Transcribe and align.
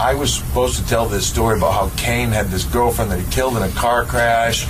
I 0.00 0.14
was 0.14 0.34
supposed 0.34 0.76
to 0.78 0.86
tell 0.88 1.06
this 1.06 1.26
story 1.26 1.56
about 1.56 1.72
how 1.72 1.96
Kane 1.96 2.30
had 2.30 2.46
this 2.48 2.64
girlfriend 2.64 3.10
that 3.12 3.20
he 3.20 3.30
killed 3.30 3.56
in 3.56 3.62
a 3.62 3.68
car 3.70 4.04
crash, 4.04 4.66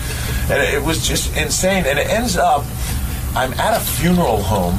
and 0.51 0.63
it 0.63 0.83
was 0.83 1.07
just 1.07 1.35
insane. 1.37 1.85
And 1.87 1.99
it 1.99 2.09
ends 2.09 2.37
up, 2.37 2.65
I'm 3.35 3.53
at 3.55 3.77
a 3.77 3.81
funeral 3.81 4.43
home 4.43 4.79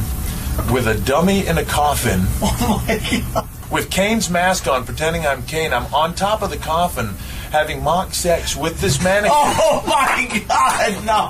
with 0.72 0.88
a 0.88 0.96
dummy 1.02 1.46
in 1.48 1.58
a 1.58 1.66
coffin. 1.66 2.22
Oh 2.42 2.84
my 2.88 3.22
god! 3.34 3.48
With 3.72 3.90
Kane's 3.90 4.30
mask 4.30 4.68
on, 4.68 4.86
pretending 4.86 5.26
I'm 5.26 5.42
Kane. 5.44 5.74
I'm 5.74 5.92
on 5.94 6.14
top 6.14 6.44
of 6.44 6.52
the 6.52 6.58
coffin, 6.58 7.16
having 7.52 7.84
mock 7.84 8.14
sex 8.14 8.56
with 8.56 8.80
this 8.80 9.04
mannequin. 9.04 9.32
Oh 9.34 9.84
my 9.88 10.44
god! 10.48 11.04
No. 11.06 11.28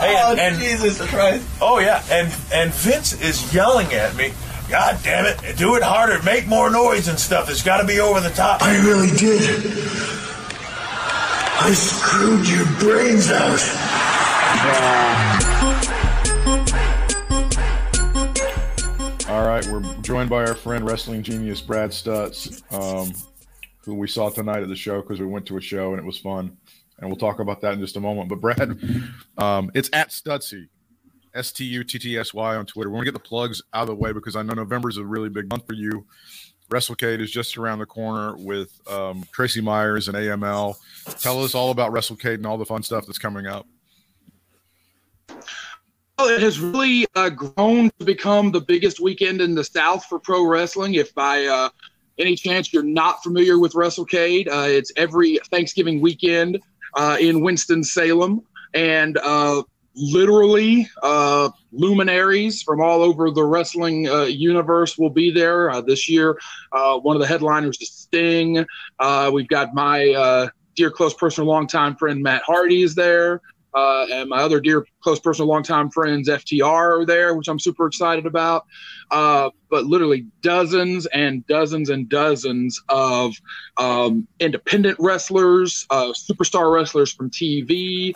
Hey, 0.00 0.16
oh 0.18 0.30
and- 0.32 0.40
and- 0.40 0.58
Jesus 0.58 0.98
Christ! 1.08 1.46
Oh 1.60 1.78
yeah, 1.78 2.02
and 2.10 2.34
and 2.52 2.72
Vince 2.72 3.12
is 3.20 3.52
yelling 3.54 3.92
at 3.92 4.16
me. 4.16 4.32
God 4.68 4.98
damn 5.02 5.26
it! 5.26 5.56
Do 5.56 5.76
it 5.76 5.82
harder, 5.82 6.22
make 6.22 6.46
more 6.46 6.70
noise 6.70 7.08
and 7.08 7.18
stuff. 7.18 7.50
It's 7.50 7.62
got 7.62 7.80
to 7.80 7.86
be 7.86 8.00
over 8.00 8.20
the 8.20 8.30
top. 8.30 8.62
I 8.62 8.76
really 8.84 9.10
did. 9.16 9.60
I 11.56 11.72
screwed 11.72 12.48
your 12.48 12.66
brains 12.78 13.30
out. 13.30 13.60
All 19.28 19.46
right, 19.46 19.66
we're 19.66 19.82
joined 20.02 20.30
by 20.30 20.44
our 20.44 20.54
friend 20.54 20.86
wrestling 20.86 21.22
genius 21.22 21.60
Brad 21.60 21.92
Stutts, 21.92 22.62
um, 22.70 23.12
who 23.84 23.94
we 23.94 24.06
saw 24.06 24.30
tonight 24.30 24.62
at 24.62 24.68
the 24.68 24.76
show 24.76 25.00
because 25.00 25.20
we 25.20 25.26
went 25.26 25.46
to 25.46 25.56
a 25.56 25.60
show 25.60 25.90
and 25.90 25.98
it 25.98 26.04
was 26.04 26.18
fun, 26.18 26.56
and 26.98 27.08
we'll 27.08 27.16
talk 27.16 27.40
about 27.40 27.60
that 27.62 27.72
in 27.74 27.80
just 27.80 27.96
a 27.96 28.00
moment. 28.00 28.28
But 28.28 28.40
Brad, 28.40 28.78
um, 29.38 29.70
it's 29.74 29.90
at 29.92 30.10
Stuttsy, 30.10 30.68
S 31.34 31.52
T 31.52 31.64
U 31.64 31.84
T 31.84 31.98
T 31.98 32.18
S 32.18 32.32
Y 32.32 32.56
on 32.56 32.66
Twitter. 32.66 32.90
We're 32.90 32.96
gonna 32.96 33.06
get 33.06 33.14
the 33.14 33.20
plugs 33.20 33.62
out 33.72 33.82
of 33.82 33.88
the 33.88 33.94
way 33.94 34.12
because 34.12 34.36
I 34.36 34.42
know 34.42 34.54
November 34.54 34.88
is 34.88 34.96
a 34.96 35.04
really 35.04 35.28
big 35.28 35.48
month 35.50 35.66
for 35.66 35.74
you. 35.74 36.06
WrestleCade 36.70 37.20
is 37.20 37.30
just 37.30 37.58
around 37.58 37.78
the 37.78 37.86
corner 37.86 38.36
with 38.36 38.70
um, 38.90 39.24
Tracy 39.32 39.60
Myers 39.60 40.08
and 40.08 40.16
AML. 40.16 40.76
Tell 41.20 41.44
us 41.44 41.54
all 41.54 41.70
about 41.70 41.92
WrestleCade 41.92 42.34
and 42.34 42.46
all 42.46 42.56
the 42.56 42.64
fun 42.64 42.82
stuff 42.82 43.06
that's 43.06 43.18
coming 43.18 43.46
up. 43.46 43.66
Well, 46.18 46.28
it 46.28 46.40
has 46.42 46.60
really 46.60 47.06
uh, 47.16 47.30
grown 47.30 47.90
to 47.98 48.04
become 48.04 48.52
the 48.52 48.60
biggest 48.60 49.00
weekend 49.00 49.40
in 49.40 49.54
the 49.54 49.64
South 49.64 50.04
for 50.06 50.18
pro 50.18 50.46
wrestling. 50.46 50.94
If 50.94 51.14
by 51.14 51.44
uh, 51.44 51.68
any 52.18 52.36
chance 52.36 52.72
you're 52.72 52.82
not 52.82 53.22
familiar 53.22 53.58
with 53.58 53.72
WrestleCade, 53.72 54.48
uh, 54.48 54.68
it's 54.68 54.92
every 54.96 55.38
Thanksgiving 55.50 56.00
weekend 56.00 56.60
uh, 56.94 57.16
in 57.20 57.40
Winston 57.40 57.82
Salem, 57.82 58.42
and 58.74 59.18
uh, 59.18 59.64
literally 59.96 60.88
uh, 61.02 61.50
luminaries 61.72 62.62
from 62.62 62.80
all 62.80 63.02
over 63.02 63.30
the 63.30 63.44
wrestling 63.44 64.08
uh, 64.08 64.22
universe 64.22 64.98
will 64.98 65.10
be 65.10 65.30
there 65.30 65.70
uh, 65.70 65.80
this 65.80 66.08
year. 66.08 66.38
Uh, 66.72 66.98
one 66.98 67.16
of 67.16 67.20
the 67.20 67.28
headliners 67.28 67.80
is 67.80 67.90
Sting. 67.90 68.64
Uh, 68.98 69.30
we've 69.32 69.48
got 69.48 69.74
my 69.74 70.10
uh, 70.10 70.48
dear 70.74 70.90
close 70.90 71.14
personal 71.14 71.48
longtime 71.48 71.96
friend 71.96 72.22
Matt 72.22 72.42
Hardy 72.42 72.82
is 72.82 72.94
there. 72.94 73.40
And 73.76 74.30
my 74.30 74.38
other 74.38 74.60
dear 74.60 74.86
close 75.02 75.18
personal 75.18 75.48
longtime 75.48 75.90
friends 75.90 76.28
FTR 76.28 77.00
are 77.00 77.06
there, 77.06 77.34
which 77.34 77.48
I'm 77.48 77.58
super 77.58 77.86
excited 77.86 78.24
about. 78.24 78.66
But 79.10 79.86
literally 79.86 80.26
dozens 80.42 81.06
and 81.06 81.44
dozens 81.48 81.90
and 81.90 82.08
dozens 82.08 82.80
of 82.88 83.34
um, 83.76 84.28
independent 84.38 84.96
wrestlers, 85.00 85.86
superstar 85.90 86.72
wrestlers 86.72 87.12
from 87.12 87.30
TV, 87.30 88.14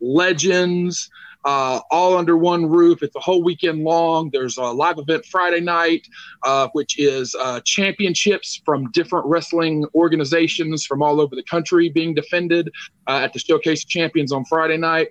legends, 0.00 1.10
uh, 1.44 1.80
all 1.90 2.16
under 2.16 2.36
one 2.36 2.66
roof. 2.66 3.02
It's 3.02 3.16
a 3.16 3.20
whole 3.20 3.42
weekend 3.42 3.82
long. 3.82 4.30
There's 4.32 4.56
a 4.58 4.64
live 4.64 4.98
event 4.98 5.24
Friday 5.24 5.60
night, 5.60 6.06
uh, 6.44 6.68
which 6.72 6.98
is 6.98 7.34
uh, 7.34 7.60
championships 7.64 8.60
from 8.64 8.90
different 8.92 9.26
wrestling 9.26 9.86
organizations 9.94 10.84
from 10.84 11.02
all 11.02 11.20
over 11.20 11.34
the 11.34 11.44
country 11.44 11.88
being 11.88 12.14
defended 12.14 12.70
uh, 13.06 13.20
at 13.22 13.32
the 13.32 13.38
Showcase 13.38 13.84
Champions 13.84 14.32
on 14.32 14.44
Friday 14.44 14.76
night. 14.76 15.08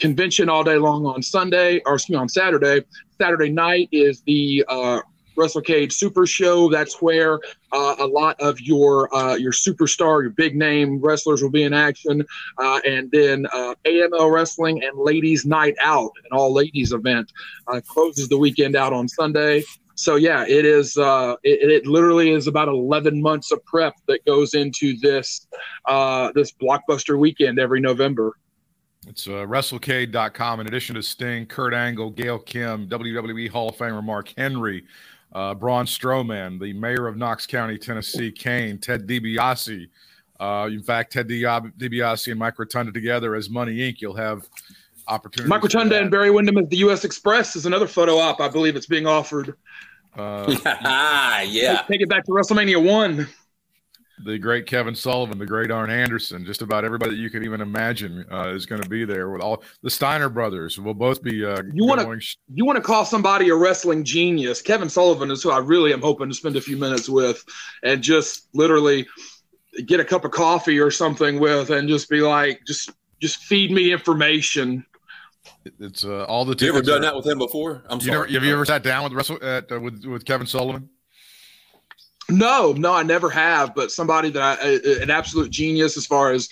Convention 0.00 0.48
all 0.48 0.64
day 0.64 0.78
long 0.78 1.06
on 1.06 1.22
Sunday, 1.22 1.80
or 1.86 1.94
excuse 1.94 2.16
me, 2.16 2.20
on 2.20 2.28
Saturday. 2.28 2.84
Saturday 3.20 3.50
night 3.50 3.88
is 3.92 4.22
the 4.22 4.64
uh, 4.68 5.00
WrestleCade 5.36 5.92
Super 5.92 6.26
Show. 6.26 6.68
That's 6.68 7.00
where 7.00 7.40
uh, 7.72 7.96
a 7.98 8.06
lot 8.06 8.40
of 8.40 8.60
your 8.60 9.14
uh, 9.14 9.36
your 9.36 9.52
superstar, 9.52 10.22
your 10.22 10.30
big 10.30 10.56
name 10.56 11.00
wrestlers 11.00 11.42
will 11.42 11.50
be 11.50 11.62
in 11.62 11.72
action, 11.72 12.24
uh, 12.58 12.80
and 12.86 13.10
then 13.10 13.46
uh, 13.52 13.74
AML 13.84 14.32
Wrestling 14.32 14.82
and 14.84 14.98
Ladies 14.98 15.44
Night 15.44 15.74
Out, 15.82 16.12
an 16.24 16.36
all 16.36 16.52
ladies 16.52 16.92
event, 16.92 17.32
uh, 17.68 17.80
closes 17.86 18.28
the 18.28 18.38
weekend 18.38 18.76
out 18.76 18.92
on 18.92 19.08
Sunday. 19.08 19.64
So 19.94 20.16
yeah, 20.16 20.44
it 20.46 20.64
is. 20.64 20.96
Uh, 20.96 21.36
it, 21.42 21.70
it 21.70 21.86
literally 21.86 22.30
is 22.30 22.46
about 22.46 22.68
11 22.68 23.20
months 23.20 23.52
of 23.52 23.64
prep 23.64 23.94
that 24.08 24.24
goes 24.24 24.54
into 24.54 24.96
this 25.00 25.46
this 26.34 26.52
blockbuster 26.52 27.18
weekend 27.18 27.58
every 27.58 27.80
November. 27.80 28.34
It's 29.08 29.26
uh, 29.26 29.44
WrestleCade.com. 29.46 30.60
In 30.60 30.66
addition 30.68 30.94
to 30.94 31.02
Sting, 31.02 31.46
Kurt 31.46 31.74
Angle, 31.74 32.10
Gail 32.10 32.38
Kim, 32.38 32.88
WWE 32.88 33.48
Hall 33.48 33.70
of 33.70 33.76
Famer 33.76 34.02
Mark 34.02 34.32
Henry, 34.36 34.84
uh, 35.34 35.54
Braun 35.54 35.86
Strowman, 35.86 36.60
the 36.60 36.72
mayor 36.72 37.06
of 37.06 37.16
Knox 37.16 37.46
County, 37.46 37.78
Tennessee, 37.78 38.30
Kane, 38.30 38.78
Ted 38.78 39.06
DiBiase. 39.06 39.88
Uh, 40.38 40.68
in 40.70 40.82
fact, 40.82 41.12
Ted 41.12 41.28
Di- 41.28 41.42
DiBiase 41.42 42.30
and 42.30 42.38
Mike 42.38 42.58
Rotunda 42.58 42.92
together 42.92 43.34
as 43.34 43.48
Money 43.48 43.78
Inc. 43.78 44.00
You'll 44.00 44.16
have 44.16 44.48
opportunities. 45.08 45.48
Mike 45.48 45.62
Rotunda 45.62 46.00
and 46.00 46.10
Barry 46.10 46.30
Windham 46.30 46.58
at 46.58 46.68
the 46.68 46.78
U.S. 46.78 47.04
Express 47.04 47.56
is 47.56 47.66
another 47.66 47.86
photo 47.86 48.18
op. 48.18 48.40
I 48.40 48.48
believe 48.48 48.76
it's 48.76 48.86
being 48.86 49.06
offered. 49.06 49.56
Uh, 50.16 50.54
yeah. 51.46 51.84
Take 51.88 52.00
it 52.00 52.08
back 52.08 52.24
to 52.24 52.32
WrestleMania 52.32 52.84
one. 52.84 53.28
The 54.24 54.38
great 54.38 54.66
Kevin 54.66 54.94
Sullivan, 54.94 55.38
the 55.38 55.46
great 55.46 55.70
Arn 55.70 55.90
Anderson, 55.90 56.44
just 56.44 56.62
about 56.62 56.84
everybody 56.84 57.12
that 57.12 57.20
you 57.20 57.30
could 57.30 57.44
even 57.44 57.60
imagine 57.60 58.24
uh, 58.30 58.48
is 58.54 58.66
going 58.66 58.82
to 58.82 58.88
be 58.88 59.04
there. 59.04 59.30
With 59.30 59.42
all 59.42 59.62
the 59.82 59.90
Steiner 59.90 60.28
brothers 60.28 60.78
will 60.78 60.94
both 60.94 61.22
be. 61.22 61.44
Uh, 61.44 61.62
You 61.72 61.84
wanna- 61.86 62.20
sh- 62.20 62.36
You 62.52 62.64
want 62.64 62.76
to 62.76 62.82
call 62.82 63.04
somebody 63.04 63.48
a 63.50 63.54
wrestling 63.56 64.04
genius? 64.04 64.62
Kevin 64.62 64.88
Sullivan 64.88 65.30
is 65.30 65.42
who 65.42 65.50
I 65.50 65.58
really 65.58 65.92
am 65.92 66.00
hoping 66.00 66.28
to 66.28 66.34
spend 66.34 66.56
a 66.56 66.60
few 66.60 66.76
minutes 66.76 67.08
with, 67.08 67.44
and 67.82 68.02
just 68.02 68.48
literally 68.54 69.06
get 69.86 70.00
a 70.00 70.04
cup 70.04 70.24
of 70.24 70.30
coffee 70.30 70.78
or 70.78 70.90
something 70.90 71.40
with, 71.40 71.70
and 71.70 71.88
just 71.88 72.08
be 72.08 72.20
like, 72.20 72.60
just 72.66 72.90
just 73.20 73.38
feed 73.44 73.70
me 73.70 73.92
information. 73.92 74.84
It's 75.80 76.04
uh, 76.04 76.24
all 76.24 76.44
the. 76.44 76.56
You 76.64 76.70
ever 76.72 76.82
done 76.82 76.98
are- 76.98 77.00
that 77.02 77.16
with 77.16 77.26
him 77.26 77.38
before? 77.38 77.82
I'm 77.88 78.00
You 78.00 78.10
never, 78.10 78.26
have 78.26 78.44
you 78.44 78.52
ever 78.52 78.64
sat 78.64 78.82
down 78.82 79.04
with 79.04 79.12
wrestle 79.12 79.38
at, 79.42 79.70
uh, 79.70 79.80
with 79.80 80.04
with 80.04 80.24
Kevin 80.24 80.46
Sullivan? 80.46 80.88
No, 82.32 82.72
no, 82.72 82.92
I 82.94 83.02
never 83.02 83.30
have. 83.30 83.74
But 83.74 83.90
somebody 83.90 84.30
that 84.30 84.42
I, 84.60 85.02
an 85.02 85.10
absolute 85.10 85.50
genius 85.50 85.96
as 85.96 86.06
far 86.06 86.32
as 86.32 86.48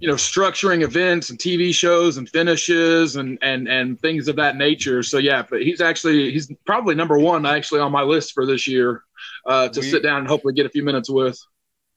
you 0.00 0.08
know 0.08 0.14
structuring 0.14 0.82
events 0.82 1.30
and 1.30 1.38
TV 1.38 1.72
shows 1.74 2.16
and 2.16 2.28
finishes 2.28 3.16
and 3.16 3.38
and 3.42 3.68
and 3.68 4.00
things 4.00 4.28
of 4.28 4.36
that 4.36 4.56
nature. 4.56 5.02
So 5.02 5.18
yeah, 5.18 5.42
but 5.48 5.62
he's 5.62 5.80
actually 5.80 6.32
he's 6.32 6.50
probably 6.66 6.94
number 6.94 7.18
one 7.18 7.46
actually 7.46 7.80
on 7.80 7.92
my 7.92 8.02
list 8.02 8.32
for 8.32 8.46
this 8.46 8.66
year 8.66 9.02
uh, 9.46 9.68
to 9.68 9.80
We- 9.80 9.90
sit 9.90 10.02
down 10.02 10.18
and 10.18 10.28
hopefully 10.28 10.54
get 10.54 10.66
a 10.66 10.70
few 10.70 10.82
minutes 10.82 11.08
with. 11.10 11.38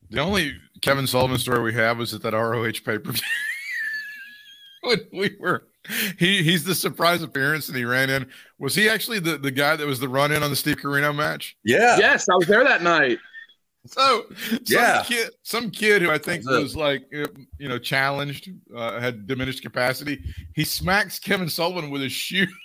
The 0.10 0.22
only 0.22 0.54
Kevin 0.82 1.06
Sullivan 1.06 1.38
story 1.38 1.62
we 1.62 1.74
have 1.74 1.98
was 1.98 2.14
at 2.14 2.22
that 2.22 2.34
ROH 2.34 2.72
pay 2.86 2.98
per 2.98 3.12
view. 3.12 3.22
when 4.84 5.00
we 5.12 5.36
were, 5.40 5.68
he 6.20 6.44
he's 6.44 6.64
the 6.64 6.76
surprise 6.76 7.22
appearance 7.22 7.68
and 7.68 7.78
he 7.78 7.86
ran 7.86 8.10
in. 8.10 8.28
Was 8.60 8.76
he 8.76 8.90
actually 8.90 9.20
the, 9.20 9.38
the 9.38 9.52
guy 9.52 9.76
that 9.76 9.86
was 9.88 10.00
the 10.00 10.10
run 10.10 10.32
in 10.32 10.44
on 10.44 10.50
the 10.50 10.56
Steve 10.56 10.78
Corino 10.78 11.16
match? 11.16 11.58
Yeah. 11.64 11.98
Yes, 11.98 12.28
I 12.30 12.36
was 12.36 12.48
there 12.48 12.64
that 12.64 12.82
night. 12.84 13.20
So 13.86 14.26
some 14.50 14.60
Yeah. 14.66 15.04
kid, 15.06 15.30
some 15.44 15.70
kid 15.72 16.02
who 16.02 16.12
I 16.12 16.18
think 16.18 16.44
That's 16.44 16.58
it. 16.58 16.62
was 16.64 16.76
like 16.76 17.06
you 17.12 17.70
know 17.70 17.80
challenged, 17.80 18.50
uh, 18.76 19.00
had 19.00 19.28
diminished 19.28 19.62
capacity. 19.62 20.24
He 20.56 20.64
smacks 20.66 21.20
Kevin 21.20 21.48
Sullivan 21.48 21.90
with 21.90 22.02
his 22.02 22.12
shoe. 22.12 22.48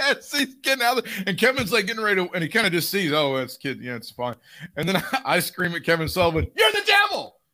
As 0.00 0.30
he's 0.30 0.54
getting 0.62 0.84
out, 0.84 1.02
there, 1.02 1.12
and 1.26 1.36
Kevin's 1.36 1.72
like 1.72 1.86
getting 1.86 2.02
ready 2.04 2.24
to, 2.24 2.32
and 2.32 2.40
he 2.40 2.48
kind 2.48 2.64
of 2.68 2.72
just 2.72 2.88
sees, 2.88 3.10
oh, 3.12 3.36
that's 3.36 3.56
kid, 3.56 3.80
yeah, 3.82 3.96
it's 3.96 4.12
fine. 4.12 4.36
And 4.76 4.88
then 4.88 4.96
I, 4.96 5.02
I 5.24 5.40
scream 5.40 5.74
at 5.74 5.82
Kevin 5.82 6.08
Sullivan, 6.08 6.46
"You're 6.56 6.70
the 6.70 6.82
devil! 6.86 6.97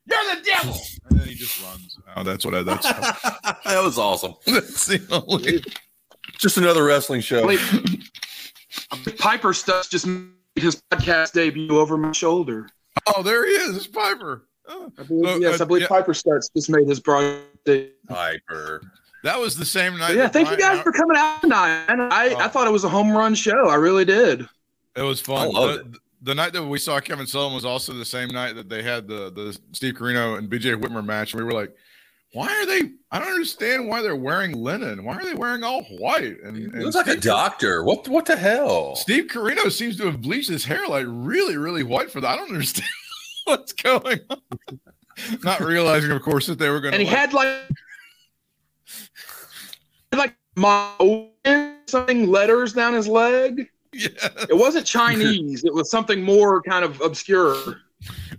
You're 0.06 0.35
the 0.37 0.43
devil!" 0.45 0.77
And 1.11 1.21
then 1.21 1.29
he 1.29 1.35
just 1.35 1.62
runs. 1.62 1.99
Oh, 2.17 2.23
that's 2.23 2.45
what 2.45 2.55
I. 2.55 2.62
That's, 2.62 2.83
that 3.65 3.83
was 3.83 3.99
awesome. 3.99 4.35
that's 4.47 4.87
the 4.87 5.01
only. 5.29 5.62
Just 6.39 6.56
another 6.59 6.85
wrestling 6.85 7.21
show. 7.21 7.47
Wait, 7.47 7.61
Piper 9.19 9.53
Stutts 9.53 9.89
just 9.89 10.06
made 10.06 10.29
his 10.56 10.83
podcast 10.91 11.33
debut 11.33 11.79
over 11.79 11.97
my 11.97 12.12
shoulder. 12.12 12.69
Oh, 13.06 13.23
there 13.23 13.47
he 13.47 13.53
is, 13.53 13.77
it's 13.77 13.87
Piper. 13.87 14.47
Oh, 14.67 14.91
I 14.99 15.03
believe, 15.03 15.27
So, 15.27 15.37
yes, 15.41 15.61
uh, 15.61 15.65
I 15.65 15.67
believe 15.67 15.83
yeah. 15.83 15.89
Piper 15.89 16.15
Stutts 16.15 16.49
just 16.57 16.71
made 16.71 16.89
his 16.89 17.00
broadcast. 17.00 17.45
debut. 17.65 17.91
Piper. 18.09 18.83
that 19.23 19.39
was 19.39 19.57
the 19.57 19.65
same 19.65 19.99
night. 19.99 20.17
Yeah, 20.17 20.29
thank 20.29 20.50
you 20.50 20.57
Brian 20.57 20.77
guys 20.77 20.83
for 20.83 20.93
coming 20.93 21.17
out 21.17 21.41
tonight. 21.43 21.87
man. 21.89 22.00
I, 22.12 22.35
I 22.35 22.45
Oh. 22.45 22.49
thought 22.49 22.67
it 22.67 22.71
was 22.73 22.85
a 22.85 22.89
home 22.89 23.11
run 23.12 23.35
show. 23.35 23.69
I 23.69 23.75
really 23.77 24.05
did. 24.05 24.47
It 24.97 25.03
was 25.03 25.21
fun. 25.21 25.49
I 25.49 25.50
loved 25.50 25.95
the, 25.95 25.99
the 26.25 26.35
night 26.35 26.53
that 26.55 26.65
we 26.65 26.79
saw 26.79 26.99
Kevin 27.00 27.26
Sullivan 27.26 27.55
was 27.55 27.65
also 27.65 27.93
the 27.93 28.05
same 28.05 28.29
night 28.31 28.56
that 28.56 28.69
they 28.69 28.82
had 28.82 29.06
the 29.06 29.31
the 29.31 29.56
Steve 29.73 29.94
Corino 29.94 30.38
and 30.38 30.50
BJ 30.50 30.75
Whitmer 30.81 31.05
match. 31.05 31.32
And 31.32 31.41
we 31.41 31.44
were 31.44 31.53
like, 31.53 31.75
why 32.32 32.49
are 32.49 32.67
they? 32.67 32.91
I 33.12 33.21
don't 33.21 33.29
understand 33.29 33.87
why 33.88 34.03
they're 34.03 34.17
wearing 34.17 34.53
linen. 34.53 35.05
Why 35.05 35.17
are 35.17 35.25
they 35.25 35.35
wearing 35.35 35.62
all 35.62 35.82
white? 35.85 36.41
And, 36.43 36.56
He 36.56 36.65
and 36.65 36.82
looks 36.82 36.97
like 36.97 37.06
a 37.06 37.17
doctor. 37.17 37.85
What 37.85 38.09
what 38.09 38.26
the 38.26 38.37
hell? 38.37 38.97
Steve 38.97 39.26
Corino 39.26 39.71
seems 39.71 39.97
to 39.99 40.06
have 40.06 40.21
bleached 40.21 40.49
his 40.49 40.65
hair 40.65 40.88
like 40.88 41.06
really, 41.09 41.56
really 41.56 41.85
white 41.85 42.11
for 42.11 42.21
that. 42.21 42.29
I 42.29 42.37
don't 42.37 42.50
understand 42.50 42.88
what's 43.44 43.73
going 43.73 44.21
on. 44.31 44.41
Not 45.44 45.61
realizing, 45.61 46.11
of 46.11 46.23
course, 46.23 46.47
that 46.47 46.59
they 46.59 46.71
were 46.71 46.81
going 46.81 46.93
to. 46.93 46.99
and 46.99 47.06
he 47.09 47.15
had 47.15 47.32
like 47.32 47.71
like 50.12 50.37
my 50.56 50.91
something 51.87 52.26
letters 52.26 52.73
down 52.73 52.94
his 52.94 53.06
leg. 53.06 53.69
Yeah, 53.94 54.44
It 54.49 54.56
wasn't 54.56 54.87
Chinese. 54.87 55.64
it 55.64 55.73
was 55.75 55.91
something 55.91 56.23
more 56.23 56.61
kind 56.62 56.85
of 56.85 57.00
obscure. 57.00 57.81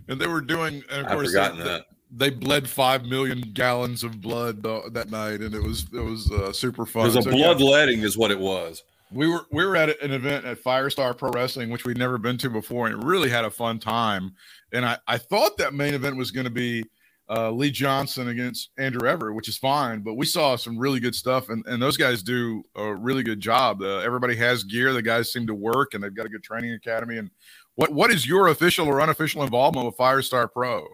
and 0.08 0.20
they 0.20 0.26
were 0.26 0.40
doing. 0.40 0.82
And 0.90 1.00
of 1.00 1.06
I've 1.06 1.12
course, 1.12 1.28
forgotten 1.28 1.58
they, 1.58 1.64
that. 1.64 1.86
they 2.10 2.30
bled 2.30 2.68
five 2.68 3.04
million 3.04 3.40
gallons 3.52 4.04
of 4.04 4.20
blood 4.20 4.62
that 4.62 5.10
night, 5.10 5.40
and 5.40 5.54
it 5.54 5.62
was 5.62 5.86
it 5.92 6.00
was 6.00 6.30
uh, 6.30 6.52
super 6.52 6.86
fun. 6.86 7.06
It 7.06 7.10
fun. 7.12 7.16
was 7.16 7.26
a 7.26 7.30
So, 7.30 7.36
yeah, 7.36 7.44
bloodletting, 7.54 8.00
is 8.00 8.16
what 8.16 8.30
it 8.30 8.38
was. 8.38 8.82
we 9.12 9.26
were 9.28 9.46
we 9.50 9.64
were 9.64 9.76
at 9.76 10.00
an 10.02 10.12
event 10.12 10.44
at 10.44 10.62
Firestar 10.62 11.16
Pro 11.16 11.30
Wrestling, 11.30 11.70
which 11.70 11.84
we'd 11.84 11.98
never 11.98 12.18
been 12.18 12.38
to 12.38 12.50
before, 12.50 12.86
and 12.86 13.02
it 13.02 13.06
really 13.06 13.28
had 13.30 13.44
a 13.44 13.50
fun 13.50 13.78
time. 13.78 14.34
And 14.72 14.84
I 14.84 14.98
I 15.08 15.18
thought 15.18 15.56
that 15.58 15.74
main 15.74 15.94
event 15.94 16.16
was 16.16 16.30
going 16.30 16.44
to 16.44 16.50
be 16.50 16.84
uh, 17.28 17.50
Lee 17.50 17.70
Johnson 17.70 18.28
against 18.28 18.70
Andrew 18.78 19.08
Everett, 19.08 19.34
which 19.34 19.48
is 19.48 19.58
fine, 19.58 20.00
but 20.00 20.14
we 20.14 20.26
saw 20.26 20.56
some 20.56 20.78
really 20.78 21.00
good 21.00 21.14
stuff, 21.14 21.48
and 21.48 21.64
and 21.66 21.82
those 21.82 21.96
guys 21.96 22.22
do 22.22 22.62
a 22.74 22.94
really 22.94 23.22
good 23.22 23.40
job. 23.40 23.82
Uh, 23.82 23.98
everybody 23.98 24.36
has 24.36 24.62
gear. 24.62 24.92
The 24.92 25.02
guys 25.02 25.32
seem 25.32 25.46
to 25.48 25.54
work, 25.54 25.94
and 25.94 26.02
they've 26.02 26.14
got 26.14 26.26
a 26.26 26.28
good 26.28 26.42
training 26.42 26.72
academy. 26.72 27.18
And 27.18 27.30
what 27.74 27.92
what 27.92 28.10
is 28.10 28.26
your 28.26 28.48
official 28.48 28.86
or 28.86 29.00
unofficial 29.00 29.42
involvement 29.42 29.86
with 29.86 29.96
Firestar 29.96 30.50
Pro? 30.52 30.86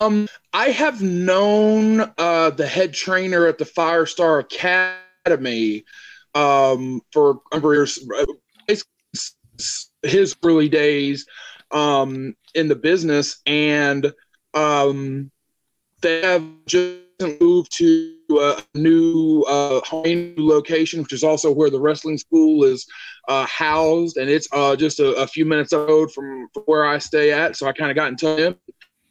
Um, 0.00 0.28
I 0.52 0.70
have 0.70 1.00
known 1.00 2.12
uh, 2.18 2.50
the 2.50 2.66
head 2.66 2.92
trainer 2.92 3.46
at 3.46 3.56
the 3.56 3.64
Firestar 3.64 4.40
Academy 4.40 5.84
um, 6.34 7.00
for 7.12 7.40
a 7.50 7.56
number 7.56 7.72
of 7.72 7.76
years. 7.78 7.98
uh, 8.18 8.24
his 10.02 10.36
early 10.44 10.68
days 10.68 11.26
um, 11.70 12.34
in 12.54 12.68
the 12.68 12.76
business, 12.76 13.40
and 13.46 14.12
um, 14.54 15.30
they 16.00 16.22
have 16.22 16.44
just 16.66 16.98
moved 17.40 17.76
to 17.78 18.16
a 18.30 18.62
new 18.74 19.44
uh, 19.48 19.80
location, 20.36 21.02
which 21.02 21.12
is 21.12 21.24
also 21.24 21.50
where 21.50 21.70
the 21.70 21.80
wrestling 21.80 22.18
school 22.18 22.64
is 22.64 22.86
uh, 23.28 23.46
housed, 23.46 24.16
and 24.16 24.28
it's 24.30 24.48
uh, 24.52 24.76
just 24.76 25.00
a, 25.00 25.14
a 25.14 25.26
few 25.26 25.44
minutes 25.44 25.72
road 25.72 26.12
from 26.12 26.48
where 26.66 26.84
I 26.84 26.98
stay 26.98 27.32
at. 27.32 27.56
So 27.56 27.66
I 27.66 27.72
kind 27.72 27.90
of 27.90 27.96
got 27.96 28.08
in 28.08 28.16
touch 28.16 28.38
him 28.38 28.56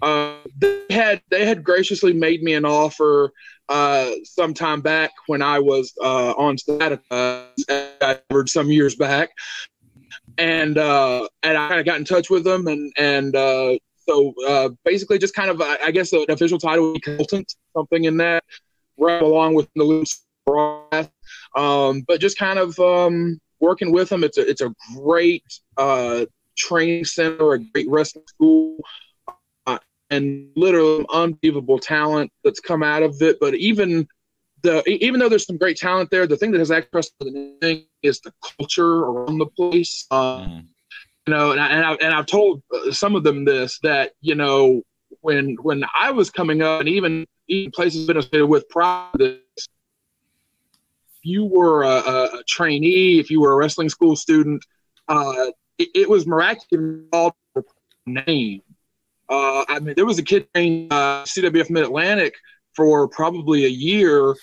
uh, 0.02 0.36
they 0.58 0.86
had 0.90 1.22
they 1.30 1.46
had 1.46 1.64
graciously 1.64 2.14
made 2.14 2.44
me 2.44 2.54
an 2.54 2.66
offer 2.66 3.32
uh, 3.70 4.12
some 4.24 4.54
time 4.54 4.82
back 4.82 5.12
when 5.28 5.42
I 5.42 5.60
was 5.60 5.94
uh, 6.02 6.32
on. 6.34 6.58
Uh, 7.10 7.46
covered 8.30 8.50
some 8.50 8.70
years 8.72 8.96
back, 8.96 9.30
and 10.38 10.78
uh, 10.78 11.28
and 11.44 11.58
I 11.58 11.68
kind 11.68 11.80
of 11.80 11.86
got 11.86 11.98
in 11.98 12.06
touch 12.06 12.30
with 12.30 12.44
them, 12.44 12.68
and 12.68 12.92
and 12.98 13.36
uh, 13.36 13.78
so 14.08 14.34
uh, 14.48 14.70
basically 14.84 15.18
just 15.18 15.34
kind 15.34 15.50
of 15.50 15.62
I 15.62 15.92
guess 15.92 16.14
an 16.14 16.26
official 16.30 16.60
title 16.60 16.98
consultant, 17.02 17.54
something 17.76 18.06
in 18.06 18.18
that, 18.18 18.44
right 18.98 19.22
along 19.22 19.56
with 19.56 19.70
the 19.76 19.84
loose 19.84 20.22
um, 21.56 22.04
but 22.08 22.20
just 22.20 22.38
kind 22.38 22.60
of 22.60 22.78
um, 22.80 23.40
working 23.60 23.92
with 23.92 24.10
them. 24.10 24.24
It's 24.24 24.38
a 24.38 24.48
it's 24.48 24.62
a 24.62 24.74
great 24.96 25.44
uh, 25.78 26.26
training 26.56 27.06
center, 27.06 27.54
a 27.54 27.60
great 27.60 27.90
wrestling 27.90 28.26
school 28.28 28.78
and 30.12 30.50
literally 30.56 31.06
unbelievable 31.12 31.80
talent 31.80 32.32
that's 32.44 32.60
come 32.60 32.84
out 32.84 33.04
of 33.04 33.22
it. 33.22 33.38
But 33.40 33.56
even 33.56 34.08
the 34.62 34.84
even 34.88 35.20
though 35.20 35.30
there's 35.30 35.46
some 35.46 35.58
great 35.58 35.78
talent 35.78 36.10
there, 36.12 36.28
the 36.28 36.38
thing 36.38 36.52
that 36.52 36.60
has 36.60 36.72
access 36.72 37.10
to 37.20 37.26
the 37.26 37.58
thing 37.62 37.86
is 38.06 38.20
the 38.22 38.32
culture 38.58 39.00
around 39.00 39.38
the 39.40 39.48
place. 39.48 40.06
Um, 40.12 40.70
You 41.28 41.34
know, 41.34 41.52
and 41.52 41.60
I, 41.60 41.68
and, 41.70 41.86
I, 41.86 41.94
and 41.94 42.14
I've 42.14 42.28
told 42.28 42.62
uh, 42.72 42.92
some 42.92 43.16
of 43.16 43.24
them 43.24 43.46
this 43.46 43.80
that 43.82 44.12
you 44.22 44.36
know 44.36 44.84
when 45.22 45.56
when 45.62 45.84
I 45.96 46.12
was 46.12 46.30
coming 46.30 46.62
up, 46.62 46.82
and 46.82 46.90
even 46.90 47.26
even 47.48 47.72
places 47.72 48.06
been 48.06 48.18
associated 48.18 48.48
with 48.48 48.66
this, 49.18 49.40
if 49.58 49.68
you 51.24 51.46
were 51.46 51.84
a, 51.84 51.88
a, 51.88 52.24
a 52.40 52.44
trainee, 52.48 53.20
if 53.20 53.32
you 53.32 53.42
were 53.42 53.54
a 53.54 53.56
wrestling 53.56 53.90
school 53.90 54.16
student, 54.16 54.64
uh, 55.08 55.48
it, 55.78 55.90
it 55.96 56.10
was 56.10 56.28
miraculous 56.28 57.34
name. 58.06 58.62
Uh, 59.28 59.66
I 59.68 59.80
mean, 59.80 59.96
there 59.96 60.06
was 60.06 60.20
a 60.20 60.24
kid 60.24 60.48
named 60.54 60.94
uh, 60.94 61.24
CWF 61.24 61.72
Mid 61.72 61.84
Atlantic 61.84 62.36
for 62.76 63.08
probably 63.08 63.66
a 63.66 63.70
year 63.70 64.36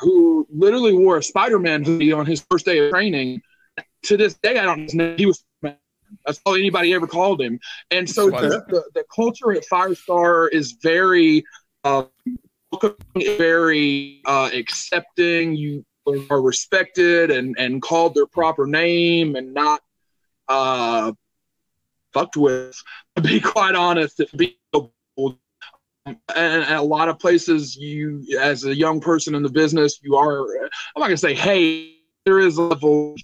who 0.00 0.46
literally 0.50 0.92
wore 0.92 1.18
a 1.18 1.22
Spider-Man 1.22 1.84
hoodie 1.84 2.12
on 2.12 2.26
his 2.26 2.44
first 2.50 2.64
day 2.64 2.78
of 2.78 2.90
training. 2.90 3.42
To 4.04 4.16
this 4.16 4.34
day, 4.42 4.58
I 4.58 4.64
don't 4.64 4.92
know. 4.94 5.14
He 5.16 5.26
was 5.26 5.44
that's 6.24 6.40
all 6.44 6.54
anybody 6.54 6.92
ever 6.92 7.06
called 7.06 7.40
him. 7.40 7.60
And 7.90 8.08
so 8.08 8.30
the, 8.30 8.64
the, 8.68 8.84
the 8.94 9.04
culture 9.14 9.52
at 9.52 9.64
Firestar 9.70 10.48
is 10.50 10.72
very, 10.82 11.44
uh, 11.84 12.04
very 13.16 14.20
uh, 14.26 14.50
accepting. 14.52 15.54
You 15.54 15.84
are 16.30 16.42
respected 16.42 17.30
and 17.30 17.54
and 17.58 17.80
called 17.80 18.14
their 18.14 18.26
proper 18.26 18.66
name 18.66 19.36
and 19.36 19.54
not 19.54 19.80
uh, 20.48 21.12
fucked 22.12 22.36
with. 22.36 22.76
To 23.16 23.22
be 23.22 23.40
quite 23.40 23.74
honest, 23.74 24.18
to 24.18 24.36
be 24.36 24.59
and, 26.06 26.18
a 26.36 26.82
lot 26.82 27.08
of 27.08 27.18
places, 27.18 27.76
you 27.76 28.24
as 28.40 28.64
a 28.64 28.74
young 28.74 29.00
person 29.00 29.34
in 29.34 29.42
the 29.42 29.50
business, 29.50 30.00
you 30.02 30.16
are. 30.16 30.40
I'm 30.40 31.00
not 31.00 31.06
gonna 31.06 31.16
say, 31.16 31.34
hey, 31.34 31.96
there 32.24 32.38
is 32.38 32.56
a 32.56 32.62
level 32.62 33.14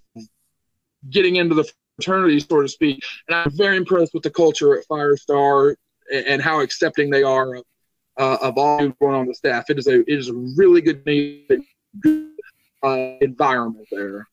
getting 1.11 1.37
into 1.37 1.55
the 1.55 1.71
fraternity, 1.97 2.41
so 2.41 2.63
to 2.63 2.69
speak. 2.69 3.03
And 3.29 3.37
I'm 3.37 3.51
very 3.57 3.77
impressed 3.77 4.15
with 4.15 4.23
the 4.23 4.31
culture 4.31 4.79
at 4.79 4.87
Firestar 4.87 5.77
and, 6.13 6.27
and 6.27 6.43
how 6.43 6.61
accepting 6.61 7.11
they 7.11 7.23
are 7.23 7.57
of, 7.57 7.65
uh, 8.19 8.39
of 8.43 8.59
all 8.59 8.79
going 8.79 9.15
on 9.15 9.27
the 9.27 9.35
staff. 9.35 9.71
It 9.71 9.79
is 9.79 9.87
a 9.87 10.01
it 10.01 10.19
is 10.19 10.29
a 10.29 10.35
really 10.57 10.81
good, 10.81 11.05
good 11.05 12.31
uh, 12.83 13.17
environment 13.21 13.87
there. 13.91 14.27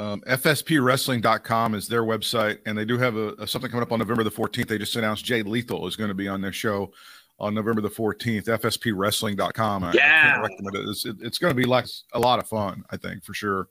Um, 0.00 0.20
FSPWrestling.com 0.28 1.74
is 1.74 1.88
their 1.88 2.04
website, 2.04 2.58
and 2.66 2.78
they 2.78 2.84
do 2.84 2.98
have 2.98 3.16
a, 3.16 3.32
a 3.38 3.48
something 3.48 3.68
coming 3.68 3.82
up 3.82 3.90
on 3.90 3.98
November 3.98 4.22
the 4.22 4.30
14th. 4.30 4.68
They 4.68 4.78
just 4.78 4.94
announced 4.94 5.24
Jay 5.24 5.42
Lethal 5.42 5.88
is 5.88 5.96
going 5.96 6.08
to 6.08 6.14
be 6.14 6.28
on 6.28 6.40
their 6.40 6.52
show 6.52 6.92
on 7.40 7.54
November 7.54 7.80
the 7.80 7.88
14th. 7.90 8.44
FSPWrestling.com. 8.46 9.84
I, 9.84 9.90
I 9.90 9.92
Yeah. 9.94 10.30
can't 10.32 10.42
recommend 10.42 10.76
it. 10.76 10.88
It's, 10.90 11.04
it- 11.06 11.16
it's 11.20 11.38
going 11.38 11.50
to 11.50 11.54
be 11.54 11.64
like 11.64 11.86
a 12.12 12.18
lot 12.18 12.38
of 12.38 12.48
fun, 12.48 12.84
I 12.90 12.96
think, 12.96 13.24
for 13.24 13.34
sure. 13.34 13.68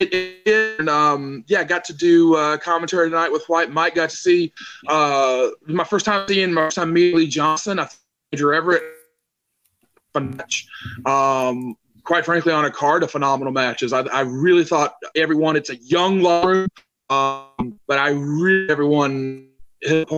It, 0.00 0.46
and 0.78 0.88
um, 0.88 1.44
yeah, 1.48 1.64
got 1.64 1.84
to 1.86 1.92
do 1.92 2.36
uh, 2.36 2.56
commentary 2.58 3.10
tonight 3.10 3.32
with 3.32 3.44
White 3.48 3.72
Mike. 3.72 3.96
Got 3.96 4.10
to 4.10 4.16
see 4.16 4.52
uh, 4.86 5.48
my 5.66 5.82
first 5.82 6.06
time 6.06 6.24
seeing 6.28 6.52
my 6.54 6.66
first 6.66 6.76
time 6.76 6.92
meeting 6.92 7.18
Lee 7.18 7.26
Johnson. 7.26 7.80
I 7.80 7.86
think 7.86 7.98
Andrew 8.32 8.54
Everett, 8.54 8.82
fun 10.12 10.36
match. 10.36 10.68
Um, 11.04 11.74
quite 12.04 12.24
frankly, 12.24 12.52
on 12.52 12.64
a 12.64 12.70
card 12.70 13.02
of 13.02 13.10
phenomenal 13.10 13.52
matches. 13.52 13.92
I, 13.92 14.02
I 14.02 14.20
really 14.20 14.62
thought 14.64 14.94
everyone. 15.16 15.56
It's 15.56 15.70
a 15.70 15.76
young 15.78 16.20
locker 16.20 16.46
room, 16.48 16.68
um, 17.10 17.80
but 17.88 17.98
I 17.98 18.10
really 18.10 18.70
everyone 18.70 19.47
hit. 19.80 20.08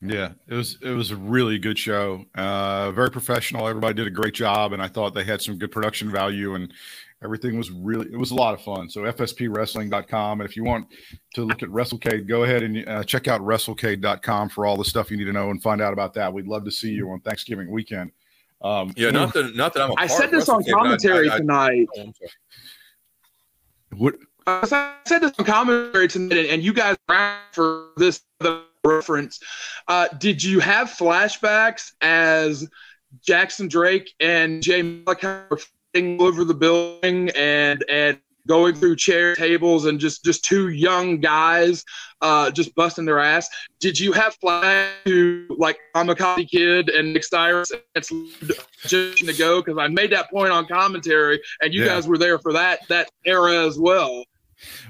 Yeah, 0.00 0.30
it 0.46 0.54
was 0.54 0.78
it 0.80 0.90
was 0.92 1.10
a 1.10 1.16
really 1.16 1.58
good 1.58 1.76
show. 1.78 2.24
Uh, 2.36 2.92
very 2.92 3.10
professional. 3.10 3.66
Everybody 3.66 3.94
did 3.94 4.06
a 4.06 4.10
great 4.10 4.34
job, 4.34 4.72
and 4.72 4.80
I 4.80 4.86
thought 4.86 5.12
they 5.12 5.24
had 5.24 5.42
some 5.42 5.58
good 5.58 5.72
production 5.72 6.08
value, 6.10 6.54
and 6.54 6.72
everything 7.20 7.58
was 7.58 7.72
really 7.72 8.06
it 8.12 8.16
was 8.16 8.30
a 8.30 8.34
lot 8.36 8.54
of 8.54 8.60
fun. 8.62 8.88
So 8.88 9.00
FSPWrestling.com, 9.02 10.40
and 10.40 10.48
if 10.48 10.56
you 10.56 10.62
want 10.62 10.86
to 11.34 11.42
look 11.42 11.64
at 11.64 11.68
WrestleCade, 11.68 12.28
go 12.28 12.44
ahead 12.44 12.62
and 12.62 12.88
uh, 12.88 13.02
check 13.02 13.26
out 13.26 13.40
WrestleCade.com 13.40 14.50
for 14.50 14.66
all 14.66 14.76
the 14.76 14.84
stuff 14.84 15.10
you 15.10 15.16
need 15.16 15.24
to 15.24 15.32
know 15.32 15.50
and 15.50 15.60
find 15.60 15.80
out 15.82 15.92
about 15.92 16.14
that. 16.14 16.32
We'd 16.32 16.46
love 16.46 16.64
to 16.66 16.70
see 16.70 16.90
you 16.92 17.10
on 17.10 17.18
Thanksgiving 17.20 17.68
weekend. 17.68 18.12
Um, 18.62 18.92
Yeah, 18.96 19.10
not 19.10 19.34
that 19.34 19.56
not 19.56 19.74
that 19.74 19.82
I'm. 19.82 19.90
a 19.90 19.94
I 19.94 20.06
part 20.06 20.10
said 20.12 20.24
of 20.26 20.30
this 20.30 20.48
on 20.48 20.62
WrestleCade, 20.62 20.66
but 20.66 20.78
I- 20.78 20.82
commentary 20.84 21.28
I- 21.30 21.34
I- 21.34 21.38
tonight. 21.38 21.88
oh, 21.96 22.02
I'm 22.02 22.12
what 23.98 24.14
so 24.14 24.26
I 24.48 24.94
said 25.06 25.20
this 25.20 25.32
on 25.38 25.44
commentary 25.44 26.08
tonight, 26.08 26.46
and 26.48 26.62
you 26.62 26.72
guys 26.72 26.96
for 27.52 27.88
this 27.98 28.22
the 28.40 28.62
reference. 28.82 29.40
Uh, 29.88 30.08
did 30.18 30.42
you 30.42 30.58
have 30.60 30.88
flashbacks 30.88 31.92
as 32.00 32.66
Jackson 33.20 33.68
Drake 33.68 34.10
and 34.20 34.62
Jay 34.62 34.80
Malachi 34.80 35.26
were 35.50 35.60
over 36.24 36.44
the 36.44 36.54
building 36.54 37.28
and 37.36 37.84
and 37.90 38.18
going 38.46 38.74
through 38.74 38.96
chair 38.96 39.34
tables 39.34 39.84
and 39.84 40.00
just 40.00 40.24
just 40.24 40.42
two 40.42 40.70
young 40.70 41.20
guys 41.20 41.84
uh, 42.22 42.50
just 42.50 42.74
busting 42.74 43.04
their 43.04 43.18
ass? 43.18 43.50
Did 43.80 44.00
you 44.00 44.12
have 44.12 44.38
flashbacks 44.40 44.92
to 45.04 45.46
like 45.58 45.76
Kamikaze 45.94 46.48
Kid 46.48 46.88
and 46.88 47.12
Nick 47.12 47.22
Styrus? 47.22 47.70
It's 47.94 48.10
just 48.86 49.18
to 49.18 49.34
go 49.34 49.60
because 49.60 49.76
I 49.76 49.88
made 49.88 50.10
that 50.12 50.30
point 50.30 50.52
on 50.52 50.66
commentary, 50.66 51.38
and 51.60 51.74
you 51.74 51.82
Yeah. 51.82 51.88
guys 51.88 52.08
were 52.08 52.16
there 52.16 52.38
for 52.38 52.54
that 52.54 52.88
that 52.88 53.10
era 53.26 53.66
as 53.66 53.78
well. 53.78 54.24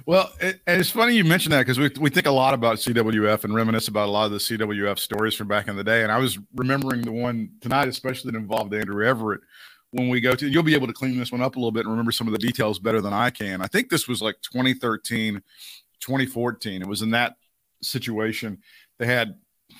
Well, 0.07 0.33
it, 0.41 0.61
it's 0.67 0.91
funny 0.91 1.15
you 1.15 1.25
mentioned 1.25 1.53
that 1.53 1.61
because 1.61 1.79
we, 1.79 1.91
we 2.01 2.11
think 2.11 2.27
a 2.27 2.31
lot 2.31 2.55
about 2.55 2.79
CWF 2.79 3.45
and 3.45 3.55
reminisce 3.55 3.89
about 3.89 4.09
a 4.09 4.11
lot 4.11 4.27
of 4.27 4.33
the 4.33 4.39
CWF 4.39 4.99
stories 4.99 5.35
from 5.35 5.49
back 5.49 5.69
in 5.69 5.77
the 5.77 5.85
day. 5.85 6.03
And 6.03 6.13
I 6.13 6.19
was 6.19 6.39
remembering 6.55 7.03
the 7.03 7.13
one 7.13 7.51
tonight, 7.61 7.89
especially 7.89 8.31
that 8.31 8.39
involved 8.39 8.73
Andrew 8.75 9.07
Everett. 9.07 9.41
When 9.91 10.09
we 10.09 10.21
go 10.21 10.35
to, 10.35 10.47
you'll 10.47 10.63
be 10.63 10.75
able 10.75 10.87
to 10.87 10.93
clean 10.93 11.19
this 11.19 11.33
one 11.33 11.41
up 11.41 11.57
a 11.57 11.59
little 11.59 11.73
bit 11.73 11.81
and 11.81 11.91
remember 11.91 12.13
some 12.13 12.27
of 12.27 12.33
the 12.33 12.39
details 12.39 12.79
better 12.79 13.01
than 13.01 13.15
I 13.15 13.31
can. 13.31 13.63
I 13.63 13.67
think 13.67 13.89
this 13.89 14.07
was 14.07 14.21
like 14.21 14.37
2013, 14.43 15.41
2014. 16.01 16.83
It 16.83 16.89
was 16.89 17.01
in 17.01 17.11
that 17.13 17.37
situation. 17.83 18.59
They 18.99 19.07
had 19.07 19.37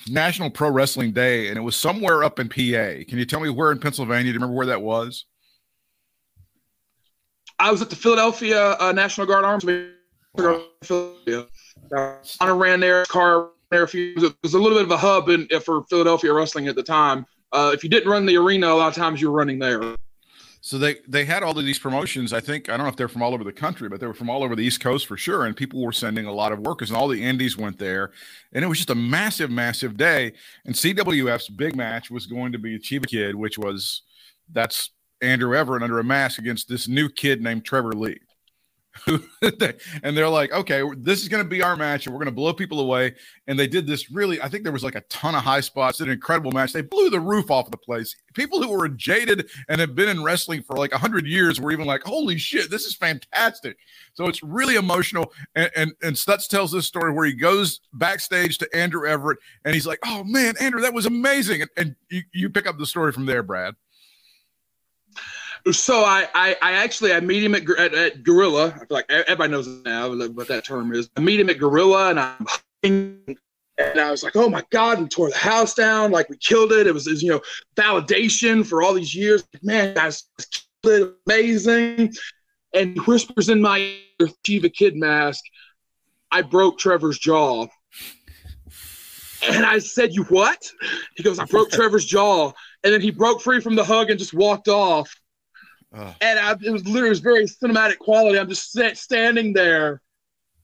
National 0.07 0.49
Pro 0.49 0.71
Wrestling 0.71 1.11
Day, 1.11 1.49
and 1.49 1.57
it 1.57 1.61
was 1.61 1.75
somewhere 1.75 2.23
up 2.23 2.39
in 2.39 2.49
PA. 2.49 3.05
Can 3.07 3.17
you 3.17 3.25
tell 3.25 3.39
me 3.39 3.49
where 3.49 3.71
in 3.71 3.79
Pennsylvania? 3.79 4.23
Do 4.23 4.27
you 4.29 4.33
remember 4.35 4.55
where 4.55 4.67
that 4.67 4.81
was? 4.81 5.25
I 7.59 7.71
was 7.71 7.81
at 7.81 7.89
the 7.89 7.95
Philadelphia 7.95 8.77
uh, 8.79 8.91
National 8.93 9.27
Guard 9.27 9.43
Arms. 9.43 9.65
Uh, 10.37 10.59
I 12.39 12.49
ran 12.49 12.79
there, 12.79 13.05
car 13.05 13.49
there 13.69 13.83
a 13.83 13.87
few. 13.87 14.13
It 14.15 14.35
was 14.41 14.53
a 14.53 14.59
little 14.59 14.77
bit 14.77 14.85
of 14.85 14.91
a 14.91 14.97
hub 14.97 15.29
in, 15.29 15.47
for 15.63 15.83
Philadelphia 15.89 16.33
wrestling 16.33 16.67
at 16.67 16.75
the 16.75 16.83
time. 16.83 17.25
Uh, 17.51 17.71
if 17.73 17.83
you 17.83 17.89
didn't 17.89 18.09
run 18.09 18.25
the 18.25 18.37
arena, 18.37 18.67
a 18.67 18.73
lot 18.73 18.87
of 18.87 18.95
times 18.95 19.21
you 19.21 19.29
were 19.29 19.37
running 19.37 19.59
there. 19.59 19.95
So 20.61 20.77
they 20.77 20.97
they 21.07 21.23
had 21.23 21.41
all 21.41 21.57
of 21.57 21.65
these 21.65 21.79
promotions. 21.79 22.33
I 22.33 22.41
think 22.41 22.69
I 22.69 22.75
don't 22.75 22.85
know 22.85 22.89
if 22.89 22.97
they're 22.97 23.07
from 23.07 23.21
all 23.21 23.33
over 23.33 23.45
the 23.45 23.53
country, 23.53 23.87
but 23.87 23.99
they 23.99 24.07
were 24.07 24.13
from 24.13 24.29
all 24.29 24.43
over 24.43 24.55
the 24.55 24.63
East 24.63 24.81
Coast 24.81 25.07
for 25.07 25.15
sure. 25.15 25.45
And 25.45 25.55
people 25.55 25.81
were 25.81 25.93
sending 25.93 26.25
a 26.25 26.33
lot 26.33 26.51
of 26.51 26.59
workers, 26.59 26.89
and 26.89 26.97
all 26.97 27.07
the 27.07 27.23
indies 27.23 27.57
went 27.57 27.79
there, 27.79 28.11
and 28.51 28.63
it 28.63 28.67
was 28.67 28.77
just 28.77 28.89
a 28.89 28.95
massive, 28.95 29.49
massive 29.49 29.95
day. 29.95 30.33
And 30.65 30.75
CWF's 30.75 31.49
big 31.49 31.75
match 31.77 32.11
was 32.11 32.25
going 32.25 32.51
to 32.51 32.59
be 32.59 32.77
Chiba 32.77 33.07
Kid, 33.07 33.35
which 33.35 33.57
was 33.57 34.01
that's 34.51 34.91
Andrew 35.21 35.55
Everett 35.55 35.83
under 35.83 35.99
a 35.99 36.03
mask 36.03 36.39
against 36.39 36.67
this 36.67 36.87
new 36.87 37.09
kid 37.09 37.41
named 37.41 37.65
Trevor 37.65 37.93
Lee. 37.93 38.19
and 40.03 40.17
they're 40.17 40.29
like, 40.29 40.51
okay, 40.51 40.83
this 40.97 41.21
is 41.21 41.29
going 41.29 41.43
to 41.43 41.49
be 41.49 41.61
our 41.61 41.75
match, 41.75 42.05
and 42.05 42.13
we're 42.13 42.19
going 42.19 42.25
to 42.25 42.35
blow 42.35 42.53
people 42.53 42.79
away. 42.79 43.15
And 43.47 43.57
they 43.57 43.67
did 43.67 43.87
this 43.87 44.11
really. 44.11 44.41
I 44.41 44.49
think 44.49 44.63
there 44.63 44.73
was 44.73 44.83
like 44.83 44.95
a 44.95 45.01
ton 45.01 45.35
of 45.35 45.43
high 45.43 45.61
spots. 45.61 45.99
An 45.99 46.09
incredible 46.09 46.51
match. 46.51 46.73
They 46.73 46.81
blew 46.81 47.09
the 47.09 47.19
roof 47.19 47.51
off 47.51 47.65
of 47.65 47.71
the 47.71 47.77
place. 47.77 48.15
People 48.33 48.61
who 48.61 48.69
were 48.69 48.89
jaded 48.89 49.49
and 49.67 49.79
have 49.79 49.95
been 49.95 50.09
in 50.09 50.23
wrestling 50.23 50.63
for 50.63 50.75
like 50.75 50.91
hundred 50.91 51.25
years 51.25 51.59
were 51.59 51.71
even 51.71 51.85
like, 51.85 52.03
holy 52.03 52.37
shit, 52.37 52.69
this 52.69 52.85
is 52.85 52.95
fantastic. 52.95 53.77
So 54.13 54.25
it's 54.25 54.43
really 54.43 54.75
emotional. 54.75 55.31
And 55.55 55.71
and, 55.75 55.91
and 56.01 56.17
Stutts 56.17 56.47
tells 56.47 56.71
this 56.71 56.85
story 56.85 57.13
where 57.13 57.25
he 57.25 57.33
goes 57.33 57.81
backstage 57.93 58.57
to 58.59 58.75
Andrew 58.75 59.07
Everett, 59.07 59.39
and 59.65 59.73
he's 59.73 59.87
like, 59.87 59.99
oh 60.05 60.23
man, 60.23 60.55
Andrew, 60.59 60.81
that 60.81 60.93
was 60.93 61.05
amazing. 61.05 61.61
And, 61.61 61.69
and 61.77 61.95
you, 62.09 62.21
you 62.33 62.49
pick 62.49 62.67
up 62.67 62.77
the 62.77 62.85
story 62.85 63.11
from 63.11 63.25
there, 63.25 63.43
Brad. 63.43 63.75
So 65.71 66.03
I, 66.03 66.27
I, 66.33 66.55
I, 66.61 66.71
actually 66.73 67.13
I 67.13 67.19
meet 67.19 67.43
him 67.43 67.53
at, 67.53 67.69
at, 67.77 67.93
at, 67.93 68.23
Gorilla. 68.23 68.67
I 68.67 68.79
feel 68.79 68.87
like 68.89 69.09
everybody 69.09 69.51
knows 69.51 69.67
now 69.67 70.09
what 70.09 70.47
that 70.47 70.65
term 70.65 70.93
is. 70.93 71.09
I 71.17 71.19
meet 71.19 71.39
him 71.39 71.49
at 71.49 71.59
Gorilla, 71.59 72.09
and 72.09 72.19
I'm 72.19 72.45
hugging. 72.47 73.37
and 73.77 73.99
I 73.99 74.09
was 74.09 74.23
like, 74.23 74.35
oh 74.35 74.49
my 74.49 74.63
god, 74.71 75.01
we 75.01 75.07
tore 75.07 75.29
the 75.29 75.37
house 75.37 75.73
down, 75.73 76.11
like 76.11 76.29
we 76.29 76.37
killed 76.37 76.71
it. 76.71 76.87
It 76.87 76.93
was, 76.93 77.07
it 77.07 77.11
was 77.11 77.23
you 77.23 77.31
know 77.31 77.41
validation 77.75 78.65
for 78.65 78.81
all 78.81 78.93
these 78.93 79.13
years. 79.13 79.43
Man, 79.61 79.93
guys, 79.93 80.23
killed 80.83 81.01
it, 81.01 81.15
amazing. 81.27 82.13
And 82.73 82.93
he 82.93 82.99
whispers 83.01 83.49
in 83.49 83.61
my 83.61 83.79
ear, 83.79 84.29
Chiba 84.45 84.73
Kid 84.73 84.95
mask, 84.95 85.43
I 86.31 86.41
broke 86.41 86.77
Trevor's 86.77 87.17
jaw. 87.17 87.67
And 89.41 89.65
I 89.65 89.79
said, 89.79 90.13
You 90.13 90.23
what? 90.25 90.69
He 91.15 91.23
goes, 91.23 91.39
I 91.39 91.45
broke 91.45 91.71
Trevor's 91.71 92.05
jaw. 92.05 92.51
And 92.83 92.93
then 92.93 93.01
he 93.01 93.11
broke 93.11 93.41
free 93.41 93.59
from 93.59 93.75
the 93.75 93.83
hug 93.83 94.09
and 94.09 94.19
just 94.19 94.33
walked 94.33 94.67
off. 94.67 95.13
And 96.21 96.39
I, 96.39 96.51
it 96.61 96.71
was 96.71 96.85
literally 96.85 97.07
it 97.07 97.09
was 97.09 97.19
very 97.19 97.45
cinematic 97.45 97.97
quality. 97.97 98.39
I'm 98.39 98.47
just 98.47 98.71
sit, 98.71 98.97
standing 98.97 99.53
there, 99.53 100.01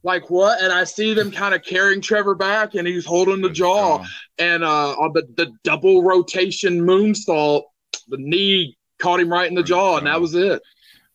like 0.03 0.29
what? 0.29 0.61
And 0.61 0.71
I 0.71 0.83
see 0.83 1.13
them 1.13 1.31
kind 1.31 1.55
of 1.55 1.63
carrying 1.63 2.01
Trevor 2.01 2.35
back, 2.35 2.75
and 2.75 2.87
he's 2.87 3.05
holding 3.05 3.41
the 3.41 3.49
jaw, 3.49 4.05
and 4.37 4.63
uh, 4.63 4.91
on 4.91 5.13
the 5.13 5.27
the 5.35 5.51
double 5.63 6.03
rotation 6.03 6.79
moonsault, 6.79 7.63
the 8.07 8.17
knee 8.17 8.77
caught 8.99 9.19
him 9.19 9.29
right 9.29 9.49
in 9.49 9.55
the 9.55 9.63
jaw, 9.63 9.97
and 9.97 10.07
that 10.07 10.21
was 10.21 10.35
it. 10.35 10.61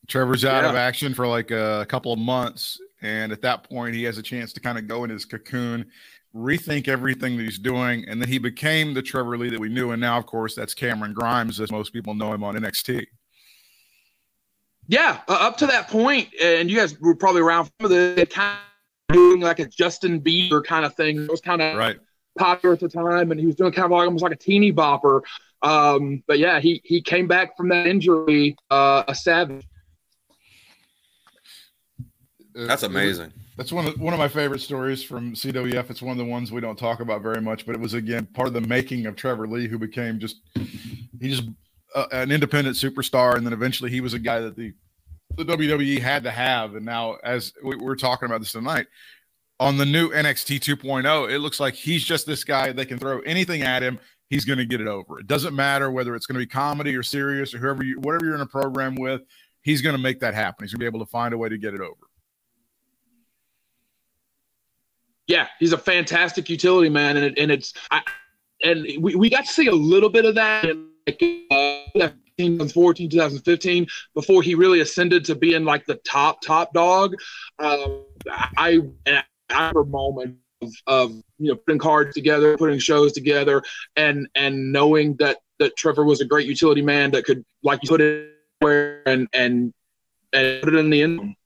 Trevor's 0.09 0.45
out 0.45 0.64
yeah. 0.64 0.71
of 0.71 0.76
action 0.76 1.14
for 1.14 1.26
like 1.29 1.52
a 1.52 1.87
couple 1.88 2.12
of 2.12 2.19
months, 2.19 2.81
and 3.00 3.31
at 3.31 3.43
that 3.43 3.69
point, 3.69 3.95
he 3.95 4.02
has 4.05 4.19
a 4.19 4.23
chance 4.23 4.52
to 4.55 4.61
kind 4.61 4.76
of 4.76 4.88
go 4.88 5.05
in 5.05 5.11
his 5.11 5.25
cocoon, 5.25 5.87
rethink 6.35 6.88
everything 6.88 7.37
that 7.37 7.45
he's 7.45 7.61
doing, 7.61 8.05
and 8.09 8.21
then 8.21 8.29
he 8.29 8.38
became 8.38 8.93
the 8.93 9.02
Trevor 9.02 9.38
Lee 9.38 9.50
that 9.50 9.61
we 9.61 9.69
knew, 9.69 9.93
and 9.93 10.00
now, 10.00 10.19
of 10.19 10.26
course, 10.26 10.57
that's 10.57 10.75
Cameron 10.75 11.14
Grimes, 11.14 11.61
as 11.61 11.71
most 11.71 11.93
people 11.93 12.14
know 12.14 12.33
him 12.33 12.43
on 12.43 12.57
NXT. 12.57 13.07
Yeah, 14.91 15.21
uh, 15.29 15.39
up 15.41 15.57
to 15.59 15.67
that 15.69 15.87
point, 15.87 16.31
and 16.43 16.69
you 16.69 16.77
guys 16.77 16.99
were 16.99 17.15
probably 17.15 17.43
around 17.43 17.71
for 17.79 17.87
the 17.87 18.27
kind 18.29 18.59
of 19.09 19.15
doing 19.15 19.41
like 19.41 19.61
a 19.61 19.67
Justin 19.67 20.21
Bieber 20.21 20.65
kind 20.65 20.85
of 20.85 20.97
thing. 20.97 21.23
It 21.23 21.31
was 21.31 21.41
kind 21.41 21.63
of 21.63 21.77
right. 21.77 21.97
popular 22.37 22.75
at 22.75 22.81
the 22.81 22.89
time, 22.89 23.31
and 23.31 23.39
he 23.39 23.47
was 23.47 23.55
doing 23.55 23.71
kind 23.71 23.85
of 23.85 23.93
like, 23.93 24.07
almost 24.07 24.25
like 24.25 24.33
a 24.33 24.37
teeny 24.37 24.73
bopper. 24.73 25.23
Um, 25.63 26.25
but 26.27 26.41
yeah, 26.41 26.59
he 26.59 26.81
he 26.83 27.01
came 27.01 27.29
back 27.29 27.57
from 27.57 27.69
that 27.69 27.87
injury 27.87 28.57
uh, 28.69 29.05
a 29.07 29.15
savage. 29.15 29.65
That's 32.53 32.83
amazing. 32.83 33.33
That's 33.57 33.71
one 33.71 33.87
of 33.87 34.01
one 34.01 34.13
of 34.13 34.19
my 34.19 34.27
favorite 34.27 34.61
stories 34.61 35.05
from 35.05 35.35
CWF. 35.35 35.89
It's 35.89 36.03
one 36.03 36.11
of 36.11 36.19
the 36.19 36.25
ones 36.25 36.51
we 36.51 36.61
don't 36.61 36.77
talk 36.77 36.99
about 36.99 37.23
very 37.23 37.41
much, 37.41 37.65
but 37.65 37.77
it 37.77 37.81
was 37.81 37.95
again 37.95 38.27
part 38.27 38.49
of 38.49 38.55
the 38.55 38.61
making 38.63 39.07
of 39.07 39.15
Trevor 39.15 39.47
Lee, 39.47 39.69
who 39.69 39.79
became 39.79 40.19
just 40.19 40.41
he 40.57 41.29
just 41.29 41.45
an 41.95 42.31
independent 42.31 42.77
superstar, 42.77 43.37
and 43.37 43.45
then 43.45 43.53
eventually 43.53 43.91
he 43.91 44.01
was 44.01 44.15
a 44.15 44.19
guy 44.19 44.41
that 44.41 44.57
the 44.57 44.73
the 45.37 45.45
WWE 45.45 46.01
had 46.01 46.25
to 46.25 46.31
have. 46.31 46.75
And 46.75 46.85
now, 46.85 47.17
as 47.23 47.53
we, 47.63 47.77
we're 47.77 47.97
talking 47.97 48.27
about 48.27 48.41
this 48.41 48.53
tonight, 48.53 48.87
on 49.59 49.77
the 49.77 49.87
new 49.87 50.11
NXT 50.11 50.59
2.0, 50.61 51.31
it 51.31 51.39
looks 51.39 51.61
like 51.61 51.75
he's 51.75 52.05
just 52.05 52.27
this 52.27 52.45
guy. 52.45 52.73
They 52.73 52.85
can 52.85 52.99
throw 52.99 53.21
anything 53.21 53.63
at 53.63 53.83
him. 53.83 53.99
He's 54.29 54.45
going 54.45 54.59
to 54.59 54.65
get 54.65 54.81
it 54.81 54.87
over. 54.87 55.19
It 55.19 55.27
doesn't 55.27 55.55
matter 55.55 55.91
whether 55.91 56.15
it's 56.15 56.27
going 56.27 56.35
to 56.35 56.47
be 56.47 56.47
comedy 56.47 56.97
or 56.97 57.03
serious 57.03 57.53
or 57.55 57.59
whoever 57.59 57.85
you, 57.85 57.99
whatever 58.01 58.25
you're 58.25 58.35
in 58.35 58.41
a 58.41 58.47
program 58.47 58.95
with. 58.95 59.23
He's 59.63 59.83
going 59.83 59.95
to 59.95 60.03
make 60.03 60.21
that 60.21 60.35
happen. 60.35 60.65
He's 60.65 60.73
going 60.73 60.81
to 60.81 60.91
be 60.91 60.97
able 60.97 61.05
to 61.05 61.11
find 61.11 61.35
a 61.35 61.39
way 61.39 61.49
to 61.49 61.59
get 61.59 61.75
it 61.75 61.81
over. 61.81 62.09
Yeah, 65.27 65.49
he's 65.59 65.73
a 65.73 65.79
fantastic 65.79 66.49
utility 66.49 66.89
man, 66.89 67.17
and 67.17 67.27
it, 67.27 67.39
and 67.39 67.53
it's 67.53 67.75
I, 67.91 68.03
and 68.65 68.85
we, 69.01 69.15
we 69.15 69.31
got 69.31 69.45
to 69.45 69.53
see 69.53 69.69
a 69.69 69.75
little 69.75 70.09
bit 70.09 70.25
of 70.25 70.35
that 70.37 70.65
in 70.65 70.90
uh, 71.50 72.09
2014, 72.38 73.11
2015, 73.11 73.87
before 74.14 74.43
he 74.43 74.55
really 74.55 74.81
ascended 74.81 75.25
to 75.26 75.35
being 75.35 75.64
like 75.64 75.85
the 75.87 75.97
top 75.97 76.40
top 76.40 76.73
dog. 76.73 77.14
Uh, 77.59 77.88
I 78.31 78.81
I 79.07 79.23
a 79.50 79.85
moment 79.85 80.38
of, 80.62 80.73
of 80.87 81.11
you 81.38 81.52
know 81.52 81.57
putting 81.57 81.79
cards 81.79 82.14
together, 82.14 82.57
putting 82.57 82.79
shows 82.79 83.12
together, 83.12 83.62
and 83.97 84.29
and 84.35 84.73
knowing 84.73 85.17
that 85.17 85.38
that 85.59 85.76
Trevor 85.76 86.05
was 86.05 86.21
a 86.21 86.25
great 86.25 86.47
utility 86.47 86.83
man 86.83 87.11
that 87.12 87.25
could 87.25 87.45
like 87.62 87.81
you 87.83 87.88
put 87.88 88.00
it 88.00 88.33
where 88.61 89.02
and 89.07 89.29
and 89.33 89.73
and 90.33 90.62
put 90.62 90.75
it 90.75 90.79
in 90.79 90.90
the 90.90 91.02
end. 91.02 91.37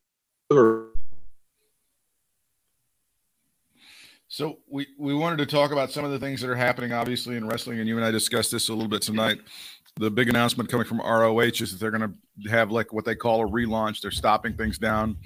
So 4.34 4.58
we, 4.68 4.88
we 4.98 5.14
wanted 5.14 5.36
to 5.36 5.46
talk 5.46 5.70
about 5.70 5.92
some 5.92 6.04
of 6.04 6.10
the 6.10 6.18
things 6.18 6.40
that 6.40 6.50
are 6.50 6.56
happening, 6.56 6.92
obviously, 6.92 7.36
in 7.36 7.46
wrestling, 7.46 7.78
and 7.78 7.86
you 7.86 7.94
and 7.94 8.04
I 8.04 8.10
discussed 8.10 8.50
this 8.50 8.68
a 8.68 8.72
little 8.72 8.88
bit 8.88 9.00
tonight. 9.00 9.38
The 9.94 10.10
big 10.10 10.28
announcement 10.28 10.68
coming 10.68 10.88
from 10.88 10.98
ROH 10.98 11.38
is 11.38 11.70
that 11.70 11.78
they're 11.78 11.92
going 11.92 12.18
to 12.42 12.50
have 12.50 12.72
like 12.72 12.92
what 12.92 13.04
they 13.04 13.14
call 13.14 13.46
a 13.46 13.48
relaunch. 13.48 14.00
They're 14.00 14.10
stopping 14.10 14.56
things 14.56 14.76
down. 14.76 15.18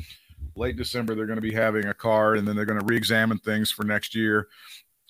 Late 0.57 0.77
December, 0.77 1.15
they're 1.15 1.25
going 1.25 1.39
to 1.39 1.41
be 1.41 1.55
having 1.55 1.87
a 1.87 1.95
card, 1.95 2.37
and 2.37 2.47
then 2.47 2.55
they're 2.55 2.67
going 2.67 2.81
to 2.81 2.85
re-examine 2.85 3.39
things 3.39 3.71
for 3.71 3.83
next 3.83 4.15
year. 4.15 4.49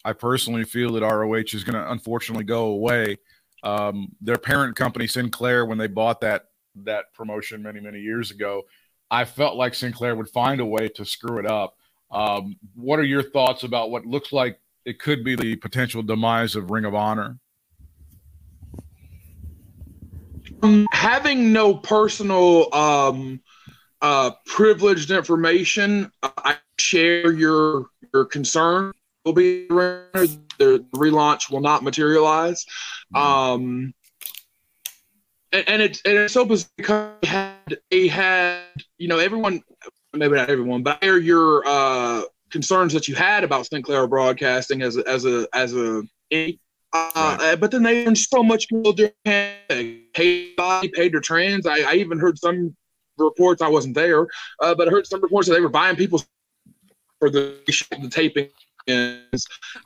I 0.04 0.12
personally 0.12 0.62
feel 0.62 0.92
that 0.92 1.02
ROH 1.02 1.52
is 1.52 1.64
going 1.64 1.74
to 1.74 1.90
unfortunately 1.90 2.44
go 2.44 2.66
away. 2.66 3.16
Um, 3.64 4.12
their 4.20 4.38
parent 4.38 4.76
company, 4.76 5.08
Sinclair, 5.08 5.66
when 5.66 5.76
they 5.76 5.88
bought 5.88 6.20
that 6.20 6.44
that 6.84 7.12
promotion 7.14 7.64
many 7.64 7.80
many 7.80 7.98
years 7.98 8.30
ago, 8.30 8.62
I 9.10 9.24
felt 9.24 9.56
like 9.56 9.74
Sinclair 9.74 10.14
would 10.14 10.28
find 10.28 10.60
a 10.60 10.66
way 10.66 10.88
to 10.90 11.04
screw 11.04 11.40
it 11.40 11.50
up 11.50 11.74
um, 12.10 12.56
what 12.74 12.98
are 12.98 13.04
your 13.04 13.22
thoughts 13.22 13.64
about 13.64 13.90
what 13.90 14.06
looks 14.06 14.32
like 14.32 14.58
it 14.84 14.98
could 14.98 15.24
be 15.24 15.36
the 15.36 15.56
potential 15.56 16.02
demise 16.02 16.56
of 16.56 16.70
Ring 16.70 16.84
of 16.84 16.94
Honor? 16.94 17.38
Um, 20.62 20.86
having 20.90 21.52
no 21.52 21.74
personal 21.74 22.74
um, 22.74 23.40
uh, 24.00 24.30
privileged 24.46 25.10
information, 25.10 26.10
I 26.22 26.56
share 26.78 27.32
your 27.32 27.86
your 28.12 28.24
concern. 28.24 28.92
Will 29.24 29.32
be 29.34 29.66
the 29.68 30.84
relaunch 30.94 31.50
will 31.50 31.60
not 31.60 31.82
materialize, 31.82 32.64
mm-hmm. 33.14 33.16
um, 33.16 33.94
and, 35.52 35.68
and 35.68 35.82
it's 35.82 36.00
and 36.02 36.16
it's 36.16 36.32
so 36.32 36.44
because 36.44 36.68
they 37.22 37.28
had, 37.28 37.78
they 37.90 38.08
had 38.08 38.62
you 38.96 39.08
know 39.08 39.18
everyone 39.18 39.62
maybe 40.14 40.36
not 40.36 40.50
everyone, 40.50 40.82
but 40.82 41.02
I 41.02 41.16
your 41.16 41.62
uh, 41.66 42.22
concerns 42.50 42.92
that 42.92 43.08
you 43.08 43.14
had 43.14 43.44
about 43.44 43.66
Sinclair 43.66 44.06
Broadcasting 44.06 44.82
as 44.82 44.96
a, 44.96 45.08
as 45.08 45.24
a 45.24 45.46
as 45.54 45.74
a 45.74 46.02
uh, 46.92 47.10
right. 47.14 47.56
but 47.60 47.70
then 47.70 47.82
they 47.82 48.06
earned 48.06 48.18
so 48.18 48.42
much 48.42 48.66
more. 48.70 48.94
Paid 49.24 50.06
paid 50.14 51.12
their 51.12 51.20
trans. 51.20 51.66
I, 51.66 51.80
I 51.80 51.94
even 51.94 52.18
heard 52.18 52.38
some 52.38 52.74
reports. 53.18 53.62
I 53.62 53.68
wasn't 53.68 53.94
there, 53.94 54.26
uh, 54.60 54.74
but 54.74 54.88
I 54.88 54.90
heard 54.90 55.06
some 55.06 55.20
reports 55.20 55.48
that 55.48 55.54
they 55.54 55.60
were 55.60 55.68
buying 55.68 55.96
people 55.96 56.22
for 57.18 57.30
the 57.30 57.58
the 57.66 58.08
taping. 58.08 58.48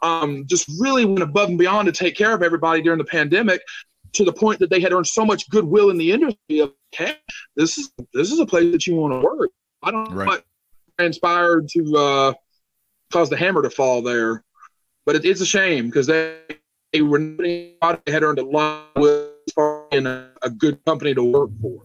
Um, 0.03 0.47
just 0.47 0.71
really 0.79 1.05
went 1.05 1.23
above 1.23 1.49
and 1.49 1.59
beyond 1.59 1.87
to 1.87 1.93
take 1.93 2.17
care 2.17 2.33
of 2.33 2.43
everybody 2.43 2.83
during 2.83 2.99
the 2.99 3.05
pandemic, 3.05 3.61
to 4.13 4.25
the 4.25 4.33
point 4.33 4.61
that 4.61 4.71
they 4.71 4.81
had 4.81 4.93
earned 4.93 5.09
so 5.09 5.25
much 5.25 5.51
goodwill 5.51 5.91
in 5.91 5.99
the 5.99 6.13
industry. 6.13 6.61
Of, 6.61 6.73
hey, 6.93 7.17
this 7.57 7.79
is 7.79 7.93
this 8.15 8.31
is 8.31 8.39
a 8.39 8.47
place 8.47 8.71
that 8.73 8.87
you 8.87 8.95
want 8.95 9.13
to 9.13 9.21
work. 9.21 9.51
I 9.83 9.91
don't 9.91 10.11
know 10.11 10.25
what 10.25 10.45
transpired 10.99 11.69
to 11.69 11.97
uh, 11.97 12.33
cause 13.13 13.31
the 13.31 13.37
hammer 13.37 13.63
to 13.63 13.71
fall 13.71 14.03
there, 14.03 14.45
but 15.05 15.17
it, 15.17 15.25
it's 15.25 15.41
a 15.41 15.47
shame 15.47 15.87
because 15.87 16.07
they, 16.07 16.39
they 16.93 17.03
were 17.03 17.19
they 17.19 17.75
had 18.07 18.23
earned 18.23 18.39
a 18.39 18.45
lot 18.45 18.95
with 18.97 19.31
in 19.91 20.07
a, 20.07 20.31
a 20.43 20.51
good 20.51 20.85
company 20.85 21.15
to 21.15 21.25
work 21.25 21.51
for. 21.61 21.83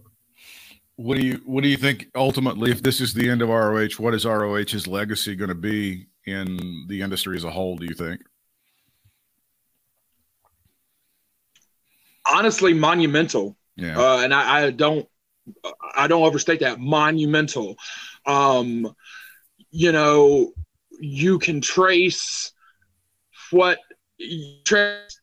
What 0.96 1.18
do 1.18 1.26
you 1.26 1.42
What 1.46 1.64
do 1.64 1.70
you 1.70 1.78
think 1.78 2.08
ultimately, 2.16 2.72
if 2.72 2.82
this 2.82 3.02
is 3.02 3.14
the 3.14 3.30
end 3.30 3.42
of 3.42 3.50
ROH, 3.50 3.90
what 3.98 4.14
is 4.14 4.26
ROH's 4.26 4.88
legacy 4.88 5.36
going 5.36 5.50
to 5.50 5.56
be 5.56 6.08
in 6.26 6.86
the 6.88 7.02
industry 7.02 7.38
as 7.38 7.44
a 7.44 7.52
whole? 7.52 7.78
Do 7.78 7.86
you 7.86 7.94
think? 7.94 8.22
Honestly, 12.32 12.74
monumental. 12.74 13.56
Yeah. 13.76 14.00
uh, 14.00 14.20
and 14.24 14.34
I, 14.34 14.66
I 14.66 14.72
don't 14.72 15.08
I 15.96 16.08
don't 16.08 16.24
overstate 16.24 16.60
that 16.62 16.80
monumental. 16.80 17.76
Um, 18.26 18.94
you 19.72 19.92
know, 19.92 20.54
you 21.00 21.40
can 21.40 21.62
trace 21.62 22.52
what 23.52 23.80
trace 24.66 25.20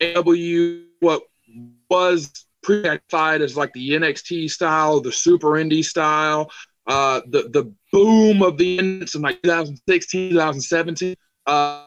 AW 0.00 0.82
what 1.00 1.22
was 1.90 2.30
pre-identified 2.62 3.42
as 3.42 3.56
like 3.56 3.72
the 3.72 3.90
NXT 3.90 4.50
style, 4.50 5.00
the 5.00 5.12
Super 5.12 5.52
Indie 5.52 5.84
style, 5.84 6.50
uh, 6.86 7.20
the 7.28 7.48
the 7.48 7.72
boom 7.92 8.42
of 8.42 8.58
the 8.58 8.78
in 8.78 9.22
like 9.22 9.42
2016, 9.42 10.30
2017. 10.30 11.16
Uh, 11.46 11.84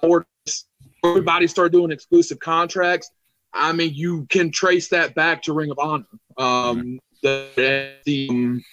everybody 1.05 1.47
started 1.47 1.71
doing 1.71 1.91
exclusive 1.91 2.39
contracts. 2.39 3.11
I 3.53 3.73
mean, 3.73 3.93
you 3.93 4.25
can 4.27 4.51
trace 4.51 4.89
that 4.89 5.13
back 5.13 5.43
to 5.43 5.53
Ring 5.53 5.71
of 5.71 5.79
Honor. 5.79 6.05
Um, 6.37 6.99
the 7.21 7.93
the, 8.05 8.27
um, 8.29 8.63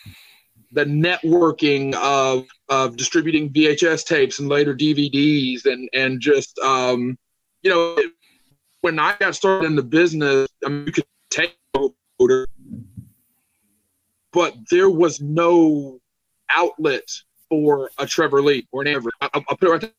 the 0.73 0.85
networking 0.85 1.95
of 1.95 2.47
of 2.69 2.97
distributing 2.97 3.51
VHS 3.51 4.05
tapes 4.05 4.39
and 4.39 4.49
later 4.49 4.75
DVDs 4.75 5.67
and 5.67 5.89
and 5.95 6.21
just 6.21 6.59
um, 6.59 7.19
you 7.63 7.71
know 7.71 7.97
when 8.81 8.99
I 8.99 9.17
got 9.19 9.35
started 9.35 9.67
in 9.67 9.77
the 9.77 9.83
business, 9.83 10.49
I 10.65 10.69
mean, 10.69 10.87
you 10.87 10.93
could 10.93 11.05
take 11.31 11.59
motor, 11.75 12.47
but 14.33 14.55
there 14.71 14.91
was 14.91 15.21
no 15.21 16.01
outlet 16.51 17.09
for 17.49 17.91
a 17.99 18.07
Trevor 18.07 18.43
Lee 18.43 18.67
or 18.73 18.83
an 18.83 18.89
Everett. 18.89 19.15
I, 19.21 19.29
I'll 19.35 19.43
put 19.43 19.65
it 19.65 19.71
right 19.71 19.81
there. 19.81 19.91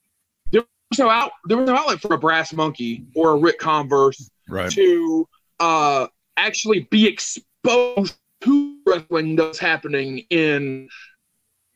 There 0.52 0.62
was 0.90 1.00
no 1.00 1.10
out. 1.10 1.32
There 1.46 1.58
was 1.58 1.68
no 1.68 1.76
outlet 1.76 2.00
for 2.00 2.14
a 2.14 2.18
Brass 2.18 2.54
Monkey 2.54 3.06
or 3.16 3.32
a 3.32 3.36
Rick 3.36 3.60
Converse 3.60 4.30
right. 4.48 4.72
to 4.72 5.28
uh, 5.60 6.08
actually 6.38 6.88
be 6.90 7.08
exposed 7.08 8.16
to 8.42 8.78
wrestling 8.86 9.36
that's 9.36 9.60
happening 9.60 10.20
in 10.30 10.90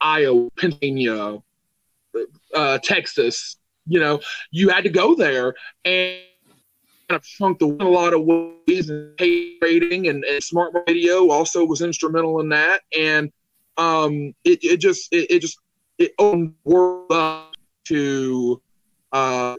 Iowa, 0.01 0.49
Pennsylvania, 0.57 1.39
uh, 2.53 2.77
Texas. 2.79 3.57
You 3.85 3.99
know, 3.99 4.21
you 4.51 4.69
had 4.69 4.83
to 4.85 4.89
go 4.89 5.15
there 5.15 5.55
and 5.83 6.21
kind 7.09 7.19
of 7.19 7.25
shrunk 7.25 7.59
the 7.59 7.65
a 7.65 7.83
lot 7.83 8.13
of 8.13 8.23
ways. 8.23 8.89
And 8.89 9.15
pay 9.17 9.57
rating 9.61 10.07
and, 10.07 10.23
and 10.23 10.43
smart 10.43 10.73
radio 10.87 11.29
also 11.29 11.65
was 11.65 11.81
instrumental 11.81 12.39
in 12.39 12.49
that. 12.49 12.81
And 12.97 13.31
um, 13.77 14.33
it, 14.43 14.59
it 14.63 14.77
just 14.77 15.11
it, 15.11 15.29
it 15.29 15.39
just 15.39 15.59
it 15.97 16.13
opened 16.19 16.53
the 16.63 16.71
world 16.71 17.11
up 17.11 17.53
to 17.85 18.61
uh, 19.11 19.55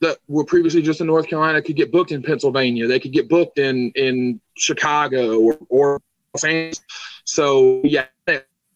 that 0.00 0.18
were 0.28 0.44
previously 0.44 0.82
just 0.82 1.00
in 1.00 1.06
North 1.06 1.28
Carolina 1.28 1.60
could 1.60 1.76
get 1.76 1.92
booked 1.92 2.12
in 2.12 2.22
Pennsylvania. 2.22 2.86
They 2.86 3.00
could 3.00 3.12
get 3.12 3.28
booked 3.28 3.58
in 3.58 3.92
in 3.94 4.40
Chicago 4.56 5.38
or 5.38 5.58
or 5.68 6.00
Los. 6.34 6.80
So 7.24 7.80
yeah, 7.84 8.06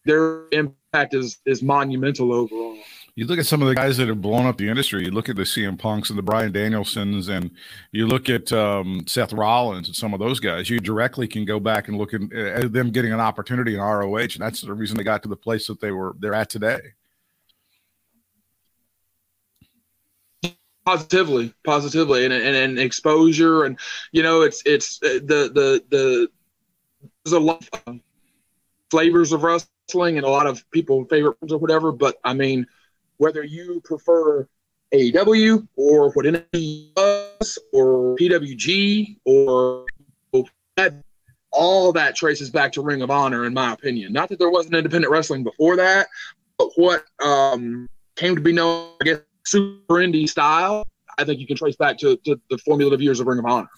their 0.05 0.43
impact 0.51 1.13
is 1.13 1.39
is 1.45 1.61
monumental 1.61 2.33
overall. 2.33 2.77
You 3.15 3.25
look 3.25 3.39
at 3.39 3.45
some 3.45 3.61
of 3.61 3.69
the 3.69 3.75
guys 3.75 3.95
that 3.95 4.09
have 4.09 4.21
blown 4.21 4.45
up 4.45 4.57
the 4.57 4.67
industry. 4.67 5.05
You 5.05 5.11
look 5.11 5.29
at 5.29 5.37
the 5.37 5.43
CM 5.43 5.79
Punks 5.79 6.09
and 6.09 6.19
the 6.19 6.23
Brian 6.23 6.51
Danielsons, 6.51 7.29
and 7.29 7.49
you 7.93 8.07
look 8.07 8.27
at 8.27 8.51
um, 8.51 9.05
Seth 9.07 9.31
Rollins 9.31 9.87
and 9.87 9.95
some 9.95 10.13
of 10.13 10.19
those 10.19 10.41
guys. 10.41 10.69
You 10.69 10.81
directly 10.81 11.25
can 11.25 11.45
go 11.45 11.57
back 11.57 11.87
and 11.87 11.97
look 11.97 12.13
at, 12.13 12.21
at 12.33 12.73
them 12.73 12.91
getting 12.91 13.13
an 13.13 13.21
opportunity 13.21 13.75
in 13.75 13.79
ROH, 13.79 14.17
and 14.17 14.39
that's 14.39 14.61
the 14.61 14.73
reason 14.73 14.97
they 14.97 15.05
got 15.05 15.23
to 15.23 15.29
the 15.29 15.37
place 15.37 15.67
that 15.67 15.79
they 15.79 15.91
were 15.91 16.13
they're 16.19 16.33
at 16.33 16.49
today. 16.49 16.79
Positively 20.85 21.53
positively 21.63 22.25
and, 22.25 22.33
and 22.33 22.55
and 22.55 22.79
exposure 22.79 23.63
and 23.63 23.79
you 24.11 24.21
know 24.21 24.41
it's 24.41 24.61
it's 24.65 24.99
uh, 25.03 25.19
the 25.23 25.49
the 25.53 25.83
the 25.89 26.27
there's 27.23 27.33
a 27.33 27.39
lot 27.39 27.67
of 27.87 27.99
flavors 28.91 29.31
of 29.31 29.43
wrestling 29.43 30.17
and 30.17 30.25
a 30.25 30.29
lot 30.29 30.47
of 30.47 30.63
people 30.71 31.05
favorite 31.05 31.35
or 31.49 31.57
whatever 31.57 31.91
but 31.91 32.17
i 32.23 32.33
mean 32.33 32.65
whether 33.17 33.43
you 33.43 33.81
prefer 33.83 34.47
AEW 34.93 35.67
or 35.75 36.11
what 36.11 36.25
NXT 36.25 36.91
was 36.95 37.57
or 37.73 38.15
PWG 38.15 39.17
or 39.25 39.85
all 41.51 41.93
that 41.93 42.15
traces 42.15 42.49
back 42.49 42.71
to 42.73 42.81
Ring 42.81 43.01
of 43.01 43.09
Honor 43.09 43.45
in 43.45 43.53
my 43.53 43.73
opinion. 43.73 44.13
Not 44.13 44.29
that 44.29 44.39
there 44.39 44.49
wasn't 44.49 44.75
independent 44.75 45.11
wrestling 45.11 45.43
before 45.43 45.77
that, 45.77 46.07
but 46.57 46.69
what 46.75 47.05
um, 47.23 47.87
came 48.15 48.35
to 48.35 48.41
be 48.41 48.51
known, 48.51 48.91
I 49.01 49.05
guess, 49.05 49.19
super 49.45 49.95
indie 49.95 50.27
style, 50.27 50.85
I 51.17 51.23
think 51.23 51.39
you 51.39 51.47
can 51.47 51.57
trace 51.57 51.75
back 51.75 51.97
to, 51.99 52.17
to 52.25 52.39
the 52.49 52.57
formulative 52.59 53.01
years 53.01 53.19
of 53.19 53.27
Ring 53.27 53.39
of 53.39 53.45
Honor. 53.45 53.69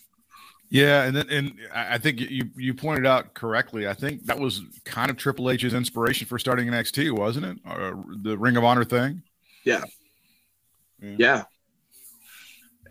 Yeah, 0.69 1.03
and 1.03 1.15
then 1.15 1.30
and 1.30 1.53
I 1.73 1.97
think 1.97 2.19
you 2.19 2.49
you 2.58 2.73
pointed 2.73 3.06
out 3.06 3.34
correctly. 3.34 3.88
I 3.88 3.93
think 3.93 4.25
that 4.25 4.38
was 4.38 4.62
kind 4.84 5.10
of 5.10 5.15
Triple 5.15 5.49
H's 5.49 5.73
inspiration 5.73 6.27
for 6.27 6.38
starting 6.38 6.67
NXT, 6.67 7.17
wasn't 7.17 7.45
it? 7.45 7.58
Or 7.65 8.03
the 8.21 8.38
Ring 8.38 8.58
of 8.58 8.65
Honor 8.65 8.84
thing. 8.84 9.23
Yeah. 9.63 9.84
Yeah. 11.01 11.43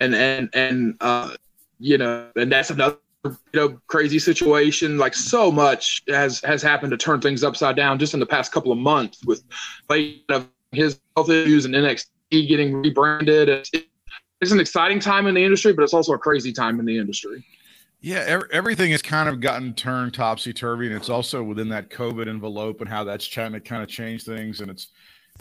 And 0.00 0.14
and 0.14 0.48
and 0.54 0.96
uh 1.00 1.34
you 1.78 1.98
know, 1.98 2.30
and 2.36 2.50
that's 2.50 2.70
another 2.70 2.96
you 3.24 3.36
know 3.54 3.80
crazy 3.88 4.18
situation. 4.18 4.96
Like 4.96 5.14
so 5.14 5.52
much 5.52 6.02
has 6.08 6.40
has 6.40 6.62
happened 6.62 6.92
to 6.92 6.96
turn 6.96 7.20
things 7.20 7.44
upside 7.44 7.76
down 7.76 7.98
just 7.98 8.14
in 8.14 8.20
the 8.20 8.26
past 8.26 8.52
couple 8.52 8.72
of 8.72 8.78
months 8.78 9.22
with 9.24 9.42
like 9.90 10.22
of 10.30 10.48
his 10.72 10.98
health 11.14 11.28
issues 11.28 11.66
and 11.66 11.74
NXT 11.74 12.06
getting 12.30 12.74
rebranded. 12.82 13.48
It's, 13.48 13.70
it's 14.40 14.52
an 14.52 14.60
exciting 14.60 15.00
time 15.00 15.26
in 15.26 15.34
the 15.34 15.44
industry, 15.44 15.72
but 15.72 15.82
it's 15.82 15.94
also 15.94 16.12
a 16.12 16.18
crazy 16.18 16.52
time 16.52 16.78
in 16.78 16.86
the 16.86 16.98
industry. 16.98 17.44
Yeah, 18.00 18.24
ev- 18.26 18.50
everything 18.52 18.90
has 18.90 19.02
kind 19.02 19.28
of 19.28 19.40
gotten 19.40 19.74
turned 19.74 20.14
topsy 20.14 20.52
turvy, 20.52 20.86
and 20.86 20.94
it's 20.94 21.08
also 21.08 21.42
within 21.42 21.68
that 21.70 21.90
COVID 21.90 22.28
envelope 22.28 22.80
and 22.80 22.88
how 22.88 23.04
that's 23.04 23.26
trying 23.26 23.52
to 23.52 23.60
kind 23.60 23.82
of 23.82 23.88
change 23.88 24.24
things. 24.24 24.60
And 24.60 24.70
it's 24.70 24.88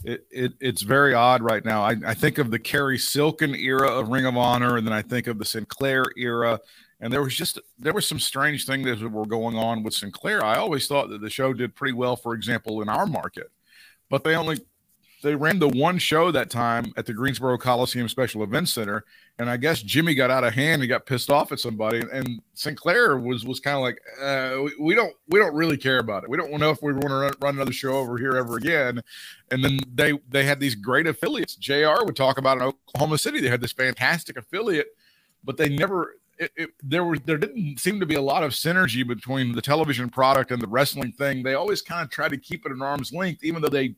it, 0.04 0.26
it 0.32 0.54
it's 0.60 0.82
very 0.82 1.13
odd 1.13 1.41
right 1.41 1.63
now. 1.63 1.84
I, 1.84 1.95
I 2.06 2.13
think 2.13 2.38
of 2.38 2.52
the 2.52 2.60
Cary 2.60 2.98
Silkin 2.98 3.56
era 3.56 3.88
of 3.88 4.10
Ring 4.10 4.26
of 4.26 4.38
Honor, 4.38 4.78
and 4.78 4.88
then 4.88 4.93
I 4.93 5.02
think 5.02 5.28
of 5.28 5.38
the 5.38 5.45
Sinclair 5.45 6.06
era. 6.17 6.60
And 7.02 7.12
there 7.12 7.21
was 7.21 7.36
just 7.36 7.60
there 7.78 7.93
were 7.93 8.02
some 8.02 8.19
strange 8.19 8.65
things 8.65 8.86
that 8.86 9.12
were 9.12 9.26
going 9.26 9.58
on 9.58 9.84
with 9.84 9.93
Sinclair. 9.93 10.43
I 10.43 10.56
always 10.56 10.88
thought 10.88 11.10
that 11.10 11.21
the 11.21 11.30
show 11.30 11.54
did 11.54 11.76
pretty 11.76 11.93
well, 11.93 12.15
for 12.15 12.34
example, 12.34 12.82
in 12.82 12.88
our 12.88 13.06
market, 13.06 13.52
but 14.10 14.24
they 14.24 14.36
only 14.36 14.60
they 15.21 15.36
ran 15.36 15.60
the 15.60 15.69
one 15.69 15.97
show 15.97 16.32
that 16.32 16.49
time 16.49 16.93
at 16.97 17.06
the 17.06 17.13
Greensboro 17.13 17.58
Coliseum 17.58 18.08
Special 18.08 18.43
Events 18.43 18.73
Center, 18.73 19.06
and 19.38 19.49
I 19.49 19.58
guess 19.58 19.82
Jimmy 19.82 20.15
got 20.15 20.32
out 20.32 20.43
of 20.43 20.54
hand 20.54 20.82
and 20.82 20.89
got 20.89 21.06
pissed 21.06 21.30
off 21.30 21.51
at 21.51 21.60
somebody, 21.60 22.01
and 22.12 22.41
Sinclair 22.54 23.17
was 23.17 23.45
was 23.45 23.60
kind 23.60 23.75
of 23.75 23.82
like, 23.82 23.99
uh, 24.21 24.62
we, 24.63 24.73
we 24.80 24.95
don't 24.95 25.13
we 25.28 25.39
don't 25.39 25.56
really 25.56 25.78
care 25.78 25.99
about 25.99 26.23
it. 26.23 26.30
We 26.30 26.38
don't 26.38 26.51
know 26.51 26.69
if 26.69 26.82
we 26.82 26.93
want 26.93 27.08
to 27.08 27.15
run, 27.15 27.34
run 27.41 27.56
another 27.56 27.73
show 27.73 27.93
over 27.97 28.17
here 28.17 28.34
ever 28.34 28.58
again. 28.58 29.01
And 29.51 29.63
then 29.63 29.80
they 29.93 30.13
they 30.30 30.45
had 30.45 30.60
these 30.60 30.75
great 30.75 31.08
affiliates. 31.08 31.56
Jr. 31.56 32.04
would 32.04 32.15
talk 32.15 32.38
about 32.38 32.58
in 32.58 32.63
Oklahoma 32.63 33.17
City. 33.17 33.41
They 33.41 33.49
had 33.49 33.62
this 33.62 33.73
fantastic 33.73 34.38
affiliate, 34.38 34.88
but 35.43 35.58
they 35.58 35.69
never. 35.69 36.15
It, 36.38 36.51
it, 36.58 36.69
there 36.84 37.06
were 37.06 37.17
there 37.17 37.38
didn't 37.38 37.80
seem 37.80 38.01
to 38.01 38.06
be 38.06 38.15
a 38.15 38.21
lot 38.21 38.43
of 38.43 38.51
synergy 38.51 39.08
between 39.08 39.54
the 39.54 39.62
television 39.62 40.10
product 40.10 40.51
and 40.51 40.62
the 40.62 40.67
wrestling 40.67 41.13
thing. 41.13 41.43
They 41.43 41.54
always 41.54 41.82
kind 41.82 42.04
of 42.04 42.10
tried 42.10 42.32
to 42.32 42.38
keep 42.38 42.65
it 42.65 42.73
at 42.73 42.82
arm's 42.82 43.13
length, 43.13 43.45
even 43.45 43.62
though 43.62 43.69
they 43.69 43.95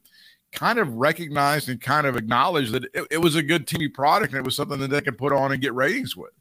kind 0.58 0.80
of 0.80 0.92
recognized 0.96 1.70
and 1.70 1.80
kind 1.80 2.08
of 2.08 2.16
acknowledged 2.16 2.72
that 2.72 2.84
it, 2.86 3.08
it 3.12 3.18
was 3.20 3.36
a 3.36 3.44
good 3.44 3.68
TV 3.68 3.94
product 3.94 4.34
and 4.34 4.40
it 4.40 4.44
was 4.44 4.56
something 4.56 4.80
that 4.80 4.90
they 4.90 5.02
could 5.02 5.18
put 5.18 5.32
on 5.32 5.52
and 5.52 5.62
get 5.62 5.74
ratings 5.76 6.18
with. 6.18 6.32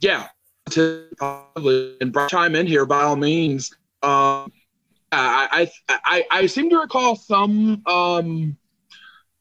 Yeah, 0.00 0.28
to 0.70 1.08
probably 1.16 1.96
and 2.00 2.16
chime 2.28 2.54
in 2.54 2.64
here 2.64 2.86
by 2.86 3.02
all 3.02 3.16
means. 3.16 3.74
Um, 4.04 4.52
I, 5.10 5.68
I 5.90 6.24
I 6.30 6.46
seem 6.46 6.70
to 6.70 6.78
recall 6.78 7.16
some. 7.16 7.82
Um, 7.86 8.56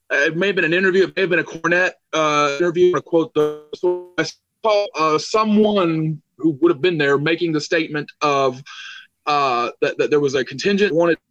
it 0.10 0.36
may 0.36 0.47
have 0.47 0.56
been 0.56 0.65
an 0.65 0.73
interview. 0.73 1.04
It 1.04 1.15
may 1.15 1.21
have 1.21 1.30
been 1.30 1.39
a 1.39 1.43
Cornette 1.43 1.91
uh, 2.13 2.56
interview. 2.60 2.95
I 2.95 3.02
quote 3.02 3.36
the 3.36 3.63
I 4.17 4.23
saw 4.63 4.88
uh, 4.95 5.19
someone 5.19 6.19
who 6.38 6.58
would 6.62 6.71
have 6.71 6.82
been 6.82 6.97
there 6.97 7.19
making 7.19 7.52
the 7.52 7.62
statement 7.62 8.12
of 8.21 8.63
uh, 9.28 9.69
that, 9.82 9.97
that 10.00 10.10
there 10.10 10.21
was 10.21 10.34
a 10.34 10.43
contingent 10.43 10.95
wanted 10.95 11.15
to 11.15 11.27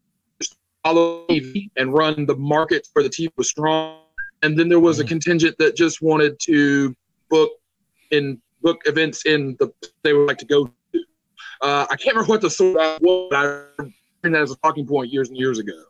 follow 0.87 1.27
TV 1.27 1.69
and 1.77 1.93
run 1.93 2.27
the 2.27 2.37
market 2.37 2.87
where 2.93 3.03
the 3.03 3.11
TV 3.11 3.29
was 3.37 3.51
strong, 3.51 3.99
and 4.43 4.59
then 4.59 4.69
there 4.69 4.81
was 4.81 5.01
a 5.01 5.05
Mhm. 5.05 5.09
contingent 5.09 5.59
that 5.59 5.77
just 5.77 6.01
wanted 6.01 6.39
to 6.41 6.95
book 7.29 7.51
in 8.13 8.41
book 8.63 8.81
events 8.87 9.27
in 9.27 9.57
the 9.59 9.69
they 10.03 10.13
would 10.13 10.29
like 10.29 10.39
to 10.39 10.45
go 10.45 10.67
to. 10.93 11.01
Uh, 11.61 11.87
I 11.91 11.97
can't 11.97 12.15
remember 12.15 12.31
what 12.31 12.41
the 12.41 12.51
sort 12.51 12.77
of 12.77 13.01
was. 13.03 13.29
But 13.31 13.37
I 13.37 13.43
heard 13.45 13.93
that 14.35 14.43
as 14.43 14.51
a 14.53 14.57
talking 14.57 14.87
point 14.87 15.13
years 15.13 15.29
and 15.29 15.37
years 15.37 15.59
ago. 15.59 15.85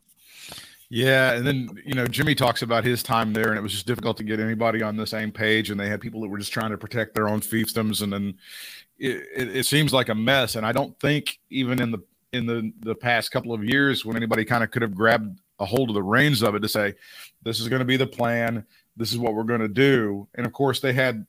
Yeah, 0.88 1.32
and 1.32 1.46
then 1.46 1.68
you 1.84 1.94
know 1.94 2.06
Jimmy 2.06 2.34
talks 2.34 2.62
about 2.62 2.84
his 2.84 3.02
time 3.02 3.32
there, 3.32 3.48
and 3.50 3.58
it 3.58 3.62
was 3.62 3.72
just 3.72 3.86
difficult 3.86 4.16
to 4.18 4.24
get 4.24 4.40
anybody 4.40 4.82
on 4.82 4.96
the 4.96 5.06
same 5.06 5.30
page, 5.30 5.70
and 5.70 5.78
they 5.78 5.88
had 5.88 6.00
people 6.00 6.20
that 6.22 6.28
were 6.28 6.38
just 6.38 6.52
trying 6.52 6.70
to 6.70 6.78
protect 6.78 7.14
their 7.14 7.28
own 7.28 7.40
fiefdoms, 7.40 8.02
and 8.02 8.12
then 8.12 8.34
it, 8.98 9.26
it, 9.36 9.56
it 9.58 9.66
seems 9.66 9.92
like 9.92 10.08
a 10.08 10.14
mess. 10.14 10.54
And 10.56 10.64
I 10.64 10.72
don't 10.72 10.98
think 11.00 11.38
even 11.50 11.82
in 11.82 11.90
the 11.90 11.98
in 12.36 12.46
the 12.46 12.72
the 12.80 12.94
past 12.94 13.30
couple 13.30 13.52
of 13.52 13.64
years 13.64 14.04
when 14.04 14.16
anybody 14.16 14.44
kind 14.44 14.62
of 14.62 14.70
could 14.70 14.82
have 14.82 14.94
grabbed 14.94 15.40
a 15.58 15.64
hold 15.64 15.90
of 15.90 15.94
the 15.94 16.02
reins 16.02 16.42
of 16.42 16.54
it 16.54 16.60
to 16.60 16.68
say, 16.68 16.94
this 17.42 17.60
is 17.60 17.68
going 17.68 17.80
to 17.80 17.86
be 17.86 17.96
the 17.96 18.06
plan, 18.06 18.64
this 18.96 19.10
is 19.12 19.18
what 19.18 19.34
we're 19.34 19.42
going 19.42 19.60
to 19.60 19.68
do, 19.68 20.28
and 20.34 20.46
of 20.46 20.52
course 20.52 20.80
they 20.80 20.92
had 20.92 21.26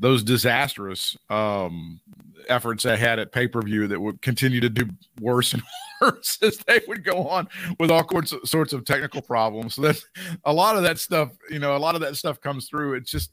those 0.00 0.22
disastrous 0.22 1.16
um, 1.30 2.00
efforts 2.48 2.82
they 2.82 2.96
had 2.96 3.18
at 3.18 3.32
pay 3.32 3.46
per 3.46 3.62
view 3.62 3.86
that 3.86 4.00
would 4.00 4.20
continue 4.20 4.60
to 4.60 4.68
do 4.68 4.88
worse 5.20 5.54
and 5.54 5.62
worse 6.00 6.38
as 6.42 6.58
they 6.58 6.80
would 6.88 7.04
go 7.04 7.28
on 7.28 7.48
with 7.78 7.90
all 7.90 8.06
sorts 8.44 8.72
of 8.72 8.84
technical 8.84 9.22
problems. 9.22 9.74
So 9.74 9.82
that 9.82 10.04
a 10.44 10.52
lot 10.52 10.76
of 10.76 10.82
that 10.82 10.98
stuff, 10.98 11.30
you 11.48 11.58
know, 11.58 11.76
a 11.76 11.78
lot 11.78 11.94
of 11.94 12.00
that 12.00 12.16
stuff 12.16 12.40
comes 12.40 12.68
through. 12.68 12.94
It's 12.94 13.10
just 13.10 13.30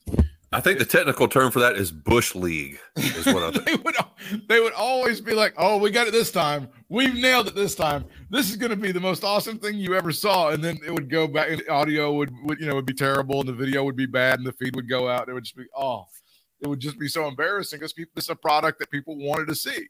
I 0.53 0.59
think 0.59 0.79
the 0.79 0.85
technical 0.85 1.29
term 1.29 1.49
for 1.49 1.59
that 1.59 1.77
is 1.77 1.93
bush 1.93 2.35
league. 2.35 2.77
Is 2.97 3.25
what 3.25 3.43
I 3.43 3.51
think. 3.51 3.65
they 3.65 3.75
would 3.75 3.95
they 4.49 4.59
would 4.59 4.73
always 4.73 5.21
be 5.21 5.33
like, 5.33 5.53
"Oh, 5.57 5.77
we 5.77 5.91
got 5.91 6.07
it 6.07 6.11
this 6.11 6.31
time. 6.31 6.67
We've 6.89 7.13
nailed 7.13 7.47
it 7.47 7.55
this 7.55 7.73
time. 7.73 8.03
This 8.29 8.49
is 8.49 8.57
going 8.57 8.71
to 8.71 8.75
be 8.75 8.91
the 8.91 8.99
most 8.99 9.23
awesome 9.23 9.59
thing 9.59 9.77
you 9.77 9.95
ever 9.95 10.11
saw." 10.11 10.49
And 10.49 10.61
then 10.61 10.77
it 10.85 10.91
would 10.91 11.09
go 11.09 11.25
back, 11.25 11.49
and 11.49 11.63
audio 11.69 12.11
would, 12.13 12.31
would 12.43 12.59
you 12.59 12.65
know 12.65 12.75
would 12.75 12.85
be 12.85 12.93
terrible, 12.93 13.39
and 13.39 13.47
the 13.47 13.53
video 13.53 13.85
would 13.85 13.95
be 13.95 14.05
bad, 14.05 14.39
and 14.39 14.47
the 14.47 14.51
feed 14.53 14.75
would 14.75 14.89
go 14.89 15.07
out. 15.07 15.29
It 15.29 15.33
would 15.33 15.45
just 15.45 15.55
be 15.55 15.65
oh, 15.77 16.05
it 16.59 16.67
would 16.67 16.81
just 16.81 16.99
be 16.99 17.07
so 17.07 17.27
embarrassing 17.27 17.79
because 17.79 17.93
people 17.93 18.11
this 18.15 18.25
is 18.25 18.31
a 18.31 18.35
product 18.35 18.79
that 18.79 18.91
people 18.91 19.17
wanted 19.17 19.47
to 19.47 19.55
see. 19.55 19.87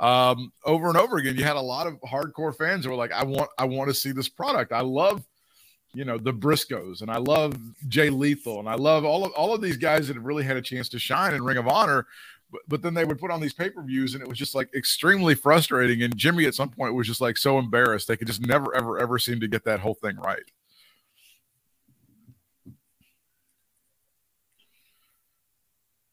Um, 0.00 0.52
over 0.64 0.88
and 0.88 0.96
over 0.96 1.18
again, 1.18 1.36
you 1.36 1.44
had 1.44 1.56
a 1.56 1.60
lot 1.60 1.86
of 1.86 2.00
hardcore 2.00 2.56
fans 2.56 2.86
who 2.86 2.90
were 2.90 2.96
like, 2.96 3.12
"I 3.12 3.24
want, 3.24 3.50
I 3.58 3.66
want 3.66 3.88
to 3.88 3.94
see 3.94 4.12
this 4.12 4.28
product. 4.28 4.72
I 4.72 4.80
love." 4.80 5.22
You 5.98 6.04
know 6.04 6.16
the 6.16 6.32
Briscoes, 6.32 7.02
and 7.02 7.10
I 7.10 7.16
love 7.18 7.56
Jay 7.88 8.08
Lethal, 8.08 8.60
and 8.60 8.68
I 8.68 8.74
love 8.74 9.04
all 9.04 9.24
of 9.24 9.32
all 9.32 9.52
of 9.52 9.60
these 9.60 9.76
guys 9.76 10.06
that 10.06 10.14
have 10.14 10.24
really 10.24 10.44
had 10.44 10.56
a 10.56 10.62
chance 10.62 10.88
to 10.90 10.98
shine 10.98 11.34
in 11.34 11.42
Ring 11.42 11.56
of 11.56 11.66
Honor 11.66 12.06
but, 12.50 12.62
but 12.68 12.82
then 12.82 12.94
they 12.94 13.04
would 13.04 13.18
put 13.18 13.30
on 13.30 13.40
these 13.40 13.52
pay-per-views 13.52 14.14
and 14.14 14.22
it 14.22 14.28
was 14.28 14.38
just 14.38 14.54
like 14.54 14.68
extremely 14.74 15.34
frustrating 15.34 16.02
and 16.02 16.16
jimmy 16.16 16.46
at 16.46 16.54
some 16.54 16.70
point 16.70 16.94
was 16.94 17.06
just 17.06 17.20
like 17.20 17.36
so 17.36 17.58
embarrassed 17.58 18.08
they 18.08 18.16
could 18.16 18.26
just 18.26 18.46
never 18.46 18.74
ever 18.74 18.98
ever 18.98 19.18
seem 19.18 19.40
to 19.40 19.48
get 19.48 19.64
that 19.64 19.80
whole 19.80 19.94
thing 19.94 20.16
right 20.16 20.50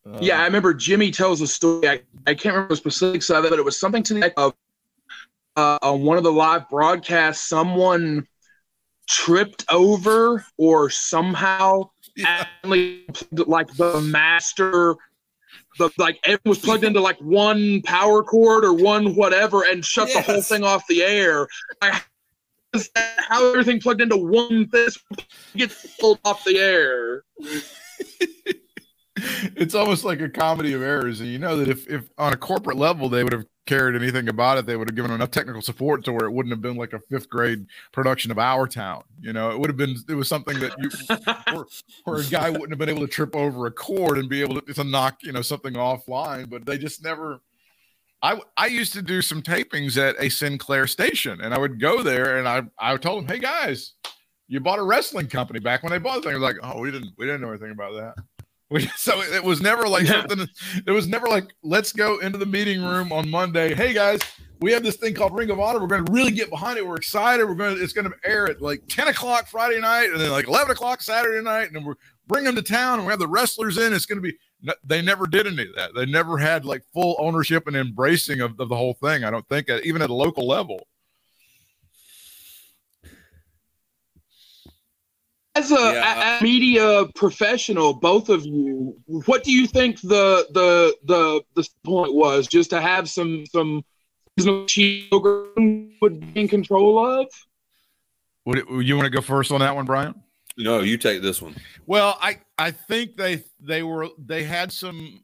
Uh, 0.08 0.20
Yeah, 0.22 0.40
I 0.40 0.46
remember 0.46 0.72
Jimmy 0.72 1.10
tells 1.10 1.42
a 1.42 1.48
story. 1.48 1.90
I, 1.90 2.00
I 2.28 2.36
can't 2.36 2.54
remember 2.54 2.74
the 2.74 2.78
specifics 2.78 3.32
of 3.32 3.44
it, 3.44 3.50
but 3.50 3.58
it 3.58 3.66
was 3.66 3.80
something 3.80 4.04
to 4.04 4.14
the 4.14 4.20
effect 4.20 4.38
of 4.38 4.54
uh, 5.56 5.80
on 5.82 6.04
one 6.04 6.18
of 6.18 6.24
the 6.24 6.32
live 6.32 6.70
broadcasts, 6.70 7.50
someone 7.50 8.28
tripped 9.08 9.66
over 9.70 10.46
or 10.58 10.90
somehow 10.90 11.90
Yeah. 12.16 12.46
like 12.64 13.68
the 13.76 14.02
master, 14.02 14.96
the 15.78 15.90
like 15.98 16.20
it 16.28 16.40
was 16.46 16.60
plugged 16.60 16.84
into 16.84 17.02
like 17.02 17.20
one 17.20 17.82
power 17.84 18.24
cord 18.24 18.64
or 18.64 18.74
one 18.74 19.16
whatever 19.16 19.64
and 19.64 19.84
shut 19.84 20.10
the 20.14 20.22
whole 20.22 20.42
thing 20.42 20.64
off 20.64 20.84
the 20.88 21.04
air. 21.04 21.48
I, 21.82 22.02
how 23.18 23.46
everything 23.52 23.80
plugged 23.80 24.02
into 24.02 24.18
one 24.18 24.68
this 24.72 24.98
gets 25.56 25.98
pulled 26.00 26.20
off 26.26 26.44
the 26.44 26.58
air. 26.58 27.24
it's 29.18 29.74
almost 29.74 30.04
like 30.04 30.20
a 30.20 30.28
comedy 30.28 30.74
of 30.74 30.82
errors 30.82 31.22
and 31.22 31.30
you 31.30 31.40
know 31.40 31.56
that 31.56 31.70
if, 31.70 31.88
if 31.88 32.10
on 32.18 32.34
a 32.34 32.38
corporate 32.38 32.76
level 32.76 33.08
they 33.08 33.24
would 33.24 33.32
have 33.32 33.46
cared 33.66 33.96
anything 33.96 34.28
about 34.28 34.58
it 34.58 34.66
they 34.66 34.76
would 34.76 34.90
have 34.90 34.96
given 34.96 35.10
enough 35.10 35.32
technical 35.32 35.62
support 35.62 36.04
to 36.04 36.12
where 36.12 36.26
it 36.26 36.32
wouldn't 36.32 36.52
have 36.52 36.62
been 36.62 36.76
like 36.76 36.92
a 36.92 37.00
fifth 37.00 37.30
grade 37.30 37.66
production 37.94 38.30
of 38.30 38.38
our 38.38 38.68
town 38.68 39.04
you 39.22 39.32
know 39.32 39.52
it 39.52 39.60
would 39.60 39.70
have 39.70 39.78
been 39.78 39.96
it 40.10 40.16
was 40.16 40.28
something 40.28 40.60
that 40.60 40.74
you 40.78 40.90
where, 41.54 41.66
where 42.04 42.22
a 42.22 42.26
guy 42.26 42.50
wouldn't 42.50 42.72
have 42.72 42.78
been 42.78 42.90
able 42.90 43.02
to 43.02 43.08
trip 43.08 43.36
over 43.36 43.68
a 43.68 43.72
cord 43.72 44.18
and 44.18 44.28
be 44.28 44.42
able 44.42 44.60
to, 44.60 44.74
to 44.74 44.84
knock 44.84 45.24
you 45.24 45.32
know 45.32 45.42
something 45.42 45.74
offline 45.74 46.50
but 46.50 46.66
they 46.66 46.78
just 46.78 47.04
never 47.04 47.40
I, 48.22 48.42
I 48.58 48.66
used 48.68 48.94
to 48.94 49.04
do 49.04 49.22
some 49.22 49.44
tapings 49.44 49.98
at 49.98 50.16
a 50.20 50.30
Sinclair 50.30 50.88
station 50.88 51.42
and 51.42 51.54
I 51.54 51.60
would 51.60 51.80
go 51.80 52.02
there 52.02 52.38
and 52.38 52.48
I, 52.48 52.64
I 52.80 52.98
told 52.98 53.22
them, 53.22 53.28
Hey 53.28 53.40
guys, 53.40 53.94
you 54.48 54.60
bought 54.60 54.80
a 54.80 54.84
wrestling 54.84 55.28
company 55.28 55.60
back 55.60 55.84
when 55.84 55.92
they 55.92 56.00
bought 56.00 56.16
the 56.16 56.22
thing. 56.22 56.32
I 56.32 56.40
was 56.40 56.42
like, 56.42 56.56
Oh, 56.64 56.80
we 56.80 56.90
didn't, 56.90 57.12
we 57.20 57.26
didn't 57.28 57.42
know 57.42 57.50
anything 57.50 57.70
about 57.70 57.94
that. 57.94 58.24
We, 58.70 58.82
so 58.98 59.22
it 59.22 59.44
was 59.44 59.62
never 59.62 59.88
like 59.88 60.06
Yeah. 60.06 60.22
something, 60.28 60.48
it 60.88 60.92
was 60.92 61.08
never 61.08 61.28
like, 61.28 61.54
let's 61.64 61.92
go 61.94 62.20
into 62.20 62.38
the 62.38 62.46
meeting 62.46 62.84
room 62.84 63.12
on 63.12 63.30
Monday. 63.30 63.74
Hey 63.74 63.94
guys, 63.94 64.20
we 64.62 64.72
have 64.72 64.84
this 64.84 64.96
thing 64.98 65.14
called 65.14 65.36
Ring 65.36 65.50
of 65.50 65.60
Honor. 65.60 65.80
We're 65.80 65.88
going 65.88 66.06
to 66.06 66.12
really 66.12 66.32
get 66.32 66.50
behind 66.50 66.78
it. 66.78 66.88
We're 66.88 66.96
excited. 66.96 67.46
We're 67.46 67.56
going 67.56 67.76
to, 67.76 67.84
it's 67.84 67.94
going 67.94 68.10
to 68.10 68.16
air 68.24 68.48
at 68.48 68.62
like 68.62 68.82
10 68.88 69.08
o'clock 69.10 69.48
Friday 69.48 69.80
night 69.80 70.10
and 70.12 70.20
then 70.20 70.32
like 70.32 70.48
11 70.48 70.72
o'clock 70.72 71.02
Saturday 71.02 71.44
night. 71.44 71.72
And 71.72 71.86
we're 71.86 71.96
bring 72.28 72.44
them 72.44 72.56
to 72.56 72.62
town 72.62 73.00
and 73.00 73.08
we 73.08 73.12
have 73.12 73.20
the 73.20 73.28
wrestlers 73.28 73.78
in. 73.78 73.94
It's 73.94 74.06
going 74.06 74.22
to 74.22 74.22
be, 74.22 74.36
they 74.84 75.02
never 75.02 75.28
did 75.28 75.46
any 75.46 75.64
of 75.64 75.76
that. 75.76 75.92
They 75.94 76.06
never 76.08 76.38
had 76.38 76.66
like 76.66 76.84
full 76.94 77.16
ownership 77.20 77.68
and 77.68 77.76
embracing 77.76 78.42
of, 78.42 78.60
of 78.60 78.70
the 78.70 78.76
whole 78.76 78.96
thing. 78.96 79.24
I 79.24 79.30
don't 79.30 79.48
think, 79.48 79.70
even 79.70 80.02
at 80.02 80.10
a 80.10 80.14
local 80.14 80.48
level. 80.48 80.88
As 85.56 85.72
a, 85.72 85.76
Yeah. 85.76 86.38
a- 86.38 86.40
a 86.40 86.44
media 86.44 87.06
professional, 87.16 87.94
both 87.94 88.28
of 88.30 88.46
you, 88.46 88.96
what 89.26 89.44
do 89.44 89.52
you 89.54 89.68
think 89.68 90.02
the 90.02 90.46
the 90.52 90.96
the 91.06 91.42
the 91.56 91.68
point 91.84 92.14
was? 92.14 92.48
Just 92.48 92.70
to 92.72 92.82
have 92.82 93.10
some 93.10 93.46
some 93.48 93.84
children 94.68 95.94
would 96.02 96.20
be 96.34 96.42
in 96.42 96.48
control 96.48 97.00
of? 97.22 97.28
Would 98.46 98.60
it, 98.60 98.66
you 98.70 98.96
want 98.96 99.06
to 99.06 99.10
go 99.10 99.22
first 99.22 99.52
on 99.52 99.62
that 99.62 99.76
one, 99.76 99.86
Brian? 99.86 100.14
No, 100.58 100.80
you 100.82 100.98
take 100.98 101.22
this 101.22 101.42
one. 101.42 101.56
Well, 101.86 102.18
I 102.22 102.40
I 102.58 102.72
think 102.72 103.16
they 103.16 103.44
they 103.60 103.84
were 103.84 104.10
they 104.18 104.44
had 104.44 104.72
some 104.72 105.24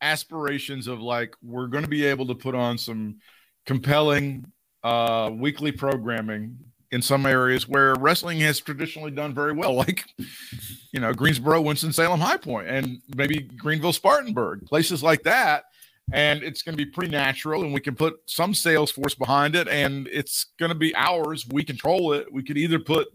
aspirations 0.00 0.86
of 0.86 1.00
like 1.00 1.34
we're 1.42 1.66
going 1.68 1.84
to 1.84 1.90
be 1.90 2.04
able 2.04 2.26
to 2.26 2.34
put 2.34 2.54
on 2.54 2.76
some 2.76 3.16
compelling 3.64 4.44
uh 4.82 5.30
weekly 5.32 5.72
programming 5.72 6.58
in 6.94 7.02
some 7.02 7.26
areas 7.26 7.68
where 7.68 7.94
wrestling 7.96 8.40
has 8.40 8.60
traditionally 8.60 9.10
done 9.10 9.34
very 9.34 9.52
well 9.52 9.74
like 9.84 10.04
you 10.92 11.00
know 11.00 11.12
Greensboro, 11.12 11.60
Winston-Salem, 11.60 12.20
High 12.20 12.38
Point 12.38 12.68
and 12.68 13.00
maybe 13.16 13.40
Greenville, 13.40 13.92
Spartanburg, 13.92 14.64
places 14.66 15.02
like 15.02 15.22
that 15.24 15.64
and 16.12 16.42
it's 16.42 16.62
going 16.62 16.76
to 16.76 16.84
be 16.84 16.90
pretty 16.90 17.10
natural 17.10 17.62
and 17.62 17.72
we 17.72 17.80
can 17.80 17.94
put 17.94 18.14
some 18.26 18.54
sales 18.54 18.90
force 18.90 19.14
behind 19.14 19.56
it 19.56 19.68
and 19.68 20.06
it's 20.08 20.46
going 20.58 20.68
to 20.68 20.74
be 20.74 20.94
ours 20.96 21.46
we 21.50 21.64
control 21.64 22.12
it 22.12 22.30
we 22.30 22.42
could 22.42 22.58
either 22.58 22.78
put 22.78 23.08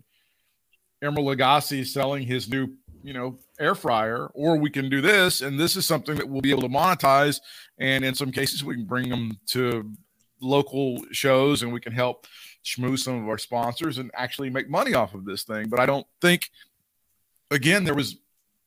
Emeril 1.03 1.35
Lagasse 1.35 1.87
selling 1.87 2.23
his 2.23 2.49
new, 2.49 2.67
you 3.03 3.13
know, 3.13 3.37
air 3.59 3.75
fryer, 3.75 4.27
or 4.33 4.57
we 4.57 4.69
can 4.69 4.89
do 4.89 5.01
this, 5.01 5.41
and 5.41 5.59
this 5.59 5.75
is 5.75 5.85
something 5.85 6.15
that 6.15 6.27
we'll 6.27 6.41
be 6.41 6.51
able 6.51 6.61
to 6.61 6.69
monetize. 6.69 7.39
And 7.77 8.03
in 8.03 8.15
some 8.15 8.31
cases, 8.31 8.63
we 8.63 8.75
can 8.75 8.85
bring 8.85 9.09
them 9.09 9.39
to 9.47 9.89
local 10.41 11.01
shows, 11.11 11.61
and 11.61 11.71
we 11.71 11.79
can 11.79 11.93
help 11.93 12.27
schmooze 12.63 12.99
some 12.99 13.21
of 13.21 13.27
our 13.29 13.37
sponsors 13.37 13.97
and 13.97 14.11
actually 14.13 14.49
make 14.49 14.69
money 14.69 14.93
off 14.93 15.13
of 15.13 15.25
this 15.25 15.43
thing. 15.43 15.69
But 15.69 15.79
I 15.79 15.85
don't 15.85 16.05
think, 16.21 16.49
again, 17.51 17.83
there 17.83 17.95
was 17.95 18.17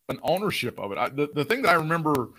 an 0.08 0.18
ownership 0.22 0.78
of 0.78 0.92
it. 0.92 0.98
I, 0.98 1.08
the, 1.08 1.28
the 1.32 1.44
thing 1.44 1.62
that 1.62 1.70
I 1.70 1.74
remember 1.74 2.30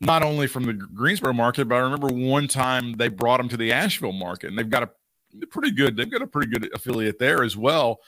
not 0.00 0.22
only 0.22 0.46
from 0.46 0.64
the 0.64 0.74
Greensboro 0.74 1.32
market, 1.32 1.68
but 1.68 1.74
I 1.74 1.78
remember 1.78 2.08
one 2.08 2.46
time 2.46 2.92
they 2.92 3.08
brought 3.08 3.38
them 3.38 3.48
to 3.48 3.56
the 3.56 3.72
Asheville 3.72 4.12
market, 4.12 4.48
and 4.48 4.58
they've 4.58 4.70
got 4.70 4.84
a 4.84 5.46
pretty 5.46 5.72
good, 5.72 5.96
they've 5.96 6.10
got 6.10 6.22
a 6.22 6.26
pretty 6.26 6.50
good 6.50 6.70
affiliate 6.72 7.18
there 7.18 7.42
as 7.42 7.56
well 7.56 8.00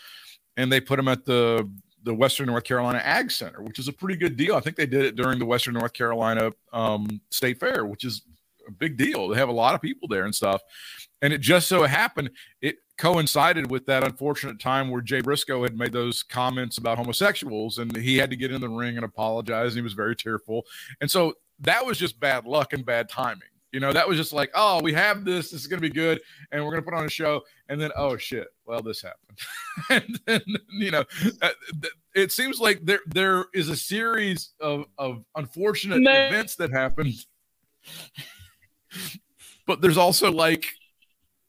and 0.56 0.70
they 0.70 0.80
put 0.80 0.96
them 0.96 1.08
at 1.08 1.24
the 1.24 1.68
the 2.02 2.14
Western 2.14 2.46
North 2.46 2.64
Carolina 2.64 3.00
Ag 3.04 3.30
Center, 3.30 3.62
which 3.62 3.78
is 3.78 3.86
a 3.86 3.92
pretty 3.92 4.16
good 4.16 4.34
deal. 4.34 4.54
I 4.54 4.60
think 4.60 4.76
they 4.76 4.86
did 4.86 5.04
it 5.04 5.16
during 5.16 5.38
the 5.38 5.44
Western 5.44 5.74
North 5.74 5.92
Carolina 5.92 6.50
um, 6.72 7.20
State 7.30 7.60
Fair, 7.60 7.84
which 7.84 8.04
is 8.04 8.22
a 8.70 8.74
big 8.74 8.96
deal. 8.96 9.28
They 9.28 9.38
have 9.38 9.48
a 9.48 9.52
lot 9.52 9.74
of 9.74 9.80
people 9.80 10.08
there 10.08 10.24
and 10.24 10.34
stuff. 10.34 10.60
And 11.22 11.32
it 11.32 11.40
just 11.40 11.68
so 11.68 11.82
happened 11.84 12.30
it 12.62 12.76
coincided 13.00 13.70
with 13.70 13.86
that 13.86 14.04
unfortunate 14.04 14.60
time 14.60 14.90
where 14.90 15.00
Jay 15.00 15.22
Briscoe 15.22 15.62
had 15.62 15.76
made 15.76 15.92
those 15.92 16.22
comments 16.22 16.76
about 16.76 16.98
homosexuals, 16.98 17.78
and 17.78 17.96
he 17.96 18.18
had 18.18 18.30
to 18.30 18.36
get 18.36 18.52
in 18.52 18.60
the 18.60 18.68
ring 18.68 18.96
and 18.96 19.04
apologize. 19.04 19.72
And 19.72 19.76
he 19.76 19.82
was 19.82 19.94
very 19.94 20.14
tearful, 20.14 20.64
and 21.00 21.10
so 21.10 21.34
that 21.60 21.84
was 21.84 21.98
just 21.98 22.20
bad 22.20 22.46
luck 22.46 22.72
and 22.72 22.84
bad 22.84 23.08
timing. 23.08 23.48
You 23.72 23.80
know, 23.80 23.92
that 23.92 24.06
was 24.06 24.18
just 24.18 24.32
like, 24.32 24.50
oh, 24.54 24.82
we 24.82 24.92
have 24.94 25.24
this. 25.24 25.50
This 25.50 25.60
is 25.60 25.66
going 25.66 25.80
to 25.80 25.88
be 25.88 25.94
good, 25.94 26.20
and 26.50 26.62
we're 26.62 26.72
going 26.72 26.82
to 26.82 26.90
put 26.90 26.96
on 26.96 27.06
a 27.06 27.10
show. 27.10 27.42
And 27.68 27.80
then, 27.80 27.90
oh 27.96 28.16
shit, 28.16 28.48
well, 28.66 28.82
this 28.82 29.02
happened. 29.02 29.38
and 29.90 30.20
then, 30.26 30.42
you 30.72 30.90
know, 30.90 31.04
uh, 31.40 31.50
it 32.14 32.32
seems 32.32 32.60
like 32.60 32.84
there 32.84 33.00
there 33.06 33.46
is 33.54 33.68
a 33.68 33.76
series 33.76 34.50
of 34.60 34.84
of 34.98 35.24
unfortunate 35.36 36.02
events 36.02 36.56
that 36.56 36.70
happened. 36.70 37.14
but 39.66 39.80
there's 39.80 39.98
also 39.98 40.30
like 40.30 40.66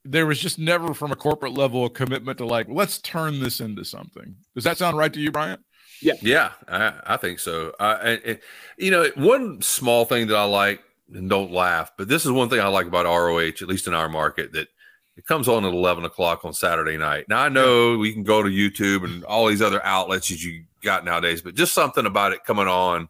there 0.04 0.26
was 0.26 0.40
just 0.40 0.58
never 0.58 0.94
from 0.94 1.12
a 1.12 1.16
corporate 1.16 1.54
level 1.54 1.86
a 1.86 1.90
commitment 1.90 2.38
to 2.40 2.46
like 2.46 2.68
let's 2.70 3.00
turn 3.00 3.40
this 3.40 3.60
into 3.60 3.84
something. 3.86 4.36
Does 4.56 4.64
that 4.64 4.78
sound 4.78 4.98
right 4.98 5.14
to 5.14 5.20
you, 5.20 5.32
Bryant? 5.32 5.62
Yeah, 6.02 6.14
yeah, 6.22 6.52
I, 6.68 6.94
I 7.06 7.18
think 7.18 7.40
so. 7.40 7.74
Uh, 7.80 8.00
and, 8.02 8.22
and, 8.26 8.40
you 8.78 8.90
know, 8.90 9.08
one 9.16 9.62
small 9.62 10.06
thing 10.06 10.28
that 10.28 10.36
I 10.36 10.46
like, 10.46 10.82
and 11.14 11.30
don't 11.30 11.52
laugh, 11.52 11.92
but 11.96 12.08
this 12.08 12.26
is 12.26 12.32
one 12.32 12.50
thing 12.50 12.60
I 12.60 12.68
like 12.68 12.88
about 12.88 13.06
ROH, 13.06 13.62
at 13.62 13.68
least 13.68 13.86
in 13.86 13.94
our 13.94 14.10
market, 14.10 14.52
that 14.54 14.68
it 15.16 15.26
comes 15.28 15.48
on 15.48 15.64
at 15.64 15.74
11 15.74 16.06
o'clock 16.06 16.44
on 16.44 16.54
Saturday 16.54 16.98
night. 16.98 17.26
Now, 17.30 17.42
I 17.42 17.50
know 17.50 17.98
we 17.98 18.14
can 18.14 18.24
go 18.24 18.42
to 18.42 18.50
YouTube 18.50 19.04
and 19.04 19.24
all 19.26 19.48
these 19.48 19.62
other 19.62 19.86
outlets 19.86 20.30
that 20.30 20.44
you 20.44 20.64
got 20.82 21.06
nowadays, 21.06 21.42
but 21.44 21.54
just 21.54 21.74
something 21.74 22.06
about 22.06 22.34
it 22.34 22.44
coming 22.46 22.68
on 22.68 23.08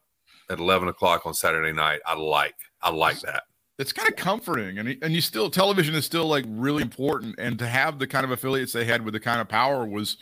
at 0.50 0.60
11 0.60 0.90
o'clock 0.90 1.26
on 1.26 1.34
Saturday 1.34 1.72
night, 1.72 2.02
I 2.06 2.16
like. 2.16 2.56
I 2.82 2.90
like 2.90 3.22
that. 3.22 3.44
It's 3.82 3.92
kind 3.92 4.08
of 4.08 4.16
comforting, 4.16 4.78
and 4.78 4.98
and 5.02 5.14
you 5.14 5.22
still 5.22 5.50
television 5.50 5.96
is 5.96 6.06
still 6.06 6.28
like 6.28 6.46
really 6.48 6.84
important, 6.84 7.36
and 7.40 7.58
to 7.60 7.68
have 7.68 8.00
the 8.00 8.08
kind 8.08 8.24
of 8.24 8.32
affiliates 8.32 8.72
they 8.72 8.86
had 8.86 9.04
with 9.04 9.14
the 9.14 9.20
kind 9.20 9.42
of 9.42 9.50
power 9.50 9.86
was 9.86 10.18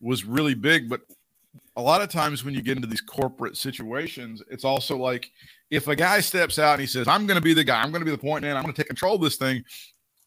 was 0.00 0.24
really 0.24 0.54
big. 0.54 0.88
But 0.88 1.00
a 1.76 1.82
lot 1.82 2.02
of 2.02 2.08
times 2.08 2.44
when 2.44 2.54
you 2.54 2.62
get 2.62 2.76
into 2.76 2.88
these 2.88 3.00
corporate 3.00 3.56
situations, 3.56 4.42
it's 4.50 4.64
also 4.64 4.96
like 4.96 5.30
if 5.70 5.88
a 5.88 5.96
guy 5.96 6.20
steps 6.20 6.58
out 6.58 6.72
and 6.72 6.80
he 6.80 6.86
says, 6.86 7.08
I'm 7.08 7.26
going 7.26 7.36
to 7.36 7.42
be 7.42 7.54
the 7.54 7.64
guy, 7.64 7.82
I'm 7.82 7.90
going 7.90 8.00
to 8.00 8.04
be 8.04 8.10
the 8.10 8.18
point 8.18 8.42
man, 8.42 8.56
I'm 8.56 8.62
going 8.62 8.74
to 8.74 8.82
take 8.82 8.88
control 8.88 9.16
of 9.16 9.22
this 9.22 9.36
thing. 9.36 9.64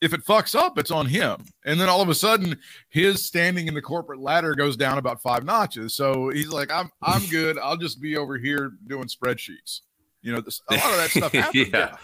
If 0.02 0.14
it 0.14 0.26
fucks 0.26 0.56
up, 0.56 0.80
it's 0.80 0.90
on 0.90 1.06
him. 1.06 1.46
And 1.64 1.80
then 1.80 1.88
all 1.88 2.02
of 2.02 2.10
a 2.10 2.16
sudden, 2.16 2.58
his 2.90 3.24
standing 3.24 3.68
in 3.68 3.76
the 3.76 3.82
corporate 3.82 4.20
ladder 4.20 4.56
goes 4.56 4.76
down 4.76 4.98
about 4.98 5.22
five 5.22 5.46
notches. 5.46 5.94
So 5.94 6.30
he's 6.30 6.50
like, 6.50 6.72
I'm 6.72 6.90
I'm 7.04 7.26
good. 7.30 7.60
I'll 7.60 7.78
just 7.78 8.02
be 8.02 8.18
over 8.18 8.38
here 8.38 8.74
doing 8.88 9.06
spreadsheets. 9.06 9.82
You 10.24 10.34
know, 10.34 10.42
this, 10.42 10.62
a 10.70 10.76
lot 10.76 10.92
of 10.92 10.98
that 10.98 11.10
stuff 11.10 11.32
happens. 11.34 11.68
Yeah. 11.68 11.78
yeah. 11.92 11.98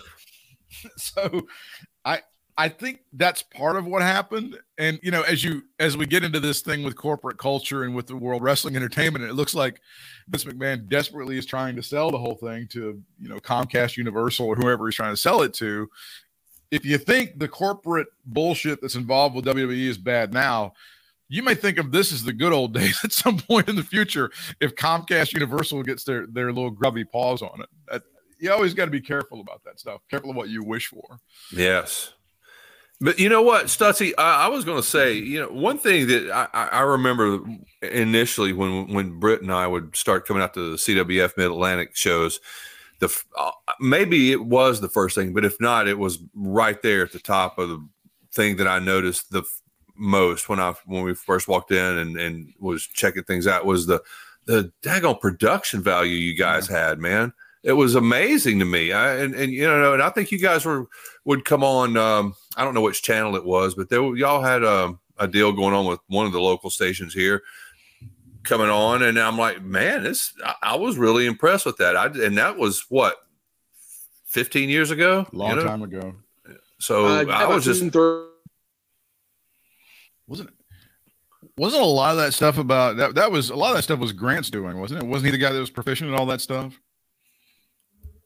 So 0.98 1.48
I 2.06 2.22
I 2.60 2.70
think 2.70 3.02
that's 3.14 3.44
part 3.44 3.76
of 3.76 3.86
what 3.86 4.02
happened. 4.02 4.58
And 4.80 5.00
you 5.04 5.12
know, 5.12 5.22
as 5.22 5.44
you 5.44 5.62
as 5.80 5.96
we 5.96 6.08
get 6.08 6.24
into 6.24 6.40
this 6.40 6.62
thing 6.62 6.84
with 6.84 6.96
corporate 6.96 7.38
culture 7.38 7.84
and 7.84 7.96
with 7.96 8.08
the 8.08 8.16
World 8.16 8.42
Wrestling 8.42 8.76
Entertainment, 8.76 9.26
it 9.26 9.34
looks 9.34 9.54
like 9.54 9.80
Vince 10.28 10.44
McMahon 10.44 10.90
desperately 10.90 11.38
is 11.38 11.46
trying 11.46 11.76
to 11.76 11.84
sell 11.84 12.10
the 12.10 12.18
whole 12.18 12.36
thing 12.36 12.68
to 12.70 13.02
you 13.20 13.30
know 13.30 13.40
Comcast, 13.40 13.96
Universal, 13.96 14.48
or 14.48 14.56
whoever 14.56 14.88
he's 14.88 14.96
trying 14.96 15.14
to 15.14 15.22
sell 15.22 15.44
it 15.44 15.54
to. 15.56 15.88
If 16.72 16.84
you 16.84 16.98
think 16.98 17.38
the 17.38 17.48
corporate 17.48 18.08
bullshit 18.26 18.82
that's 18.82 18.96
involved 18.96 19.36
with 19.36 19.46
WWE 19.46 19.88
is 19.88 19.98
bad 19.98 20.34
now, 20.34 20.74
you 21.30 21.44
may 21.44 21.56
think 21.56 21.78
of 21.78 21.92
this 21.92 22.12
as 22.12 22.24
the 22.24 22.34
good 22.34 22.54
old 22.54 22.74
days 22.80 23.00
at 23.04 23.14
some 23.14 23.38
point 23.38 23.70
in 23.70 23.76
the 23.76 23.84
future 23.84 24.32
if 24.60 24.74
Comcast 24.74 25.32
Universal 25.34 25.84
gets 25.84 26.04
their 26.04 26.26
their 26.26 26.52
little 26.52 26.72
grubby 26.72 27.06
paws 27.06 27.44
on 27.44 27.62
it. 27.62 28.02
You 28.40 28.52
always 28.52 28.74
got 28.74 28.86
to 28.86 28.92
be 28.92 29.02
careful 29.02 29.42
about 29.42 29.64
that 29.66 29.80
stuff. 29.80 30.02
Careful 30.10 30.32
of 30.32 30.36
what 30.36 30.50
you 30.50 30.64
wish 30.64 30.88
for. 30.88 31.20
Yes. 31.52 32.14
But 33.00 33.20
you 33.20 33.30
know 33.30 33.44
what, 33.44 33.66
Stuttsy, 33.66 34.14
I, 34.18 34.46
I 34.46 34.48
was 34.48 34.66
going 34.66 34.82
to 34.82 34.88
say, 34.88 35.14
you 35.14 35.40
know, 35.40 35.50
one 35.50 35.78
thing 35.78 36.08
that 36.08 36.32
I, 36.32 36.68
I 36.68 36.82
remember 36.82 37.40
initially 37.84 38.54
when 38.54 38.92
when 38.92 39.20
Britt 39.20 39.44
and 39.44 39.54
I 39.54 39.68
would 39.68 39.96
start 39.96 40.26
coming 40.26 40.42
out 40.42 40.56
to 40.56 40.72
the 40.72 40.78
CWF 40.78 41.38
Mid 41.38 41.46
Atlantic 41.48 41.96
shows, 41.96 42.40
the 43.00 43.16
uh, 43.38 43.52
maybe 43.80 44.32
it 44.32 44.44
was 44.44 44.82
the 44.82 44.90
first 44.90 45.16
thing, 45.16 45.32
but 45.34 45.46
if 45.46 45.62
not, 45.62 45.88
it 45.88 46.00
was 46.00 46.18
right 46.34 46.82
there 46.82 47.04
at 47.04 47.12
the 47.12 47.20
top 47.20 47.60
of 47.60 47.70
the 47.70 47.88
thing 48.34 48.58
that 48.58 48.68
I 48.68 48.80
noticed 48.80 49.30
the 49.30 49.44
most 49.96 50.50
when 50.50 50.60
I 50.60 50.74
when 50.88 51.04
we 51.04 51.14
first 51.14 51.48
walked 51.48 51.72
in 51.72 51.98
and 52.00 52.18
and 52.18 52.52
was 52.60 52.84
checking 52.84 53.24
things 53.24 53.46
out 53.46 53.66
was 53.66 53.86
the 53.86 54.02
the 54.46 54.72
daggone 54.82 55.22
production 55.22 55.84
value 55.84 56.16
you 56.16 56.36
guys 56.36 56.68
yeah. 56.68 56.88
had, 56.88 57.00
man 57.00 57.32
it 57.68 57.74
was 57.74 57.96
amazing 57.96 58.60
to 58.60 58.66
me. 58.66 58.94
I, 58.94 59.18
and, 59.18 59.36
and 59.36 59.52
you 59.52 59.68
know, 59.68 59.94
and 59.94 60.02
I 60.02 60.10
think 60.10 60.32
you 60.32 60.40
guys 60.40 60.64
were 60.64 60.88
would 61.26 61.44
come 61.44 61.66
on. 61.66 61.98
Um, 61.98 62.34
I 62.56 62.64
don't 62.64 62.74
know 62.74 62.82
which 62.82 63.04
channel 63.04 63.36
it 63.36 63.44
was, 63.44 63.76
but 63.76 63.90
there 63.90 64.16
y'all 64.16 64.42
had 64.42 64.64
a, 64.64 64.86
um, 64.86 65.00
a 65.18 65.28
deal 65.28 65.52
going 65.52 65.74
on 65.74 65.86
with 65.86 66.00
one 66.08 66.26
of 66.26 66.32
the 66.32 66.40
local 66.40 66.70
stations 66.70 67.14
here 67.14 67.44
coming 68.46 68.70
on, 68.70 69.04
and 69.04 69.20
I'm 69.20 69.38
like, 69.38 69.62
man, 69.62 70.04
this 70.04 70.34
I, 70.46 70.56
I 70.64 70.76
was 70.78 70.98
really 70.98 71.26
impressed 71.26 71.66
with 71.66 71.76
that. 71.78 71.98
I 71.98 72.06
and 72.06 72.38
that 72.38 72.58
was 72.58 72.86
what 72.88 73.18
15 74.28 74.70
years 74.70 74.90
ago, 74.90 75.28
long 75.34 75.50
you 75.50 75.56
know? 75.58 75.64
time 75.64 75.84
ago. 75.84 76.16
So 76.80 77.06
uh, 77.06 77.26
I 77.30 77.48
was 77.48 77.66
just 77.66 77.84
wasn't 80.26 80.50
it 80.50 81.50
wasn't 81.58 81.84
a 81.84 81.86
lot 81.86 82.12
of 82.12 82.18
that 82.18 82.34
stuff 82.34 82.58
about 82.58 82.96
that 82.96 83.16
that 83.16 83.30
was 83.30 83.50
a 83.50 83.56
lot 83.58 83.72
of 83.72 83.76
that 83.76 83.84
stuff 83.84 84.00
was 84.00 84.12
grant's 84.12 84.50
doing 84.50 84.78
wasn't 84.78 85.02
it 85.02 85.08
wasn't 85.08 85.26
he 85.26 85.32
the 85.32 85.38
guy 85.38 85.52
that 85.52 85.60
was 85.60 85.70
proficient 85.70 86.10
in 86.10 86.16
all 86.16 86.26
that 86.26 86.42
stuff 86.42 86.80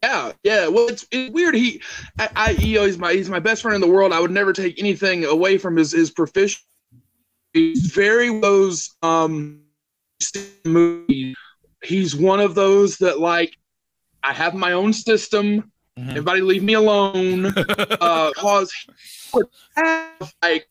yeah, 0.02 0.32
yeah. 0.42 0.68
Well, 0.68 0.88
it's, 0.88 1.06
it's 1.10 1.32
weird. 1.32 1.54
He, 1.54 1.80
I, 2.18 2.28
I, 2.34 2.50
you 2.52 2.78
know, 2.78 2.86
he's 2.86 2.98
my 2.98 3.12
he's 3.12 3.30
my 3.30 3.38
best 3.38 3.62
friend 3.62 3.74
in 3.74 3.80
the 3.80 3.92
world. 3.92 4.12
I 4.12 4.20
would 4.20 4.30
never 4.30 4.52
take 4.52 4.78
anything 4.78 5.24
away 5.24 5.58
from 5.58 5.76
his 5.76 5.92
his 5.92 6.10
proficiency. 6.10 6.64
He's 7.52 7.86
very 7.92 8.40
those 8.40 8.96
um 9.02 9.62
movies. 10.64 11.36
He's 11.82 12.16
one 12.16 12.40
of 12.40 12.54
those 12.54 12.98
that 12.98 13.20
like 13.20 13.56
I 14.22 14.32
have 14.32 14.54
my 14.54 14.72
own 14.72 14.92
system. 14.92 15.72
Mm-hmm. 15.98 16.10
Everybody 16.10 16.40
leave 16.40 16.62
me 16.62 16.74
alone. 16.74 17.46
uh, 17.56 18.32
cause 18.36 18.72
would 19.34 19.46
have 19.76 20.32
like 20.42 20.68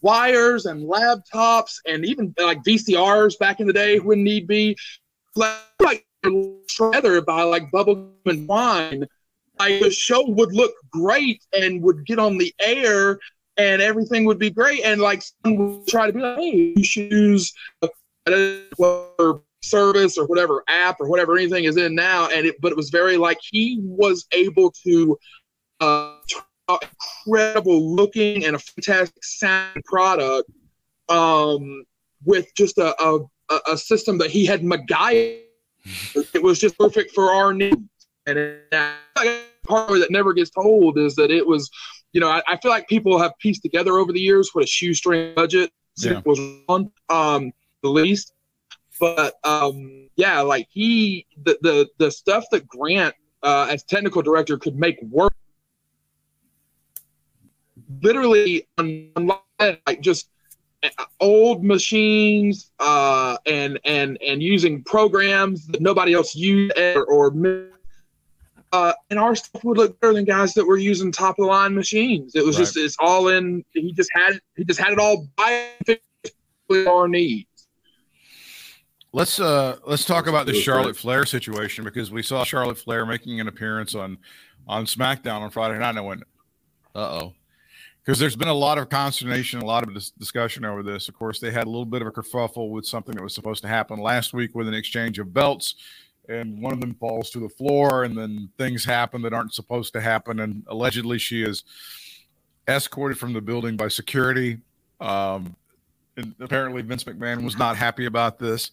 wires 0.00 0.66
and 0.66 0.88
laptops 0.88 1.76
and 1.86 2.04
even 2.04 2.34
like 2.38 2.62
VCRs 2.64 3.38
back 3.38 3.60
in 3.60 3.66
the 3.66 3.72
day 3.72 3.98
when 3.98 4.22
need 4.22 4.46
be. 4.46 4.76
Like, 5.34 5.58
like 5.80 6.06
together 6.22 7.20
by 7.20 7.42
like 7.42 7.70
bubble 7.70 8.12
and 8.26 8.48
wine, 8.48 9.06
like 9.58 9.80
the 9.80 9.90
show 9.90 10.24
would 10.28 10.52
look 10.54 10.72
great 10.90 11.42
and 11.56 11.82
would 11.82 12.06
get 12.06 12.18
on 12.18 12.38
the 12.38 12.54
air 12.60 13.18
and 13.56 13.82
everything 13.82 14.24
would 14.24 14.38
be 14.38 14.50
great. 14.50 14.82
And 14.84 15.00
like 15.00 15.22
someone 15.44 15.78
would 15.78 15.86
try 15.86 16.06
to 16.06 16.12
be 16.12 16.20
like, 16.20 16.38
hey, 16.38 16.72
you 16.76 16.84
should 16.84 17.12
use 17.12 17.52
whatever 18.24 19.42
service 19.62 20.18
or 20.18 20.26
whatever 20.26 20.64
app 20.68 21.00
or 21.00 21.08
whatever 21.08 21.36
anything 21.36 21.64
is 21.64 21.76
in 21.76 21.94
now. 21.94 22.28
And 22.28 22.46
it, 22.46 22.60
but 22.60 22.72
it 22.72 22.76
was 22.76 22.90
very 22.90 23.16
like 23.16 23.38
he 23.40 23.78
was 23.82 24.26
able 24.32 24.72
to 24.84 25.18
uh, 25.80 26.16
incredible 27.26 27.94
looking 27.94 28.44
and 28.44 28.56
a 28.56 28.58
fantastic 28.58 29.24
sound 29.24 29.84
product 29.84 30.50
um, 31.08 31.84
with 32.24 32.46
just 32.56 32.78
a, 32.78 32.94
a, 33.02 33.20
a 33.68 33.76
system 33.76 34.18
that 34.18 34.30
he 34.30 34.46
had 34.46 34.62
MacGyver 34.62 35.42
it 36.34 36.42
was 36.42 36.58
just 36.58 36.78
perfect 36.78 37.12
for 37.14 37.32
our 37.32 37.52
needs. 37.52 37.76
And 38.26 38.58
that 38.70 38.96
part 39.64 39.90
that 39.90 40.10
never 40.10 40.32
gets 40.32 40.50
told 40.50 40.98
is 40.98 41.14
that 41.16 41.30
it 41.30 41.46
was, 41.46 41.70
you 42.12 42.20
know, 42.20 42.28
I, 42.28 42.42
I, 42.46 42.56
feel 42.58 42.70
like 42.70 42.88
people 42.88 43.18
have 43.18 43.32
pieced 43.38 43.62
together 43.62 43.98
over 43.98 44.12
the 44.12 44.20
years 44.20 44.50
what 44.52 44.64
a 44.64 44.66
shoestring 44.66 45.34
budget 45.34 45.72
yeah. 45.96 46.20
was 46.24 46.38
on, 46.68 46.90
um, 47.08 47.52
the 47.82 47.88
least. 47.88 48.32
But 49.00 49.34
um, 49.42 50.08
yeah, 50.16 50.40
like 50.42 50.68
he, 50.70 51.26
the 51.44 51.58
the 51.62 51.88
the 51.98 52.10
stuff 52.10 52.44
that 52.52 52.68
Grant 52.68 53.14
uh, 53.42 53.66
as 53.68 53.82
technical 53.82 54.22
director 54.22 54.56
could 54.56 54.76
make 54.76 55.02
work, 55.02 55.34
literally, 58.00 58.68
like 58.78 60.00
just 60.00 60.28
old 61.20 61.64
machines 61.64 62.70
uh, 62.80 63.36
and 63.46 63.78
and 63.84 64.18
and 64.26 64.42
using 64.42 64.82
programs 64.84 65.66
that 65.68 65.80
nobody 65.80 66.12
else 66.12 66.34
used 66.34 66.76
or, 66.78 67.04
or 67.04 67.32
uh, 68.72 68.92
and 69.10 69.18
our 69.18 69.36
stuff 69.36 69.62
would 69.64 69.76
look 69.76 70.00
better 70.00 70.14
than 70.14 70.24
guys 70.24 70.54
that 70.54 70.66
were 70.66 70.78
using 70.78 71.12
top 71.12 71.38
of 71.38 71.44
the 71.44 71.46
line 71.46 71.74
machines. 71.74 72.34
It 72.34 72.44
was 72.44 72.56
right. 72.56 72.64
just 72.64 72.76
it's 72.76 72.96
all 72.98 73.28
in. 73.28 73.64
He 73.72 73.92
just 73.92 74.10
had 74.14 74.36
it. 74.36 74.42
He 74.56 74.64
just 74.64 74.80
had 74.80 74.92
it 74.92 74.98
all 74.98 75.28
by 75.36 75.70
our 76.88 77.06
needs. 77.06 77.46
Let's 79.12 79.38
uh 79.38 79.76
let's 79.86 80.06
talk 80.06 80.26
about 80.26 80.46
the 80.46 80.54
Charlotte 80.54 80.96
Flair 80.96 81.26
situation 81.26 81.84
because 81.84 82.10
we 82.10 82.22
saw 82.22 82.44
Charlotte 82.44 82.78
Flair 82.78 83.04
making 83.04 83.40
an 83.40 83.48
appearance 83.48 83.94
on 83.94 84.18
on 84.66 84.86
SmackDown 84.86 85.42
on 85.42 85.50
Friday 85.50 85.78
night. 85.78 85.90
And 85.90 85.98
I 85.98 86.02
went, 86.02 86.22
uh 86.94 87.20
oh 87.20 87.34
because 88.04 88.18
there's 88.18 88.36
been 88.36 88.48
a 88.48 88.54
lot 88.54 88.78
of 88.78 88.88
consternation, 88.88 89.60
a 89.60 89.64
lot 89.64 89.86
of 89.86 89.94
dis- 89.94 90.10
discussion 90.10 90.64
over 90.64 90.82
this. 90.82 91.08
Of 91.08 91.14
course, 91.14 91.38
they 91.38 91.50
had 91.50 91.66
a 91.66 91.70
little 91.70 91.84
bit 91.84 92.02
of 92.02 92.08
a 92.08 92.10
kerfuffle 92.10 92.70
with 92.70 92.84
something 92.84 93.14
that 93.14 93.22
was 93.22 93.34
supposed 93.34 93.62
to 93.62 93.68
happen 93.68 93.98
last 94.00 94.32
week 94.32 94.54
with 94.54 94.66
an 94.66 94.74
exchange 94.74 95.18
of 95.18 95.32
belts, 95.32 95.76
and 96.28 96.60
one 96.60 96.72
of 96.72 96.80
them 96.80 96.94
falls 96.94 97.30
to 97.30 97.40
the 97.40 97.48
floor, 97.48 98.04
and 98.04 98.16
then 98.16 98.48
things 98.58 98.84
happen 98.84 99.22
that 99.22 99.32
aren't 99.32 99.54
supposed 99.54 99.92
to 99.92 100.00
happen, 100.00 100.40
and 100.40 100.64
allegedly 100.66 101.18
she 101.18 101.42
is 101.42 101.64
escorted 102.68 103.18
from 103.18 103.32
the 103.32 103.40
building 103.40 103.76
by 103.76 103.88
security. 103.88 104.58
Um, 105.00 105.56
and 106.16 106.34
apparently, 106.40 106.82
Vince 106.82 107.04
McMahon 107.04 107.44
was 107.44 107.56
not 107.56 107.76
happy 107.76 108.06
about 108.06 108.38
this. 108.38 108.70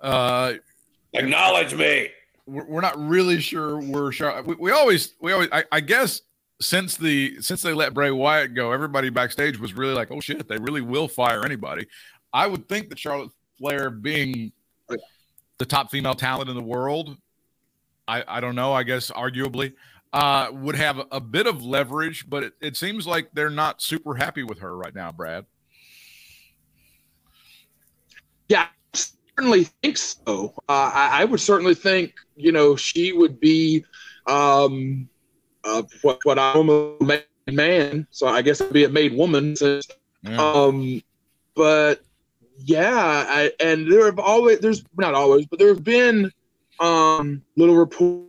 Uh, 0.00 0.54
Acknowledge 1.14 1.74
me. 1.74 2.08
We're, 2.46 2.64
we're 2.64 2.80
not 2.80 2.98
really 2.98 3.40
sure 3.40 3.80
where 3.80 4.12
Charlotte. 4.12 4.46
We, 4.46 4.54
we 4.54 4.70
always, 4.70 5.14
we 5.20 5.32
always. 5.32 5.48
I, 5.52 5.64
I 5.72 5.80
guess 5.80 6.22
since 6.60 6.96
the 6.96 7.40
since 7.40 7.62
they 7.62 7.72
let 7.72 7.94
Bray 7.94 8.10
Wyatt 8.10 8.54
go, 8.54 8.72
everybody 8.72 9.10
backstage 9.10 9.58
was 9.58 9.74
really 9.74 9.94
like, 9.94 10.10
"Oh 10.10 10.20
shit, 10.20 10.48
they 10.48 10.58
really 10.58 10.80
will 10.80 11.08
fire 11.08 11.44
anybody." 11.44 11.86
I 12.32 12.46
would 12.46 12.68
think 12.68 12.88
that 12.90 12.98
Charlotte 12.98 13.30
Flair, 13.58 13.90
being 13.90 14.52
the 15.58 15.66
top 15.66 15.90
female 15.90 16.14
talent 16.14 16.50
in 16.50 16.56
the 16.56 16.62
world, 16.62 17.16
I 18.06 18.24
I 18.26 18.40
don't 18.40 18.56
know. 18.56 18.72
I 18.72 18.82
guess 18.82 19.10
arguably, 19.10 19.74
uh, 20.12 20.48
would 20.52 20.74
have 20.74 21.00
a, 21.12 21.20
bit 21.20 21.46
of 21.46 21.62
leverage, 21.62 22.28
but 22.28 22.44
it, 22.44 22.52
it 22.60 22.76
seems 22.76 23.06
like 23.06 23.30
they're 23.34 23.50
not 23.50 23.82
super 23.82 24.14
happy 24.14 24.42
with 24.42 24.58
her 24.60 24.76
right 24.76 24.94
now, 24.94 25.12
Brad. 25.12 25.44
Yeah, 28.48 28.62
I 28.62 28.98
certainly 29.36 29.64
think 29.82 29.98
so. 29.98 30.54
Uh, 30.68 30.90
I, 30.92 31.22
I 31.22 31.24
would 31.24 31.40
certainly 31.40 31.74
think 31.74 32.14
you 32.34 32.50
know 32.50 32.74
she 32.74 33.12
would 33.12 33.38
be 33.38 33.84
um, 34.26 35.08
uh, 35.64 35.82
what 36.02 36.18
what 36.24 36.38
I'm 36.38 36.68
a 36.68 36.96
made 37.00 37.24
man, 37.50 38.06
so 38.10 38.26
I 38.26 38.42
guess 38.42 38.60
it'd 38.60 38.72
be 38.72 38.84
a 38.84 38.88
made 38.88 39.14
woman. 39.14 39.56
Since, 39.56 39.88
Yeah. 40.22 40.52
um, 40.52 41.02
but 41.54 42.00
yeah, 42.64 43.24
I, 43.28 43.52
and 43.60 43.90
there 43.90 44.06
have 44.06 44.18
always 44.18 44.60
there's 44.60 44.84
not 44.96 45.14
always, 45.14 45.46
but 45.46 45.58
there 45.58 45.68
have 45.68 45.84
been 45.84 46.30
um, 46.80 47.42
little 47.56 47.76
reports 47.76 48.28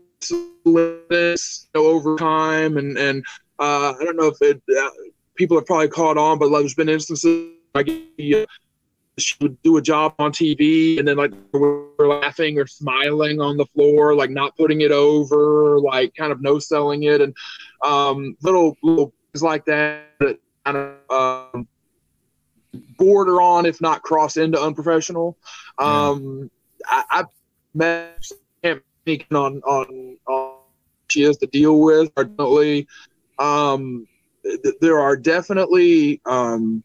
this 1.10 1.68
you 1.74 1.82
know, 1.82 1.88
over 1.88 2.16
time, 2.18 2.78
and 2.78 2.98
and 2.98 3.24
uh, 3.60 3.94
I 4.00 4.04
don't 4.04 4.18
know 4.18 4.28
if 4.28 4.38
it 4.42 4.62
uh, 4.78 4.90
people 5.36 5.58
have 5.58 5.66
probably 5.66 5.88
caught 5.88 6.18
on, 6.18 6.38
but 6.38 6.50
like, 6.50 6.62
there's 6.62 6.76
been 6.76 6.90
instances 6.90 7.52
like 7.74 7.90
uh, 7.90 8.46
she 9.22 9.36
would 9.42 9.62
do 9.62 9.78
a 9.78 9.82
job 9.82 10.14
on 10.20 10.32
TV 10.32 11.00
and 11.00 11.08
then 11.08 11.18
like 11.18 11.32
we're 11.52 12.08
laughing 12.08 12.58
or 12.58 12.68
smiling 12.68 13.42
on 13.42 13.58
the 13.58 13.66
floor, 13.68 14.16
like 14.16 14.30
not 14.30 14.56
putting 14.58 14.82
it 14.82 14.92
over, 14.92 15.80
like 15.80 16.14
kind 16.16 16.32
of 16.32 16.42
no 16.42 16.60
selling 16.60 17.04
it, 17.04 17.22
and 17.22 17.36
um, 17.84 18.36
little 18.42 18.76
little 18.84 19.14
things 19.34 19.44
like 19.44 19.66
that 19.66 20.06
that 20.20 20.40
kind 20.66 20.78
of 20.78 21.54
um, 21.54 21.68
border 22.98 23.42
on, 23.42 23.66
if 23.66 23.82
not 23.82 24.02
cross 24.04 24.38
into 24.38 24.62
unprofessional. 24.62 25.38
Um, 25.78 26.50
I, 26.86 27.04
I 27.12 27.24
met 27.74 28.26
can't 28.64 28.82
speak 29.02 29.26
on 29.32 29.62
on 29.62 30.18
on 30.28 30.56
she 31.10 31.24
has 31.24 31.38
to 31.38 31.48
deal 31.48 31.80
with. 31.80 32.14
Definitely, 32.16 32.88
um, 33.40 34.08
th- 34.44 34.76
there 34.82 35.00
are 35.00 35.18
definitely 35.18 36.22
um, 36.26 36.84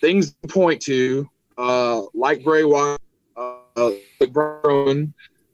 things 0.00 0.34
to 0.42 0.48
point 0.48 0.80
to 0.82 1.28
uh, 1.58 2.02
like 2.14 2.42
Bray 2.44 2.64
Wyatt, 2.64 3.00
uh, 3.36 3.90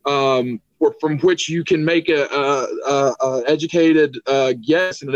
um, 0.06 0.60
for, 0.78 0.94
from 1.00 1.18
which 1.20 1.48
you 1.48 1.64
can 1.64 1.84
make 1.84 2.08
a, 2.08 2.24
a, 2.24 3.14
a, 3.20 3.42
educated 3.46 4.18
uh, 4.26 4.54
guess 4.66 5.02
and 5.02 5.14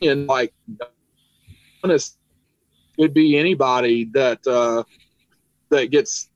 then 0.00 0.26
like 0.26 0.52
honest 1.82 2.18
could 2.98 3.14
be 3.14 3.36
anybody 3.36 4.04
that 4.12 4.46
uh, 4.46 4.82
that 5.70 5.90
gets 5.90 6.30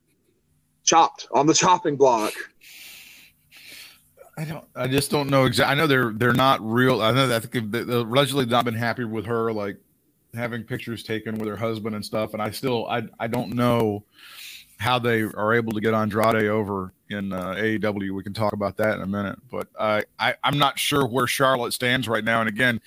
chopped 0.85 1.29
on 1.33 1.47
the 1.47 1.55
chopping 1.55 1.97
block. 1.97 2.33
I 4.39 4.45
don't. 4.45 4.65
I 4.75 4.87
just 4.87 5.11
don't 5.11 5.31
know 5.31 5.45
exactly. 5.47 5.73
I 5.73 5.75
know 5.77 5.87
they're 5.87 6.13
they're 6.15 6.35
not 6.35 6.61
real. 6.63 7.01
I 7.01 7.13
know 7.13 7.27
that 7.27 7.51
they- 7.51 7.61
they've 7.61 7.89
allegedly 7.89 8.47
not 8.47 8.65
been 8.65 8.75
happy 8.75 9.05
with 9.05 9.27
her, 9.27 9.53
like 9.53 9.79
having 10.37 10.63
pictures 10.63 11.03
taken 11.03 11.39
with 11.39 11.49
her 11.49 11.57
husband 11.57 11.95
and 11.95 12.05
stuff. 12.05 12.33
And 12.33 12.43
I 12.43 12.51
still, 12.51 12.87
I 12.89 13.03
I 13.19 13.27
don't 13.27 13.55
know 13.55 14.05
how 14.79 14.99
they 14.99 15.23
are 15.23 15.55
able 15.55 15.73
to 15.73 15.81
get 15.81 15.95
Andrade 15.95 16.45
over 16.47 16.93
in 17.09 17.33
uh, 17.33 17.55
AEW. 17.55 18.15
We 18.15 18.23
can 18.23 18.35
talk 18.35 18.53
about 18.53 18.77
that 18.77 18.97
in 18.97 19.03
a 19.03 19.07
minute. 19.07 19.39
But 19.51 19.69
I, 19.79 20.05
I 20.19 20.35
I'm 20.45 20.59
not 20.59 20.79
sure 20.79 21.07
where 21.07 21.27
Charlotte 21.27 21.73
stands 21.73 22.09
right 22.09 22.25
now. 22.25 22.41
And 22.41 22.49
again, 22.49 22.81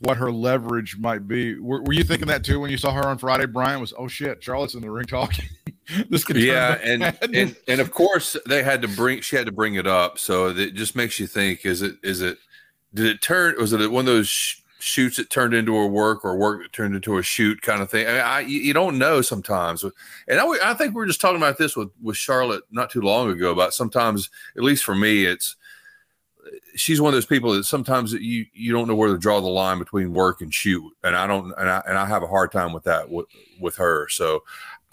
what 0.00 0.16
her 0.16 0.32
leverage 0.32 0.96
might 0.98 1.26
be. 1.26 1.58
Were, 1.58 1.82
were 1.82 1.92
you 1.92 2.04
thinking 2.04 2.28
that 2.28 2.44
too 2.44 2.60
when 2.60 2.70
you 2.70 2.76
saw 2.76 2.92
her 2.92 3.06
on 3.06 3.18
Friday? 3.18 3.46
Brian 3.46 3.80
was, 3.80 3.92
oh 3.98 4.08
shit, 4.08 4.42
Charlotte's 4.42 4.74
in 4.74 4.82
the 4.82 4.90
ring 4.90 5.06
talking. 5.06 5.44
this 6.10 6.24
could 6.24 6.36
yeah 6.36 6.78
and, 6.82 7.16
and 7.32 7.56
and 7.68 7.80
of 7.80 7.92
course 7.92 8.36
they 8.48 8.62
had 8.62 8.82
to 8.82 8.88
bring 8.88 9.20
she 9.20 9.36
had 9.36 9.46
to 9.46 9.52
bring 9.52 9.76
it 9.76 9.86
up 9.86 10.18
so 10.18 10.48
it 10.48 10.74
just 10.74 10.96
makes 10.96 11.20
you 11.20 11.28
think 11.28 11.64
is 11.64 11.80
it 11.80 11.94
is 12.02 12.20
it 12.20 12.38
did 12.92 13.06
it 13.06 13.22
turn 13.22 13.54
was 13.56 13.72
it 13.72 13.90
one 13.90 14.00
of 14.00 14.06
those 14.06 14.62
shoots 14.86 15.16
that 15.16 15.28
turned 15.30 15.52
into 15.52 15.76
a 15.76 15.86
work 15.86 16.24
or 16.24 16.36
work 16.36 16.62
that 16.62 16.72
turned 16.72 16.94
into 16.94 17.18
a 17.18 17.22
shoot 17.22 17.60
kind 17.60 17.82
of 17.82 17.90
thing. 17.90 18.06
I, 18.06 18.12
mean, 18.12 18.20
I 18.20 18.40
you 18.40 18.72
don't 18.72 18.98
know 18.98 19.20
sometimes. 19.20 19.82
And 19.82 19.92
I, 20.38 20.44
I 20.62 20.74
think 20.74 20.94
we 20.94 21.00
were 21.00 21.06
just 21.06 21.20
talking 21.20 21.38
about 21.38 21.58
this 21.58 21.76
with 21.76 21.90
with 22.00 22.16
charlotte 22.16 22.62
not 22.70 22.90
too 22.90 23.00
long 23.00 23.30
ago 23.30 23.50
about 23.50 23.74
sometimes 23.74 24.30
at 24.56 24.62
least 24.62 24.84
for 24.84 24.94
me 24.94 25.24
it's 25.24 25.56
she's 26.76 27.00
one 27.00 27.08
of 27.08 27.16
those 27.16 27.26
people 27.26 27.52
that 27.52 27.64
sometimes 27.64 28.12
you 28.12 28.46
you 28.52 28.72
don't 28.72 28.86
know 28.86 28.94
where 28.94 29.08
to 29.08 29.18
draw 29.18 29.40
the 29.40 29.48
line 29.48 29.80
between 29.80 30.12
work 30.12 30.40
and 30.40 30.54
shoot. 30.54 30.84
And 31.02 31.16
i 31.16 31.26
don't 31.26 31.52
and 31.58 31.68
i, 31.68 31.82
and 31.88 31.98
I 31.98 32.06
have 32.06 32.22
a 32.22 32.28
hard 32.28 32.52
time 32.52 32.72
with 32.72 32.84
that 32.84 33.10
with, 33.10 33.26
with 33.60 33.74
her. 33.76 34.08
So 34.08 34.44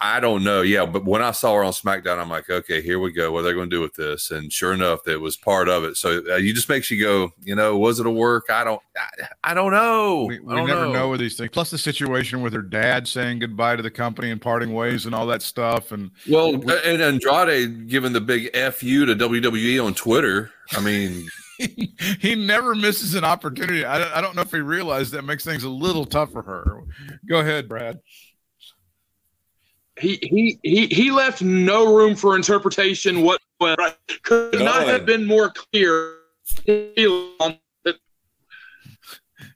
I 0.04 0.20
don't 0.20 0.44
know. 0.44 0.60
Yeah, 0.60 0.84
but 0.84 1.06
when 1.06 1.22
I 1.22 1.30
saw 1.30 1.54
her 1.54 1.64
on 1.64 1.72
SmackDown, 1.72 2.18
I'm 2.18 2.28
like, 2.28 2.50
okay, 2.50 2.82
here 2.82 3.00
we 3.00 3.10
go. 3.10 3.32
What 3.32 3.38
are 3.38 3.42
they 3.44 3.52
going 3.54 3.70
to 3.70 3.74
do 3.74 3.80
with 3.80 3.94
this? 3.94 4.30
And 4.30 4.52
sure 4.52 4.74
enough, 4.74 5.02
that 5.04 5.18
was 5.18 5.34
part 5.34 5.66
of 5.66 5.82
it. 5.82 5.96
So 5.96 6.22
uh, 6.30 6.36
you 6.36 6.52
just 6.52 6.68
makes 6.68 6.90
you 6.90 7.02
go, 7.02 7.30
you 7.42 7.54
know, 7.54 7.78
was 7.78 8.00
it 8.00 8.06
a 8.06 8.10
work? 8.10 8.44
I 8.50 8.64
don't, 8.64 8.82
I, 8.94 9.52
I 9.52 9.54
don't 9.54 9.72
know. 9.72 10.26
We, 10.28 10.40
we 10.40 10.54
don't 10.56 10.66
never 10.66 10.88
know. 10.88 11.08
with 11.08 11.20
these 11.20 11.38
things. 11.38 11.48
Plus 11.54 11.70
the 11.70 11.78
situation 11.78 12.42
with 12.42 12.52
her 12.52 12.60
dad 12.60 13.08
saying 13.08 13.38
goodbye 13.38 13.76
to 13.76 13.82
the 13.82 13.90
company 13.90 14.30
and 14.30 14.42
parting 14.42 14.74
ways 14.74 15.06
and 15.06 15.14
all 15.14 15.26
that 15.28 15.40
stuff. 15.40 15.90
And 15.90 16.10
Well, 16.28 16.52
and 16.52 17.00
Andrade 17.00 17.88
giving 17.88 18.12
the 18.12 18.20
big 18.20 18.54
fu 18.74 19.06
to 19.06 19.16
WWE 19.16 19.82
on 19.82 19.94
Twitter. 19.94 20.50
I 20.72 20.82
mean, 20.82 21.26
he 22.20 22.34
never 22.34 22.74
misses 22.74 23.14
an 23.14 23.24
opportunity. 23.24 23.86
I, 23.86 24.18
I 24.18 24.20
don't 24.20 24.36
know 24.36 24.42
if 24.42 24.50
he 24.50 24.58
realized 24.58 25.12
that 25.12 25.22
makes 25.22 25.44
things 25.44 25.64
a 25.64 25.70
little 25.70 26.04
tough 26.04 26.32
for 26.32 26.42
her. 26.42 26.82
Go 27.26 27.38
ahead, 27.38 27.70
Brad. 27.70 28.00
He 29.98 30.18
he 30.22 30.58
he 30.62 30.86
he 30.86 31.10
left 31.10 31.40
no 31.40 31.94
room 31.94 32.16
for 32.16 32.34
interpretation 32.34 33.22
whatsoever. 33.22 33.94
Could 34.22 34.60
not 34.60 34.86
have 34.88 35.06
been 35.06 35.24
more 35.24 35.50
clear. 35.50 36.16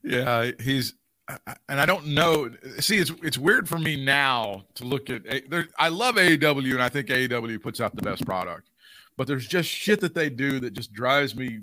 Yeah, 0.02 0.52
he's 0.60 0.94
and 1.68 1.80
I 1.80 1.86
don't 1.86 2.06
know. 2.06 2.50
See, 2.78 2.96
it's 2.98 3.12
it's 3.22 3.36
weird 3.36 3.68
for 3.68 3.78
me 3.78 4.02
now 4.02 4.64
to 4.76 4.84
look 4.84 5.10
at. 5.10 5.22
There, 5.50 5.68
I 5.78 5.88
love 5.88 6.16
AEW, 6.16 6.72
and 6.72 6.82
I 6.82 6.88
think 6.88 7.08
AEW 7.08 7.60
puts 7.62 7.80
out 7.80 7.94
the 7.94 8.02
best 8.02 8.24
product, 8.24 8.70
but 9.16 9.26
there's 9.26 9.46
just 9.46 9.68
shit 9.68 10.00
that 10.00 10.14
they 10.14 10.30
do 10.30 10.60
that 10.60 10.72
just 10.72 10.92
drives 10.92 11.36
me 11.36 11.60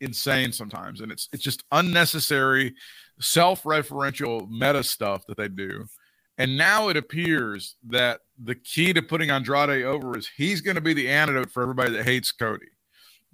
insane 0.00 0.50
sometimes, 0.52 1.00
and 1.00 1.12
it's 1.12 1.28
it's 1.32 1.42
just 1.42 1.62
unnecessary, 1.70 2.74
self-referential 3.20 4.48
meta 4.50 4.82
stuff 4.82 5.26
that 5.28 5.36
they 5.36 5.48
do. 5.48 5.86
And 6.38 6.56
now 6.56 6.88
it 6.88 6.96
appears 6.96 7.76
that 7.88 8.20
the 8.42 8.54
key 8.56 8.92
to 8.92 9.02
putting 9.02 9.30
Andrade 9.30 9.84
over 9.84 10.18
is 10.18 10.28
he's 10.36 10.60
going 10.60 10.74
to 10.74 10.80
be 10.80 10.94
the 10.94 11.08
antidote 11.08 11.50
for 11.50 11.62
everybody 11.62 11.92
that 11.92 12.04
hates 12.04 12.32
Cody. 12.32 12.66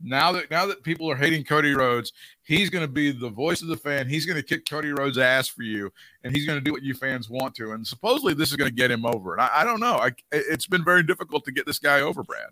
Now 0.03 0.33
that 0.33 0.51
now 0.51 0.65
that 0.67 0.83
people 0.83 1.11
are 1.11 1.17
hating 1.17 1.45
Cody 1.45 1.75
Rhodes, 1.75 2.13
he's 2.43 2.71
going 2.71 2.85
to 2.85 2.91
be 2.91 3.13
the 3.13 3.29
voice 3.29 3.61
of 3.61 3.69
the 3.69 3.77
fan. 3.77 4.09
He's 4.09 4.25
going 4.25 4.37
to 4.37 4.43
kick 4.43 4.67
Cody 4.69 4.93
Rhodes' 4.93 5.19
ass 5.19 5.49
for 5.49 5.63
you, 5.63 5.93
and 6.25 6.35
he's 6.35 6.47
going 6.47 6.59
to 6.59 6.65
do 6.65 6.73
what 6.73 6.83
you 6.83 6.95
fans 6.95 7.29
want 7.29 7.55
to. 7.57 7.73
And 7.73 7.87
supposedly 7.87 8.33
this 8.33 8.51
is 8.51 8.57
going 8.57 8.71
to 8.71 8.75
get 8.75 8.91
him 8.91 9.05
over. 9.05 9.35
And 9.35 9.43
I, 9.43 9.51
I 9.57 9.65
don't 9.65 9.81
know. 9.81 9.97
I, 9.97 10.13
it's 10.33 10.67
been 10.67 10.85
very 10.85 11.03
difficult 11.03 11.45
to 11.45 11.53
get 11.53 11.67
this 11.67 11.79
guy 11.79 12.01
over, 12.01 12.23
Brad. 12.23 12.49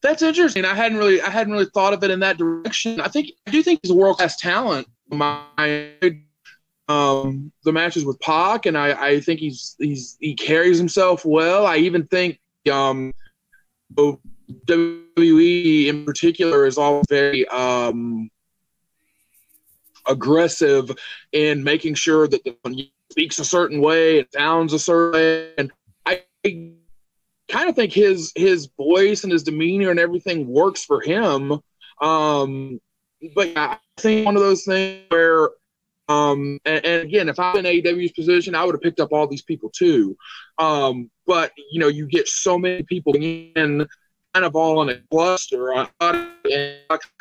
That's 0.00 0.22
interesting. 0.22 0.64
I 0.64 0.74
hadn't 0.74 0.98
really 0.98 1.20
I 1.20 1.30
hadn't 1.30 1.52
really 1.52 1.66
thought 1.66 1.92
of 1.92 2.02
it 2.02 2.10
in 2.10 2.20
that 2.20 2.38
direction. 2.38 3.00
I 3.00 3.08
think 3.08 3.30
I 3.46 3.50
do 3.50 3.62
think 3.62 3.80
he's 3.82 3.90
a 3.90 3.94
world 3.94 4.16
class 4.16 4.36
talent. 4.36 4.88
My 5.10 5.42
um 6.88 7.52
the 7.64 7.72
matches 7.72 8.04
with 8.04 8.18
Pac, 8.20 8.66
and 8.66 8.76
I 8.76 9.08
I 9.08 9.20
think 9.20 9.40
he's 9.40 9.76
he's 9.78 10.16
he 10.20 10.34
carries 10.34 10.78
himself 10.78 11.24
well. 11.24 11.66
I 11.66 11.78
even 11.78 12.06
think 12.06 12.40
um 12.70 13.12
WWE 14.66 15.86
in 15.86 16.04
particular 16.04 16.66
is 16.66 16.78
all 16.78 17.02
very 17.08 17.46
um 17.48 18.30
aggressive 20.06 20.90
in 21.32 21.62
making 21.62 21.94
sure 21.94 22.26
that 22.26 22.42
the, 22.44 22.90
speaks 23.10 23.38
a 23.38 23.44
certain 23.44 23.80
way, 23.80 24.18
it 24.18 24.32
sounds 24.32 24.72
a 24.72 24.78
certain 24.78 25.12
way, 25.12 25.52
and 25.58 25.72
I 26.06 26.22
kind 27.48 27.68
of 27.68 27.74
think 27.74 27.92
his 27.92 28.32
his 28.36 28.68
voice 28.76 29.24
and 29.24 29.32
his 29.32 29.42
demeanor 29.42 29.90
and 29.90 30.00
everything 30.00 30.46
works 30.46 30.84
for 30.84 31.00
him. 31.00 31.60
Um, 32.00 32.80
but 33.34 33.56
I 33.56 33.78
think 33.96 34.26
one 34.26 34.36
of 34.36 34.42
those 34.42 34.64
things 34.64 35.04
where, 35.08 35.50
um, 36.08 36.58
and, 36.64 36.84
and 36.84 37.02
again, 37.02 37.28
if 37.28 37.38
I'm 37.38 37.56
in 37.56 37.64
AEW's 37.64 38.12
position, 38.12 38.54
I 38.54 38.64
would 38.64 38.74
have 38.74 38.82
picked 38.82 39.00
up 39.00 39.12
all 39.12 39.26
these 39.26 39.42
people 39.42 39.70
too. 39.70 40.16
Um, 40.58 41.10
but 41.26 41.52
you 41.70 41.80
know, 41.80 41.88
you 41.88 42.06
get 42.06 42.28
so 42.28 42.58
many 42.58 42.82
people 42.82 43.14
in, 43.14 43.86
kind 44.34 44.46
of 44.46 44.56
all 44.56 44.82
in 44.82 44.88
a 44.88 45.00
cluster. 45.10 45.74
I, 45.74 45.88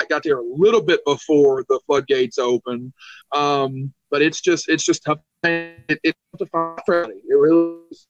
got 0.09 0.23
there 0.23 0.37
a 0.37 0.43
little 0.43 0.81
bit 0.81 1.03
before 1.05 1.65
the 1.67 1.79
floodgates 1.85 2.37
open, 2.37 2.93
um, 3.33 3.93
but 4.09 4.21
it's 4.21 4.39
just 4.39 4.69
it's 4.69 4.85
just 4.85 5.03
tough. 5.03 5.19
It, 5.43 5.99
it's 6.03 6.17
tough 6.31 6.39
to 6.39 6.45
find. 6.47 6.79
Friday. 6.85 7.21
It 7.27 7.33
really 7.33 7.79
is. 7.91 8.07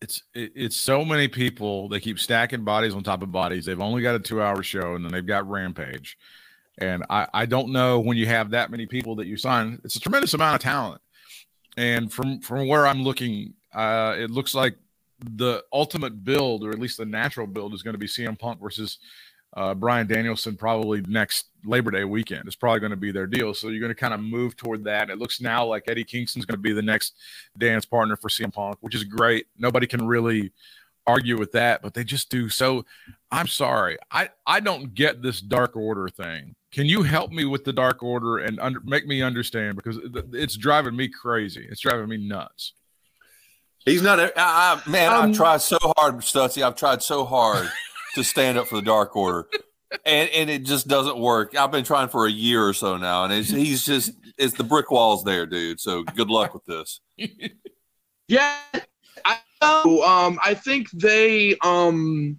It's 0.00 0.22
it, 0.34 0.52
it's 0.54 0.76
so 0.76 1.04
many 1.04 1.28
people. 1.28 1.90
They 1.90 2.00
keep 2.00 2.18
stacking 2.18 2.64
bodies 2.64 2.94
on 2.94 3.02
top 3.02 3.22
of 3.22 3.30
bodies. 3.30 3.66
They've 3.66 3.80
only 3.80 4.00
got 4.00 4.14
a 4.14 4.20
two 4.20 4.40
hour 4.40 4.62
show, 4.62 4.94
and 4.94 5.04
then 5.04 5.12
they've 5.12 5.26
got 5.26 5.48
Rampage. 5.48 6.16
And 6.80 7.04
I 7.10 7.26
I 7.32 7.46
don't 7.46 7.72
know 7.72 8.00
when 8.00 8.16
you 8.16 8.26
have 8.26 8.50
that 8.50 8.70
many 8.70 8.86
people 8.86 9.16
that 9.16 9.26
you 9.26 9.36
sign. 9.36 9.80
It's 9.84 9.96
a 9.96 10.00
tremendous 10.00 10.34
amount 10.34 10.56
of 10.56 10.60
talent. 10.62 11.00
And 11.76 12.12
from 12.12 12.40
from 12.40 12.66
where 12.66 12.86
I'm 12.86 13.02
looking, 13.02 13.54
uh, 13.74 14.16
it 14.18 14.30
looks 14.30 14.54
like 14.54 14.76
the 15.18 15.62
ultimate 15.72 16.24
build, 16.24 16.64
or 16.64 16.70
at 16.70 16.78
least 16.78 16.96
the 16.96 17.04
natural 17.04 17.46
build, 17.46 17.74
is 17.74 17.82
going 17.82 17.94
to 17.94 17.98
be 17.98 18.06
CM 18.06 18.38
Punk 18.38 18.60
versus 18.60 18.98
uh, 19.56 19.74
Bryan 19.74 20.06
Danielson 20.06 20.56
probably 20.56 21.02
next 21.02 21.46
Labor 21.64 21.90
Day 21.90 22.04
weekend 22.04 22.46
It's 22.46 22.56
probably 22.56 22.80
going 22.80 22.90
to 22.90 22.96
be 22.96 23.10
their 23.10 23.26
deal. 23.26 23.52
So 23.52 23.68
you're 23.68 23.80
going 23.80 23.90
to 23.90 23.96
kind 23.96 24.14
of 24.14 24.20
move 24.20 24.56
toward 24.56 24.84
that. 24.84 25.10
It 25.10 25.18
looks 25.18 25.40
now 25.40 25.66
like 25.66 25.84
Eddie 25.88 26.04
Kingston's 26.04 26.44
going 26.44 26.56
to 26.56 26.62
be 26.62 26.72
the 26.72 26.82
next 26.82 27.14
dance 27.58 27.84
partner 27.84 28.16
for 28.16 28.28
CM 28.28 28.52
Punk, 28.52 28.78
which 28.80 28.94
is 28.94 29.04
great. 29.04 29.46
Nobody 29.58 29.86
can 29.86 30.06
really 30.06 30.52
argue 31.06 31.36
with 31.36 31.52
that, 31.52 31.82
but 31.82 31.94
they 31.94 32.04
just 32.04 32.30
do. 32.30 32.48
So 32.48 32.84
I'm 33.30 33.48
sorry, 33.48 33.98
I 34.10 34.30
I 34.46 34.60
don't 34.60 34.94
get 34.94 35.22
this 35.22 35.40
Dark 35.40 35.76
Order 35.76 36.08
thing. 36.08 36.54
Can 36.72 36.86
you 36.86 37.02
help 37.02 37.32
me 37.32 37.44
with 37.44 37.64
the 37.64 37.72
Dark 37.72 38.02
Order 38.02 38.38
and 38.38 38.60
under, 38.60 38.80
make 38.80 39.06
me 39.06 39.22
understand 39.22 39.76
because 39.76 39.98
it's 40.32 40.56
driving 40.56 40.94
me 40.94 41.08
crazy. 41.08 41.66
It's 41.68 41.80
driving 41.80 42.08
me 42.08 42.16
nuts. 42.16 42.74
He's 43.84 44.02
not. 44.02 44.20
I, 44.20 44.30
I, 44.36 44.80
man, 44.88 45.12
Um, 45.12 45.30
I've 45.30 45.36
tried 45.36 45.62
so 45.62 45.78
hard, 45.96 46.16
Stuttsy. 46.16 46.62
I've 46.62 46.76
tried 46.76 47.02
so 47.02 47.24
hard 47.24 47.68
to 48.14 48.22
stand 48.22 48.58
up 48.58 48.68
for 48.68 48.76
the 48.76 48.82
Dark 48.82 49.16
Order, 49.16 49.48
and 50.04 50.28
and 50.30 50.50
it 50.50 50.64
just 50.64 50.86
doesn't 50.86 51.18
work. 51.18 51.56
I've 51.56 51.72
been 51.72 51.84
trying 51.84 52.08
for 52.08 52.26
a 52.26 52.30
year 52.30 52.62
or 52.62 52.74
so 52.74 52.98
now, 52.98 53.24
and 53.24 53.32
it's, 53.32 53.48
he's 53.48 53.84
just 53.84 54.12
it's 54.36 54.54
the 54.54 54.64
brick 54.64 54.90
walls 54.90 55.24
there, 55.24 55.46
dude. 55.46 55.80
So 55.80 56.02
good 56.02 56.30
luck 56.30 56.54
with 56.54 56.64
this. 56.66 57.00
Yeah, 58.28 58.54
I 59.24 59.38
know. 59.60 60.04
Um, 60.04 60.38
I 60.44 60.54
think 60.54 60.88
they, 60.92 61.56
um, 61.64 62.38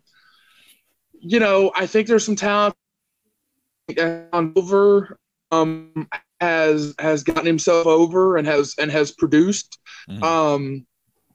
you 1.20 1.38
know, 1.38 1.74
I 1.76 1.86
think 1.86 2.08
there's 2.08 2.26
some 2.26 2.38
talent. 2.38 2.76
John 3.98 4.54
Silver, 4.56 5.18
um, 5.52 6.08
has 6.40 6.96
has 7.00 7.24
gotten 7.24 7.46
himself 7.46 7.86
over 7.86 8.38
and 8.38 8.48
has 8.48 8.76
and 8.80 8.92
has 8.92 9.12
produced. 9.12 9.80
Mhm. 10.10 10.24
Um, 10.24 10.86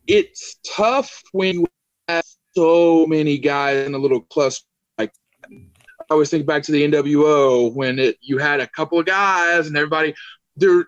it's 0.07 0.57
tough 0.67 1.23
when 1.33 1.61
you 1.61 1.67
have 2.09 2.25
so 2.55 3.07
many 3.07 3.39
guys 3.39 3.87
in 3.87 3.95
a 3.95 3.99
little 3.99 4.21
cluster 4.23 4.67
like. 4.99 5.13
that. 5.43 5.61
I 6.09 6.15
always 6.15 6.31
think 6.31 6.47
back 6.47 6.63
to 6.65 6.73
the 6.73 6.85
NWO 6.85 7.73
when 7.75 7.99
it 7.99 8.17
you 8.21 8.39
had 8.39 8.61
a 8.61 8.69
couple 8.69 8.99
of 8.99 9.07
guys 9.07 9.67
and 9.67 9.77
everybody 9.77 10.15
there. 10.57 10.87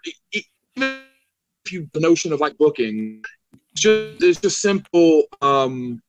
Even 0.76 0.98
if 1.64 1.72
you 1.72 1.88
the 1.92 2.00
notion 2.00 2.32
of 2.32 2.40
like 2.40 2.56
booking, 2.56 3.22
it's 3.72 3.82
just 3.82 4.22
it's 4.22 4.40
just 4.40 4.60
simple 4.60 5.24
um 5.42 6.00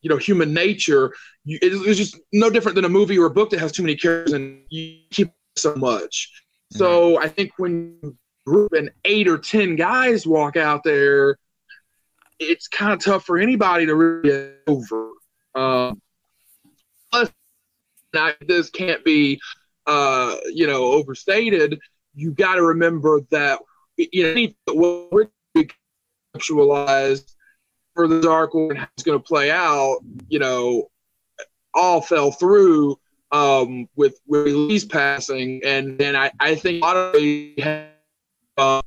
you 0.00 0.10
know 0.10 0.16
human 0.16 0.52
nature 0.54 1.12
you, 1.44 1.58
it- 1.62 1.72
it's 1.88 1.98
just 1.98 2.18
no 2.32 2.50
different 2.50 2.74
than 2.76 2.84
a 2.84 2.88
movie 2.88 3.18
or 3.18 3.26
a 3.26 3.30
book 3.30 3.50
that 3.50 3.60
has 3.60 3.72
too 3.72 3.82
many 3.82 3.96
characters 3.96 4.32
and 4.32 4.62
you 4.70 4.98
keep 5.10 5.30
so 5.56 5.74
much. 5.76 6.30
So 6.72 7.20
i 7.20 7.28
think 7.28 7.52
when 7.58 7.98
you 8.02 8.16
group 8.46 8.72
and 8.72 8.90
eight 9.04 9.28
or 9.28 9.38
ten 9.38 9.76
guys 9.76 10.26
walk 10.26 10.56
out 10.56 10.82
there 10.84 11.38
it's 12.40 12.66
kind 12.68 12.92
of 12.92 12.98
tough 13.02 13.24
for 13.24 13.38
anybody 13.38 13.86
to 13.86 13.94
really 13.94 14.28
get 14.28 14.58
over. 14.66 15.10
Um 15.54 16.00
plus 17.12 17.30
now 18.12 18.32
this 18.46 18.70
can't 18.70 19.04
be 19.04 19.40
uh 19.86 20.36
you 20.52 20.66
know 20.66 20.84
overstated. 20.84 21.78
You 22.14 22.32
got 22.32 22.56
to 22.56 22.62
remember 22.62 23.20
that 23.30 23.60
you 23.96 24.24
know 24.24 24.30
anything 24.30 24.56
that 24.66 24.74
we're 24.76 25.28
conceptualized 26.36 27.34
for 27.94 28.08
the 28.08 28.20
Dark 28.20 28.54
one, 28.54 28.76
how 28.76 28.88
it's 28.96 29.04
going 29.04 29.18
to 29.18 29.24
play 29.24 29.50
out, 29.50 29.98
you 30.28 30.38
know, 30.40 30.90
all 31.74 32.00
fell 32.00 32.30
through 32.30 32.98
um, 33.32 33.88
with 33.96 34.20
with 34.26 34.46
Lee's 34.46 34.84
passing, 34.84 35.60
and 35.64 35.98
then 35.98 36.14
I, 36.14 36.30
I 36.38 36.54
think 36.54 36.82
a 36.82 36.86
lot 36.86 36.96
of 36.96 37.12
they 37.14 37.54
have, 37.58 37.88
uh, 38.56 38.82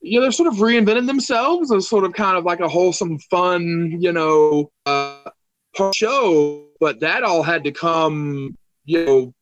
you 0.00 0.18
know, 0.18 0.22
they're 0.22 0.32
sort 0.32 0.48
of 0.48 0.58
reinventing 0.58 1.06
themselves 1.06 1.72
as 1.72 1.88
sort 1.88 2.04
of 2.04 2.12
kind 2.12 2.36
of 2.36 2.44
like 2.44 2.60
a 2.60 2.68
wholesome, 2.68 3.18
fun, 3.30 3.96
you 4.00 4.12
know, 4.12 4.70
uh, 4.86 5.30
show, 5.94 6.66
but 6.78 7.00
that 7.00 7.22
all 7.22 7.42
had 7.42 7.64
to 7.64 7.72
come, 7.72 8.56
you 8.84 9.06
know, 9.06 9.34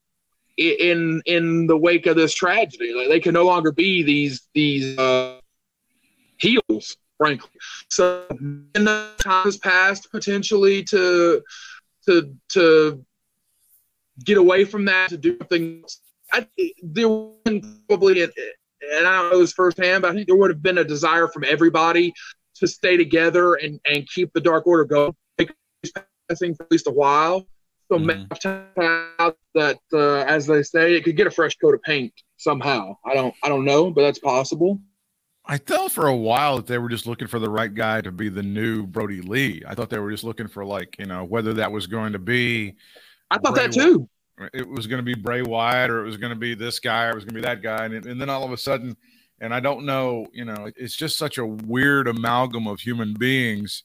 in 0.57 1.21
in 1.27 1.67
the 1.67 1.77
wake 1.77 2.07
of 2.07 2.17
this 2.17 2.35
tragedy. 2.35 2.95
Like 2.95 3.09
they 3.09 3.21
can 3.21 3.35
no 3.35 3.45
longer 3.45 3.73
be 3.73 4.03
these 4.03 4.49
these 4.55 4.97
uh, 4.99 5.41
heels, 6.39 6.97
frankly. 7.19 7.51
So 7.91 8.25
enough 8.75 9.17
time 9.19 9.45
has 9.45 9.57
passed 9.57 10.11
potentially 10.11 10.85
to 10.85 11.43
to 12.07 12.35
to 12.51 13.05
get 14.25 14.39
away 14.39 14.65
from 14.65 14.85
that 14.87 15.11
to 15.11 15.17
do 15.17 15.37
something. 15.39 15.85
I 16.33 16.47
there 16.83 17.09
would 17.09 17.65
probably 17.89 18.23
and 18.23 18.33
I 19.07 19.23
don't 19.23 19.33
know 19.33 19.41
this 19.41 19.53
firsthand, 19.53 20.03
but 20.03 20.11
I 20.11 20.15
think 20.15 20.27
there 20.27 20.37
would 20.37 20.51
have 20.51 20.63
been 20.63 20.79
a 20.79 20.85
desire 20.85 21.29
from 21.29 21.45
everybody 21.45 22.13
to 22.57 22.67
stay 22.67 22.97
together 22.97 23.55
and 23.55 23.81
and 23.87 24.09
keep 24.09 24.33
the 24.33 24.41
Dark 24.41 24.67
Order 24.67 24.85
going, 24.85 25.15
passing 26.29 26.55
for 26.55 26.65
at 26.65 26.73
least 26.73 26.87
a 26.87 26.91
while. 26.91 27.47
So 27.89 27.99
Mhm. 27.99 28.29
maybe 28.77 29.07
out 29.19 29.39
that, 29.55 29.79
uh, 29.93 30.25
as 30.27 30.47
they 30.47 30.63
say, 30.63 30.95
it 30.97 31.05
could 31.05 31.17
get 31.17 31.27
a 31.29 31.31
fresh 31.31 31.57
coat 31.57 31.75
of 31.75 31.83
paint 31.83 32.13
somehow. 32.37 32.97
I 33.05 33.15
don't, 33.15 33.35
I 33.45 33.49
don't 33.49 33.65
know, 33.65 33.91
but 33.91 34.03
that's 34.03 34.19
possible. 34.19 34.81
I 35.49 35.59
thought 35.59 35.93
for 35.93 36.09
a 36.09 36.17
while 36.17 36.57
that 36.57 36.67
they 36.67 36.79
were 36.79 36.89
just 36.89 37.07
looking 37.07 37.29
for 37.29 37.39
the 37.39 37.49
right 37.49 37.73
guy 37.73 38.01
to 38.01 38.11
be 38.11 38.29
the 38.29 38.43
new 38.43 38.85
Brodie 38.85 39.21
Lee. 39.21 39.63
I 39.67 39.75
thought 39.75 39.91
they 39.91 39.99
were 39.99 40.11
just 40.11 40.25
looking 40.25 40.49
for 40.49 40.65
like, 40.65 40.97
you 40.99 41.07
know, 41.07 41.25
whether 41.25 41.55
that 41.55 41.71
was 41.71 41.87
going 41.87 42.13
to 42.15 42.19
be 42.19 42.75
I 43.31 43.39
thought 43.39 43.55
Bray 43.55 43.69
that 43.69 43.73
too. 43.73 44.09
it 44.53 44.69
was 44.69 44.89
going 44.89 44.99
to 44.99 45.05
be 45.05 45.15
Bray 45.15 45.43
Wyatt 45.43 45.91
or 45.91 46.03
it 46.03 46.07
was 46.07 46.17
going 46.17 46.31
to 46.31 46.39
be 46.39 46.55
this 46.55 46.81
guy 46.81 47.05
or 47.05 47.11
it 47.11 47.15
was 47.15 47.25
going 47.25 47.35
to 47.35 47.41
be 47.41 47.47
that 47.47 47.63
guy. 47.63 47.85
And, 47.85 48.07
and 48.07 48.21
then 48.21 48.29
all 48.29 48.43
of 48.45 48.53
a 48.53 48.57
sudden, 48.57 48.97
and 49.41 49.55
I 49.55 49.61
don't 49.61 49.87
know, 49.87 50.27
you 50.33 50.45
know, 50.45 50.71
it's 50.77 50.97
just 50.97 51.17
such 51.17 51.39
a 51.39 51.47
weird 51.47 52.09
amalgam 52.09 52.67
of 52.67 52.81
human 52.81 53.15
beings. 53.15 53.85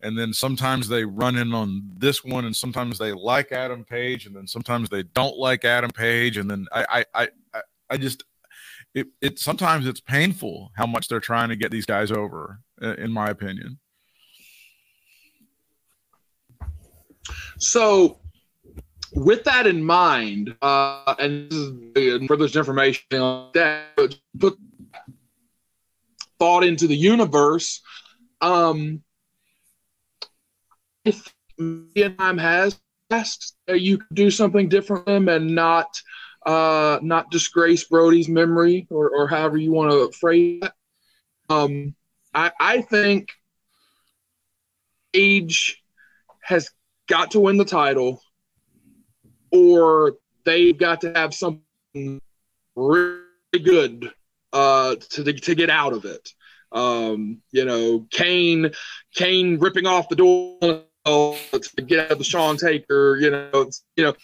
And 0.00 0.18
then 0.18 0.32
sometimes 0.32 0.88
they 0.88 1.04
run 1.04 1.36
in 1.36 1.54
on 1.54 1.82
this 1.96 2.24
one, 2.24 2.44
and 2.44 2.56
sometimes 2.56 2.98
they 2.98 3.12
like 3.12 3.52
Adam 3.52 3.84
Page, 3.84 4.26
and 4.26 4.34
then 4.34 4.48
sometimes 4.48 4.88
they 4.88 5.04
don't 5.04 5.36
like 5.36 5.64
Adam 5.64 5.90
Page. 5.90 6.38
And 6.38 6.50
then 6.50 6.66
I, 6.72 6.84
I, 7.14 7.22
I, 7.22 7.28
I, 7.54 7.60
I 7.90 7.96
just, 7.98 8.24
it, 8.94 9.08
it 9.20 9.38
sometimes 9.38 9.86
it's 9.86 10.00
painful 10.00 10.70
how 10.76 10.86
much 10.86 11.08
they're 11.08 11.20
trying 11.20 11.48
to 11.48 11.56
get 11.56 11.70
these 11.70 11.86
guys 11.86 12.10
over, 12.10 12.60
in 12.80 13.10
my 13.12 13.28
opinion. 13.28 13.78
So, 17.58 18.18
with 19.14 19.44
that 19.44 19.66
in 19.66 19.84
mind, 19.84 20.54
uh, 20.62 21.14
and 21.18 21.50
this 21.50 21.58
is 21.96 22.28
this 22.28 22.56
information 22.56 23.04
on 23.14 23.50
that, 23.54 24.16
put 24.38 24.58
thought 26.38 26.64
into 26.64 26.86
the 26.86 26.96
universe. 26.96 27.80
Um, 28.40 29.02
if 31.04 31.32
time 32.18 32.38
has 32.38 32.80
passed, 33.08 33.56
you 33.68 33.98
could 33.98 34.14
do 34.14 34.30
something 34.30 34.68
different 34.68 35.28
and 35.28 35.54
not 35.54 35.88
uh, 36.46 36.98
not 37.02 37.30
disgrace 37.30 37.84
Brodie's 37.84 38.28
memory 38.28 38.86
or, 38.90 39.10
or 39.10 39.28
however 39.28 39.56
you 39.56 39.72
want 39.72 39.90
to 39.90 40.10
phrase 40.18 40.62
it. 40.62 40.72
Um, 41.48 41.94
I, 42.34 42.52
I 42.58 42.80
think 42.82 43.30
Age 45.14 45.82
has 46.42 46.70
got 47.06 47.32
to 47.32 47.40
win 47.40 47.58
the 47.58 47.64
title, 47.64 48.22
or 49.50 50.14
they've 50.44 50.76
got 50.76 51.02
to 51.02 51.12
have 51.14 51.34
something 51.34 52.20
really 52.74 53.20
good 53.62 54.10
uh, 54.52 54.96
to 55.10 55.32
to 55.32 55.54
get 55.54 55.70
out 55.70 55.92
of 55.92 56.04
it. 56.04 56.30
Um, 56.72 57.42
you 57.50 57.64
know, 57.64 58.06
Kane, 58.10 58.70
Kane 59.14 59.58
ripping 59.58 59.86
off 59.86 60.08
the 60.08 60.16
door 60.16 60.84
to 61.04 61.82
get 61.86 62.06
out 62.06 62.12
of 62.12 62.18
the 62.18 62.24
Sean 62.24 62.56
Taker. 62.56 63.16
You 63.16 63.30
know, 63.30 63.70
you 63.96 64.04
know, 64.04 64.14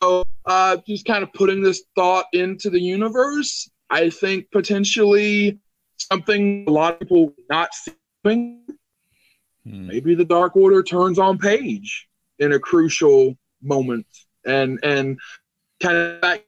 uh, 0.00 0.76
just 0.86 1.04
kind 1.04 1.22
of 1.22 1.32
putting 1.32 1.62
this 1.62 1.84
thought 1.94 2.26
into 2.32 2.70
the 2.70 2.80
universe. 2.80 3.70
I 3.90 4.10
think 4.10 4.50
potentially 4.50 5.58
something 5.96 6.64
a 6.68 6.70
lot 6.70 6.94
of 6.94 7.00
people 7.00 7.34
not 7.50 7.70
seeing 7.74 8.64
maybe 9.64 10.14
the 10.14 10.24
Dark 10.24 10.56
Order 10.56 10.82
turns 10.82 11.18
on 11.18 11.38
Page 11.38 12.08
in 12.38 12.52
a 12.52 12.58
crucial 12.58 13.36
moment 13.62 14.06
and 14.46 14.78
and 14.82 15.18
kind 15.80 15.96
of 15.96 16.20
that 16.22 16.44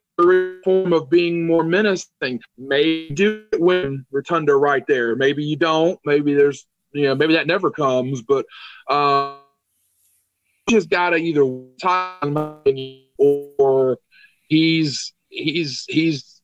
form 0.64 0.92
of 0.92 1.10
being 1.10 1.46
more 1.46 1.64
menacing. 1.64 2.40
Maybe 2.58 3.10
do 3.14 3.44
it 3.52 3.60
when 3.60 4.04
Rotunda 4.10 4.54
right 4.54 4.86
there. 4.86 5.16
Maybe 5.16 5.44
you 5.44 5.56
don't. 5.56 5.98
Maybe 6.04 6.34
there's 6.34 6.66
you 6.92 7.04
know 7.04 7.14
maybe 7.14 7.34
that 7.34 7.46
never 7.46 7.70
comes. 7.70 8.22
But 8.22 8.46
uh, 8.88 9.36
just 10.68 10.90
gotta 10.90 11.16
either 11.16 11.44
time 11.80 12.36
or 13.20 13.98
he's 14.48 15.12
he's 15.28 15.84
he's 15.88 16.42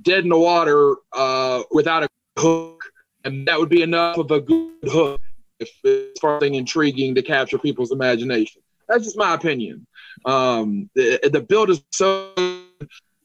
dead 0.00 0.24
in 0.24 0.30
the 0.30 0.38
water 0.38 0.96
uh, 1.12 1.62
without 1.70 2.04
a 2.04 2.08
hook, 2.38 2.82
and 3.24 3.46
that 3.46 3.58
would 3.58 3.68
be 3.68 3.82
enough 3.82 4.16
of 4.18 4.30
a 4.30 4.40
good 4.40 4.70
hook 4.84 5.20
if 5.60 5.70
it's 5.84 6.20
something 6.20 6.54
intriguing 6.54 7.14
to 7.14 7.22
capture 7.22 7.58
people's 7.58 7.92
imagination. 7.92 8.62
That's 8.88 9.04
just 9.04 9.16
my 9.18 9.34
opinion. 9.34 9.86
Um, 10.24 10.90
the, 10.94 11.20
the 11.32 11.40
build 11.40 11.70
is 11.70 11.84
so, 11.92 12.32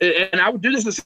and 0.01 0.41
I 0.41 0.49
would 0.49 0.61
do 0.61 0.71
this 0.71 1.01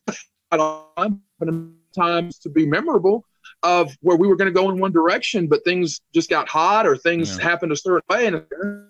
times 1.95 2.39
to 2.39 2.49
be 2.49 2.65
memorable 2.65 3.23
of 3.63 3.95
where 4.01 4.17
we 4.17 4.27
were 4.27 4.35
going 4.35 4.53
to 4.53 4.59
go 4.59 4.69
in 4.69 4.79
one 4.79 4.91
direction, 4.91 5.47
but 5.47 5.63
things 5.63 6.01
just 6.13 6.29
got 6.29 6.47
hot 6.49 6.87
or 6.87 6.97
things 6.97 7.37
Yeah. 7.37 7.43
happened 7.43 7.71
a 7.71 7.75
certain 7.75 8.01
way, 8.09 8.27
and 8.27 8.45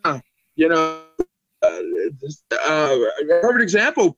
uh, 0.05 0.20
you 0.55 0.70
know, 0.70 1.01
uh, 1.64 1.68
a 2.59 3.41
perfect 3.41 3.62
example. 3.62 4.18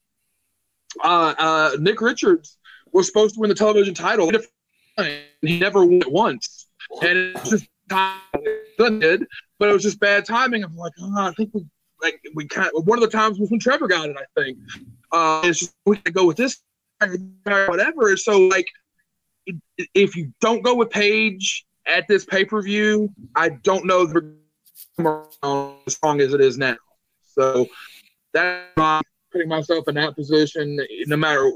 Uh, 1.03 1.33
uh, 1.37 1.71
Nick 1.79 2.01
Richards 2.01 2.57
was 2.91 3.07
supposed 3.07 3.35
to 3.35 3.41
win 3.41 3.49
the 3.49 3.55
television 3.55 3.93
title, 3.93 4.29
and 4.97 5.21
he 5.41 5.59
never 5.59 5.83
won 5.85 6.01
it 6.01 6.11
once. 6.11 6.67
And 7.01 7.17
it's 7.17 7.49
just 7.49 7.67
did, 8.77 9.25
but 9.59 9.69
it 9.69 9.73
was 9.73 9.83
just 9.83 9.99
bad 9.99 10.25
timing. 10.25 10.63
I'm 10.63 10.75
like, 10.75 10.93
oh, 11.01 11.13
I 11.17 11.31
think 11.31 11.51
we 11.53 11.65
like 12.01 12.19
we 12.35 12.47
kind 12.47 12.69
of, 12.75 12.85
one 12.85 12.97
of 12.97 13.09
the 13.09 13.17
times 13.17 13.39
was 13.39 13.49
when 13.49 13.59
Trevor 13.59 13.87
got 13.87 14.09
it. 14.09 14.17
I 14.17 14.41
think 14.41 14.57
uh, 15.11 15.41
it's 15.45 15.59
just 15.59 15.75
we 15.85 15.97
can 15.97 16.13
go 16.13 16.25
with 16.25 16.37
this 16.37 16.61
whatever. 17.45 18.15
So 18.17 18.39
like, 18.47 18.67
if 19.93 20.15
you 20.15 20.33
don't 20.41 20.61
go 20.61 20.75
with 20.75 20.89
Page 20.89 21.65
at 21.85 22.07
this 22.07 22.25
pay 22.25 22.45
per 22.45 22.61
view, 22.61 23.09
I 23.35 23.49
don't 23.49 23.85
know 23.85 24.01
if 24.03 24.13
as 25.87 25.93
strong 25.93 26.21
as 26.21 26.33
it 26.33 26.41
is 26.41 26.57
now. 26.57 26.77
So 27.33 27.67
that's 28.33 28.65
my 28.77 29.01
putting 29.31 29.49
myself 29.49 29.87
in 29.87 29.95
that 29.95 30.15
position. 30.15 30.79
No 31.07 31.17
matter 31.17 31.51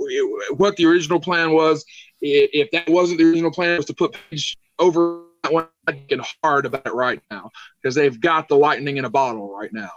what 0.55 0.75
the 0.75 0.85
original 0.85 1.19
plan 1.19 1.51
was, 1.51 1.85
if 2.21 2.69
that 2.71 2.89
wasn't 2.89 3.19
the 3.19 3.25
original 3.25 3.51
plan, 3.51 3.77
was 3.77 3.85
to 3.85 3.93
put 3.93 4.15
Page 4.29 4.57
over 4.79 5.23
that 5.43 5.53
one, 5.53 5.67
I'm 5.87 6.21
hard 6.43 6.65
about 6.65 6.85
it 6.85 6.93
right 6.93 7.21
now 7.31 7.51
because 7.81 7.95
they've 7.95 8.19
got 8.19 8.47
the 8.47 8.55
lightning 8.55 8.97
in 8.97 9.05
a 9.05 9.09
bottle 9.09 9.55
right 9.55 9.71
now. 9.71 9.91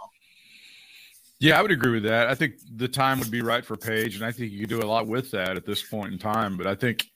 Yeah, 1.39 1.57
I 1.57 1.61
would 1.63 1.71
agree 1.71 1.93
with 1.93 2.03
that. 2.03 2.27
I 2.27 2.35
think 2.35 2.53
the 2.75 2.87
time 2.87 3.19
would 3.19 3.31
be 3.31 3.41
right 3.41 3.65
for 3.65 3.75
Page, 3.75 4.15
and 4.15 4.23
I 4.23 4.31
think 4.31 4.51
you 4.51 4.59
could 4.59 4.69
do 4.69 4.79
a 4.79 4.85
lot 4.85 5.07
with 5.07 5.31
that 5.31 5.57
at 5.57 5.65
this 5.65 5.81
point 5.81 6.13
in 6.13 6.19
time. 6.19 6.55
But 6.55 6.67
I 6.67 6.75
think, 6.75 7.07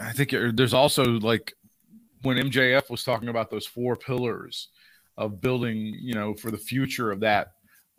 I 0.00 0.12
think 0.12 0.34
uh, 0.34 0.50
there's 0.52 0.74
also 0.74 1.04
like 1.04 1.54
when 2.22 2.36
MJF 2.36 2.90
was 2.90 3.04
talking 3.04 3.28
about 3.28 3.50
those 3.50 3.66
four 3.66 3.94
pillars 3.94 4.68
of 5.18 5.40
building, 5.40 5.94
you 6.00 6.14
know, 6.14 6.32
for 6.32 6.50
the 6.50 6.56
future 6.56 7.10
of 7.10 7.20
that 7.20 7.48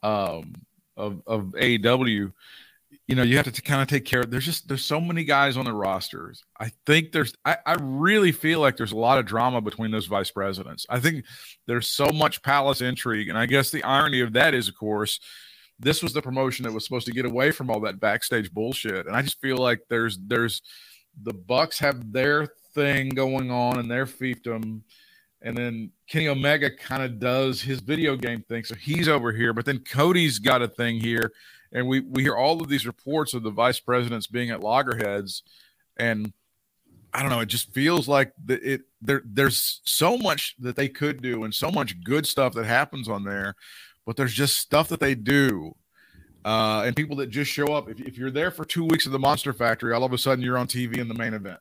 um, 0.02 0.56
of 0.98 1.22
of 1.28 1.44
AEW, 1.52 2.32
you 3.08 3.16
know, 3.16 3.24
you 3.24 3.38
have 3.38 3.52
to 3.52 3.62
kind 3.62 3.82
of 3.82 3.88
take 3.88 4.06
care 4.06 4.22
of. 4.22 4.32
There's 4.32 4.46
just 4.46 4.68
there's 4.68 4.86
so 4.86 5.02
many 5.02 5.26
guys 5.26 5.58
on 5.58 5.66
the 5.66 5.74
rosters. 5.74 6.44
I 6.60 6.72
think 6.86 7.12
there's 7.12 7.34
I, 7.44 7.58
I 7.66 7.76
really 7.80 8.32
feel 8.32 8.62
like 8.62 8.78
there's 8.78 8.94
a 8.94 8.98
lot 8.98 9.20
of 9.20 9.26
drama 9.26 9.62
between 9.62 9.92
those 9.92 10.08
vice 10.08 10.32
presidents. 10.32 10.86
I 10.90 11.00
think 11.00 11.26
there's 11.68 11.90
so 11.90 12.10
much 12.10 12.42
palace 12.42 12.82
intrigue, 12.82 13.28
and 13.28 13.38
I 13.38 13.46
guess 13.46 13.70
the 13.70 13.84
irony 13.84 14.22
of 14.22 14.34
that 14.34 14.54
is, 14.54 14.70
of 14.70 14.76
course, 14.76 15.20
this 15.78 16.02
was 16.02 16.14
the 16.14 16.22
promotion 16.22 16.64
that 16.64 16.74
was 16.74 16.86
supposed 16.86 17.06
to 17.08 17.14
get 17.14 17.26
away 17.26 17.52
from 17.52 17.70
all 17.70 17.82
that 17.82 18.00
backstage 18.00 18.52
bullshit. 18.52 19.08
And 19.08 19.16
I 19.16 19.22
just 19.22 19.42
feel 19.42 19.58
like 19.58 19.82
there's 19.90 20.18
there's 20.18 20.62
the 21.22 21.34
Bucks 21.34 21.80
have 21.80 22.14
their 22.14 22.48
thing 22.74 23.10
going 23.10 23.52
on 23.52 23.78
and 23.78 23.92
their 23.92 24.06
fiefdom 24.06 24.84
and 25.42 25.58
then 25.58 25.92
Kenny 26.08 26.28
Omega 26.28 26.70
kind 26.70 27.02
of 27.02 27.20
does 27.20 27.62
his 27.62 27.80
video 27.80 28.16
game 28.16 28.42
thing. 28.42 28.64
So 28.64 28.76
he's 28.76 29.08
over 29.08 29.32
here, 29.32 29.54
but 29.54 29.66
then 29.66 29.80
Cody's 29.80 30.38
got 30.40 30.62
a 30.62 30.68
thing 30.68 31.00
here. 31.00 31.32
And 31.72 31.88
we, 31.88 32.02
we 32.02 32.24
hear 32.24 32.36
all 32.36 32.62
of 32.62 32.68
these 32.68 32.86
reports 32.86 33.34
of 33.34 33.44
the 33.44 33.52
vice 33.52 33.80
presidents 33.80 34.28
being 34.28 34.50
at 34.50 34.62
loggerheads. 34.62 35.44
And 35.98 36.34
I 37.14 37.22
don't 37.22 37.30
know, 37.30 37.40
it 37.40 37.48
just 37.48 37.72
feels 37.74 38.08
like 38.08 38.34
the, 38.44 38.74
it 38.74 38.82
there 39.02 39.22
there's 39.26 39.82
so 39.86 40.18
much 40.18 40.56
that 40.60 40.76
they 40.76 40.90
could 40.90 41.22
do 41.22 41.44
and 41.44 41.54
so 41.54 41.72
much 41.72 42.04
good 42.04 42.26
stuff 42.26 42.54
that 42.54 42.66
happens 42.66 43.08
on 43.08 43.24
there, 43.24 43.56
but 44.06 44.16
there's 44.16 44.34
just 44.34 44.58
stuff 44.58 44.90
that 44.90 45.00
they 45.00 45.16
do. 45.16 45.76
Uh, 46.46 46.84
and 46.86 46.96
people 46.96 47.18
that 47.18 47.30
just 47.30 47.52
show 47.52 47.74
up. 47.74 47.90
If, 47.90 48.00
if 48.00 48.18
you're 48.18 48.32
there 48.32 48.50
for 48.50 48.64
two 48.64 48.86
weeks 48.86 49.06
at 49.06 49.12
the 49.12 49.20
Monster 49.20 49.52
Factory, 49.54 49.94
all 49.94 50.04
of 50.04 50.14
a 50.14 50.18
sudden 50.18 50.44
you're 50.44 50.58
on 50.58 50.68
TV 50.68 50.98
in 50.98 51.08
the 51.08 51.14
main 51.14 51.34
event 51.34 51.60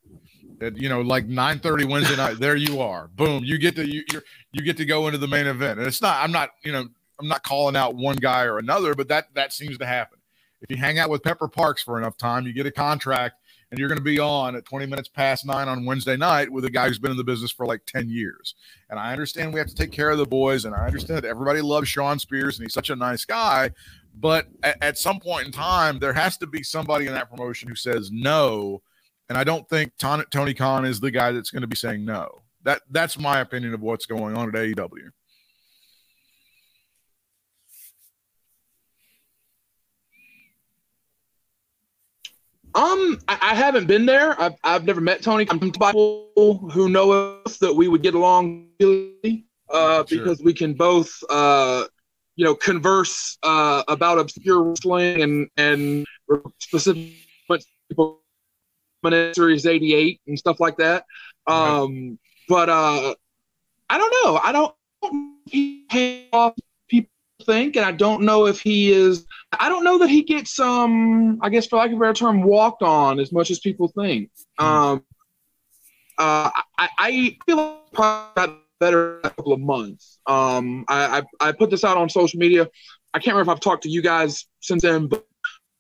at 0.61 0.81
you 0.81 0.89
know 0.89 1.01
like 1.01 1.27
9 1.27 1.59
30 1.61 1.85
wednesday 1.85 2.17
night 2.17 2.39
there 2.39 2.57
you 2.57 2.81
are. 2.81 3.09
Boom. 3.09 3.45
You 3.45 3.59
get 3.59 3.77
to 3.77 3.87
you 3.87 4.05
you 4.53 4.63
get 4.63 4.77
to 4.79 4.85
go 4.85 5.07
into 5.07 5.19
the 5.19 5.29
main 5.29 5.47
event. 5.47 5.79
And 5.79 5.87
it's 5.87 6.03
not 6.03 6.23
i'm 6.23 6.33
not 6.33 6.51
you 6.65 6.73
know 6.73 6.89
i'm 7.21 7.29
not 7.29 7.43
calling 7.43 7.77
out 7.77 7.95
one 7.95 8.17
guy 8.17 8.45
or 8.45 8.59
another 8.59 8.95
but 8.95 9.09
that 9.09 9.35
that 9.35 9.53
seems 9.53 9.79
to 9.79 9.87
happen. 9.87 10.19
If 10.61 10.71
you 10.71 10.77
hang 10.77 10.99
out 10.99 11.11
with 11.11 11.23
pepper 11.23 11.49
parks 11.49 11.83
for 11.83 11.99
enough 11.99 12.17
time 12.17 12.47
you 12.47 12.53
get 12.53 12.67
a 12.67 12.73
contract 12.73 13.37
and 13.71 13.79
you're 13.79 13.89
going 13.89 13.99
to 13.99 14.05
be 14.05 14.19
on 14.19 14.57
at 14.57 14.65
20 14.65 14.87
minutes 14.87 15.09
past 15.09 15.45
nine 15.45 15.69
on 15.69 15.85
wednesday 15.85 16.17
night 16.17 16.51
with 16.51 16.65
a 16.65 16.71
guy 16.71 16.89
who's 16.89 16.99
been 16.99 17.11
in 17.11 17.17
the 17.19 17.25
business 17.25 17.51
for 17.51 17.67
like 17.67 17.85
10 17.87 18.09
years. 18.09 18.55
And 18.91 18.99
i 18.99 19.13
understand 19.13 19.53
we 19.53 19.61
have 19.61 19.69
to 19.69 19.75
take 19.75 19.93
care 19.93 20.11
of 20.11 20.19
the 20.19 20.27
boys 20.27 20.65
and 20.65 20.75
i 20.75 20.87
understand 20.87 21.23
that 21.23 21.29
everybody 21.29 21.61
loves 21.61 21.89
Shawn 21.89 22.19
Spears 22.19 22.59
and 22.59 22.65
he's 22.65 22.75
such 22.75 22.91
a 22.91 22.97
nice 22.97 23.25
guy 23.25 23.71
but 24.21 24.49
at, 24.63 24.83
at 24.83 24.99
some 24.99 25.21
point 25.21 25.47
in 25.47 25.53
time 25.53 25.99
there 25.99 26.13
has 26.13 26.37
to 26.39 26.47
be 26.47 26.63
somebody 26.63 27.07
in 27.07 27.13
that 27.13 27.31
promotion 27.31 27.69
who 27.69 27.75
says 27.75 28.11
no 28.11 28.83
and 29.29 29.37
I 29.37 29.45
don't 29.45 29.69
think 29.69 29.93
Tony 29.99 30.55
Khan 30.55 30.85
is 30.85 31.01
the 31.01 31.11
guy 31.11 31.33
that's 31.33 31.51
going 31.51 31.63
to 31.63 31.67
be 31.67 31.77
saying 31.77 32.05
no. 32.05 32.43
That 32.65 32.83
that's 32.91 33.19
my 33.19 33.41
opinion 33.41 33.75
of 33.75 33.81
what's 33.81 34.07
going 34.07 34.37
on 34.37 34.49
at 34.49 34.55
AEW. 34.55 35.11
Um, 42.75 43.19
I, 43.27 43.39
I, 43.41 43.55
haven't 43.55 43.87
been 43.87 44.07
there. 44.07 44.41
I've, 44.41 44.55
I've 44.63 44.85
never 44.85 45.01
met 45.01 45.23
Tony. 45.23 45.47
I'm 45.51 45.59
people 45.59 46.31
who 46.73 46.89
know 46.89 47.41
us 47.45 47.57
that 47.59 47.75
we 47.75 47.89
would 47.89 48.03
get 48.03 48.15
along 48.15 48.69
really, 48.79 49.47
uh, 49.69 50.05
sure. 50.07 50.19
because 50.19 50.41
we 50.43 50.53
can 50.53 50.75
both, 50.75 51.11
uh, 51.29 51.87
you 52.37 52.45
know, 52.45 52.55
converse 52.55 53.37
uh, 53.43 53.83
about 53.89 54.19
obscure 54.19 54.63
wrestling 54.63 55.23
and 55.23 55.49
and 55.57 56.07
specific 56.61 57.15
people 57.89 58.21
Series 59.35 59.67
88 59.67 60.21
and 60.27 60.39
stuff 60.39 60.61
like 60.61 60.77
that. 60.79 61.05
Um, 61.47 62.19
But 62.49 62.69
uh, 62.69 63.15
I 63.91 63.99
don't 63.99 64.15
know. 64.25 64.41
I 64.43 64.53
don't 64.53 64.75
he 65.47 66.29
off 66.33 66.55
people 66.89 67.11
think, 67.45 67.77
and 67.77 67.85
I 67.85 67.93
don't 67.93 68.23
know 68.23 68.47
if 68.47 68.61
he 68.61 68.91
is. 68.91 69.27
I 69.53 69.69
don't 69.69 69.85
know 69.85 69.99
that 69.99 70.09
he 70.09 70.23
gets 70.23 70.59
um. 70.59 71.39
I 71.43 71.49
guess 71.49 71.67
for 71.67 71.77
lack 71.77 71.91
of 71.91 71.97
a 71.97 72.01
better 72.01 72.15
term, 72.15 72.43
walked 72.43 72.83
on 72.83 73.21
as 73.21 73.33
much 73.33 73.51
as 73.51 73.61
people 73.61 73.89
think. 73.89 74.31
Mm. 74.59 74.65
Um, 74.65 75.05
uh, 76.19 76.51
I, 76.79 76.89
I 76.99 77.37
feel 77.47 77.83
probably 77.93 78.57
better 78.81 79.21
a 79.21 79.31
couple 79.31 79.53
of 79.53 79.61
months. 79.61 80.19
Um, 80.27 80.85
I, 80.89 81.23
I 81.41 81.49
I 81.49 81.53
put 81.53 81.71
this 81.71 81.85
out 81.85 81.97
on 81.97 82.09
social 82.09 82.39
media. 82.39 82.69
I 83.15 83.19
can't 83.19 83.35
remember 83.35 83.53
if 83.53 83.57
I've 83.57 83.61
talked 83.61 83.85
to 83.85 83.89
you 83.91 84.03
guys 84.03 84.47
since 84.61 84.83
then, 84.83 85.07
but 85.07 85.28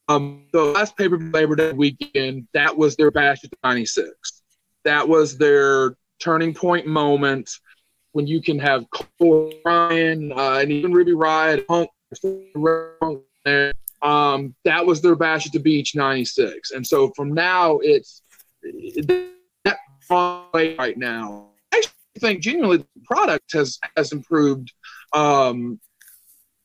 um, 0.08 0.46
the 0.52 0.62
last 0.62 0.96
paper 0.96 1.18
Labor 1.18 1.56
Day 1.56 1.72
weekend, 1.72 2.48
that 2.54 2.76
was 2.76 2.96
their 2.96 3.10
bash 3.10 3.44
at 3.44 3.50
96. 3.62 4.08
That 4.84 5.06
was 5.06 5.36
their 5.36 5.96
turning 6.18 6.54
point 6.54 6.86
moment 6.86 7.50
when 8.12 8.26
you 8.26 8.40
can 8.40 8.58
have 8.58 8.86
Cole 8.90 9.52
Ryan 9.64 10.32
uh, 10.32 10.58
and 10.60 10.72
even 10.72 10.92
Ruby 10.92 11.14
Punk. 11.68 11.90
Um, 14.00 14.54
that 14.64 14.86
was 14.86 15.02
their 15.02 15.16
bash 15.16 15.46
at 15.46 15.52
the 15.52 15.58
beach 15.58 15.94
96. 15.94 16.70
And 16.70 16.86
so 16.86 17.10
from 17.14 17.34
now, 17.34 17.78
it's 17.82 18.22
that 18.62 19.78
right 20.52 20.96
now. 20.96 21.48
I 21.72 21.82
think 22.18 22.40
genuinely 22.40 22.78
the 22.78 22.86
product 23.04 23.52
has 23.52 23.78
has 23.96 24.12
improved 24.12 24.72
um, 25.12 25.78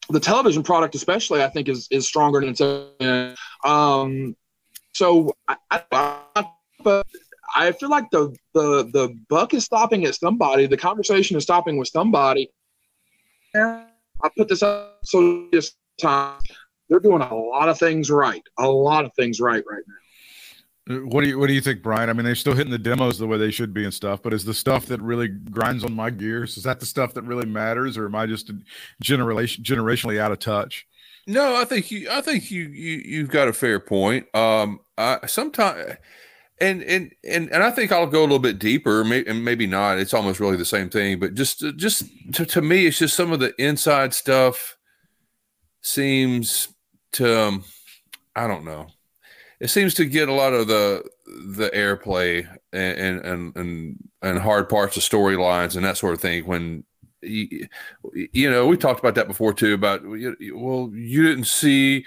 the 0.10 0.20
television 0.20 0.64
product, 0.64 0.95
especially, 0.95 1.41
I 1.41 1.49
think 1.49 1.70
is 1.70 1.88
is 1.91 2.08
stronger 2.08 2.41
than 2.41 2.49
it's. 2.49 3.39
Um, 3.64 4.36
so 4.93 5.34
I, 5.47 5.58
I, 5.91 6.45
but 6.84 7.08
I 7.56 7.72
feel 7.72 7.89
like 7.89 8.10
the 8.12 8.36
the 8.54 8.89
the 8.93 9.16
buck 9.30 9.54
is 9.54 9.64
stopping 9.66 10.06
at 10.06 10.16
somebody. 10.16 10.68
The 10.68 10.78
conversation 10.78 11.38
is 11.38 11.43
stopping 11.43 11.78
with 11.78 11.88
somebody. 11.88 12.51
I 14.24 14.30
put 14.38 14.47
this 14.47 14.64
up 14.64 14.99
so 15.04 15.47
this 15.51 15.76
time. 15.99 16.39
They're 16.89 16.99
doing 16.99 17.22
a 17.22 17.36
lot 17.36 17.70
of 17.70 17.80
things 17.80 18.12
right. 18.12 18.43
A 18.60 18.68
lot 18.68 19.06
of 19.06 19.12
things 19.16 19.39
right 19.39 19.64
right 19.70 19.84
now. 19.88 20.03
What 20.88 21.23
do 21.23 21.29
you 21.29 21.39
What 21.39 21.47
do 21.47 21.53
you 21.53 21.61
think, 21.61 21.81
Brian? 21.81 22.09
I 22.09 22.13
mean, 22.13 22.25
they're 22.25 22.36
still 22.36 22.55
hitting 22.55 22.71
the 22.71 22.77
demos 22.77 23.17
the 23.17 23.27
way 23.27 23.38
they 23.38 23.51
should 23.51 23.73
be 23.73 23.86
and 23.86 23.93
stuff, 23.93 24.21
but 24.21 24.34
is 24.34 24.43
the 24.43 24.53
stuff 24.53 24.86
that 24.88 25.01
really 25.01 25.29
grinds 25.29 25.86
on 25.86 25.93
my 25.93 26.09
gears? 26.09 26.57
Is 26.57 26.63
that 26.63 26.81
the 26.81 26.86
stuff 26.86 27.13
that 27.13 27.21
really 27.23 27.45
matters, 27.45 27.97
or 27.97 28.05
am 28.05 28.15
I 28.15 28.25
just 28.25 28.51
generation 29.01 29.63
generationally 29.63 30.19
out 30.19 30.34
of 30.34 30.39
touch? 30.39 30.86
No, 31.25 31.55
I 31.55 31.63
think 31.63 31.89
you. 31.89 32.09
I 32.11 32.19
think 32.19 32.51
you. 32.51 32.63
You 32.65 33.01
you've 33.05 33.29
got 33.29 33.47
a 33.47 33.53
fair 33.53 33.79
point. 33.79 34.34
Um, 34.36 34.81
I 34.97 35.25
sometimes. 35.25 35.95
And, 36.61 36.84
and 36.84 37.11
and 37.25 37.51
and 37.51 37.63
I 37.63 37.71
think 37.71 37.91
I'll 37.91 38.05
go 38.05 38.19
a 38.19 38.21
little 38.21 38.39
bit 38.39 38.59
deeper, 38.59 39.03
maybe, 39.03 39.27
and 39.27 39.43
maybe 39.43 39.65
not. 39.65 39.99
It's 39.99 40.13
almost 40.13 40.39
really 40.39 40.55
the 40.55 40.63
same 40.63 40.89
thing, 40.89 41.19
but 41.19 41.34
just 41.34 41.59
just 41.77 42.03
to, 42.34 42.45
to 42.45 42.61
me, 42.61 42.86
it's 42.86 42.99
just 42.99 43.15
some 43.15 43.31
of 43.31 43.39
the 43.39 43.53
inside 43.57 44.13
stuff 44.13 44.77
seems 45.81 46.69
to 47.13 47.47
um, 47.47 47.63
I 48.36 48.47
don't 48.47 48.65
know 48.65 48.88
it 49.60 49.70
seems 49.70 49.93
to 49.95 50.06
get 50.06 50.30
a 50.30 50.34
lot 50.34 50.54
of 50.54 50.68
the 50.68 51.04
the 51.26 51.70
airplay 51.72 52.47
and 52.72 53.22
and 53.22 53.56
and 53.56 53.97
and 54.22 54.39
hard 54.39 54.70
parts 54.70 54.97
of 54.97 55.04
storylines 55.04 55.76
and 55.76 55.86
that 55.86 55.97
sort 55.97 56.14
of 56.14 56.22
thing 56.22 56.45
when 56.45 56.84
you, 57.22 57.68
you 58.12 58.49
know 58.49 58.68
we 58.68 58.78
talked 58.78 58.99
about 58.99 59.16
that 59.16 59.28
before 59.28 59.54
too 59.54 59.74
about 59.74 60.01
well 60.06 60.89
you 60.93 61.24
didn't 61.24 61.45
see 61.45 62.06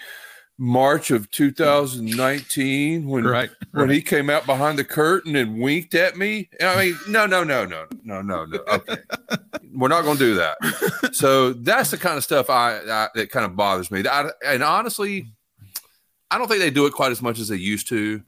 March 0.59 1.11
of 1.11 1.31
2019 1.33 3.07
when 3.07 3.25
right, 3.25 3.51
when 3.73 3.91
he 3.91 4.01
came 4.01 4.31
out 4.31 4.47
behind 4.47 4.79
the 4.79 4.85
curtain 4.85 5.37
and 5.37 5.61
winked 5.61 5.95
at 5.95 6.17
me. 6.17 6.49
I 6.63 6.77
mean, 6.77 6.99
no, 7.09 7.27
no, 7.27 7.45
no, 7.45 7.67
no, 7.67 7.85
no, 8.05 8.23
no, 8.23 8.47
no. 8.47 8.59
Okay, 8.69 8.97
We're 9.75 9.89
not 9.89 10.05
going 10.05 10.17
to 10.17 10.25
do 10.25 10.35
that. 10.37 11.11
so 11.15 11.53
that's 11.53 11.91
the 11.91 11.99
kind 11.99 12.17
of 12.17 12.25
stuff 12.25 12.49
I, 12.49 12.79
I 12.79 13.09
that 13.15 13.31
kind 13.31 13.45
of 13.45 13.55
bothers 13.55 13.91
me. 13.91 14.03
I, 14.09 14.31
and 14.47 14.63
honestly, 14.63 15.27
I 16.31 16.39
don't 16.39 16.49
think 16.49 16.61
they 16.61 16.71
do 16.71 16.87
it 16.87 16.93
quite 16.93 17.13
as 17.13 17.23
much 17.23 17.39
as 17.39 17.49
they 17.49 17.57
used 17.57 17.89
to. 17.89 18.23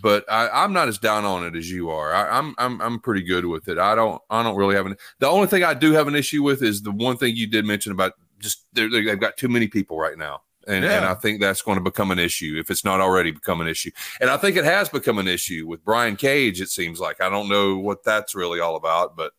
But 0.00 0.24
I, 0.30 0.64
am 0.64 0.72
not 0.72 0.86
as 0.88 0.98
down 0.98 1.24
on 1.24 1.44
it 1.44 1.56
as 1.56 1.70
you 1.70 1.90
are. 1.90 2.14
I, 2.14 2.38
I'm 2.38 2.54
I'm 2.56 2.80
I'm 2.80 3.00
pretty 3.00 3.22
good 3.22 3.44
with 3.44 3.68
it. 3.68 3.78
I 3.78 3.96
don't 3.96 4.22
I 4.30 4.42
don't 4.42 4.56
really 4.56 4.76
have 4.76 4.86
an. 4.86 4.96
The 5.18 5.28
only 5.28 5.48
thing 5.48 5.64
I 5.64 5.74
do 5.74 5.92
have 5.92 6.06
an 6.06 6.14
issue 6.14 6.42
with 6.42 6.62
is 6.62 6.82
the 6.82 6.92
one 6.92 7.16
thing 7.16 7.34
you 7.34 7.48
did 7.48 7.64
mention 7.64 7.90
about 7.90 8.12
just 8.38 8.64
they've 8.74 9.18
got 9.18 9.36
too 9.36 9.48
many 9.48 9.66
people 9.66 9.98
right 9.98 10.16
now. 10.16 10.42
And, 10.68 10.84
yeah. 10.84 10.96
and, 10.96 11.04
I 11.04 11.14
think 11.14 11.40
that's 11.40 11.62
going 11.62 11.78
to 11.78 11.82
become 11.82 12.10
an 12.10 12.18
issue 12.18 12.56
if 12.58 12.72
it's 12.72 12.84
not 12.84 13.00
already 13.00 13.30
become 13.30 13.60
an 13.60 13.68
issue. 13.68 13.92
And 14.20 14.28
I 14.28 14.36
think 14.36 14.56
it 14.56 14.64
has 14.64 14.88
become 14.88 15.18
an 15.18 15.28
issue 15.28 15.64
with 15.64 15.84
Brian 15.84 16.16
Cage. 16.16 16.60
It 16.60 16.70
seems 16.70 16.98
like 16.98 17.20
I 17.20 17.28
don't 17.28 17.48
know 17.48 17.78
what 17.78 18.02
that's 18.02 18.34
really 18.34 18.58
all 18.58 18.74
about, 18.74 19.16
but 19.16 19.32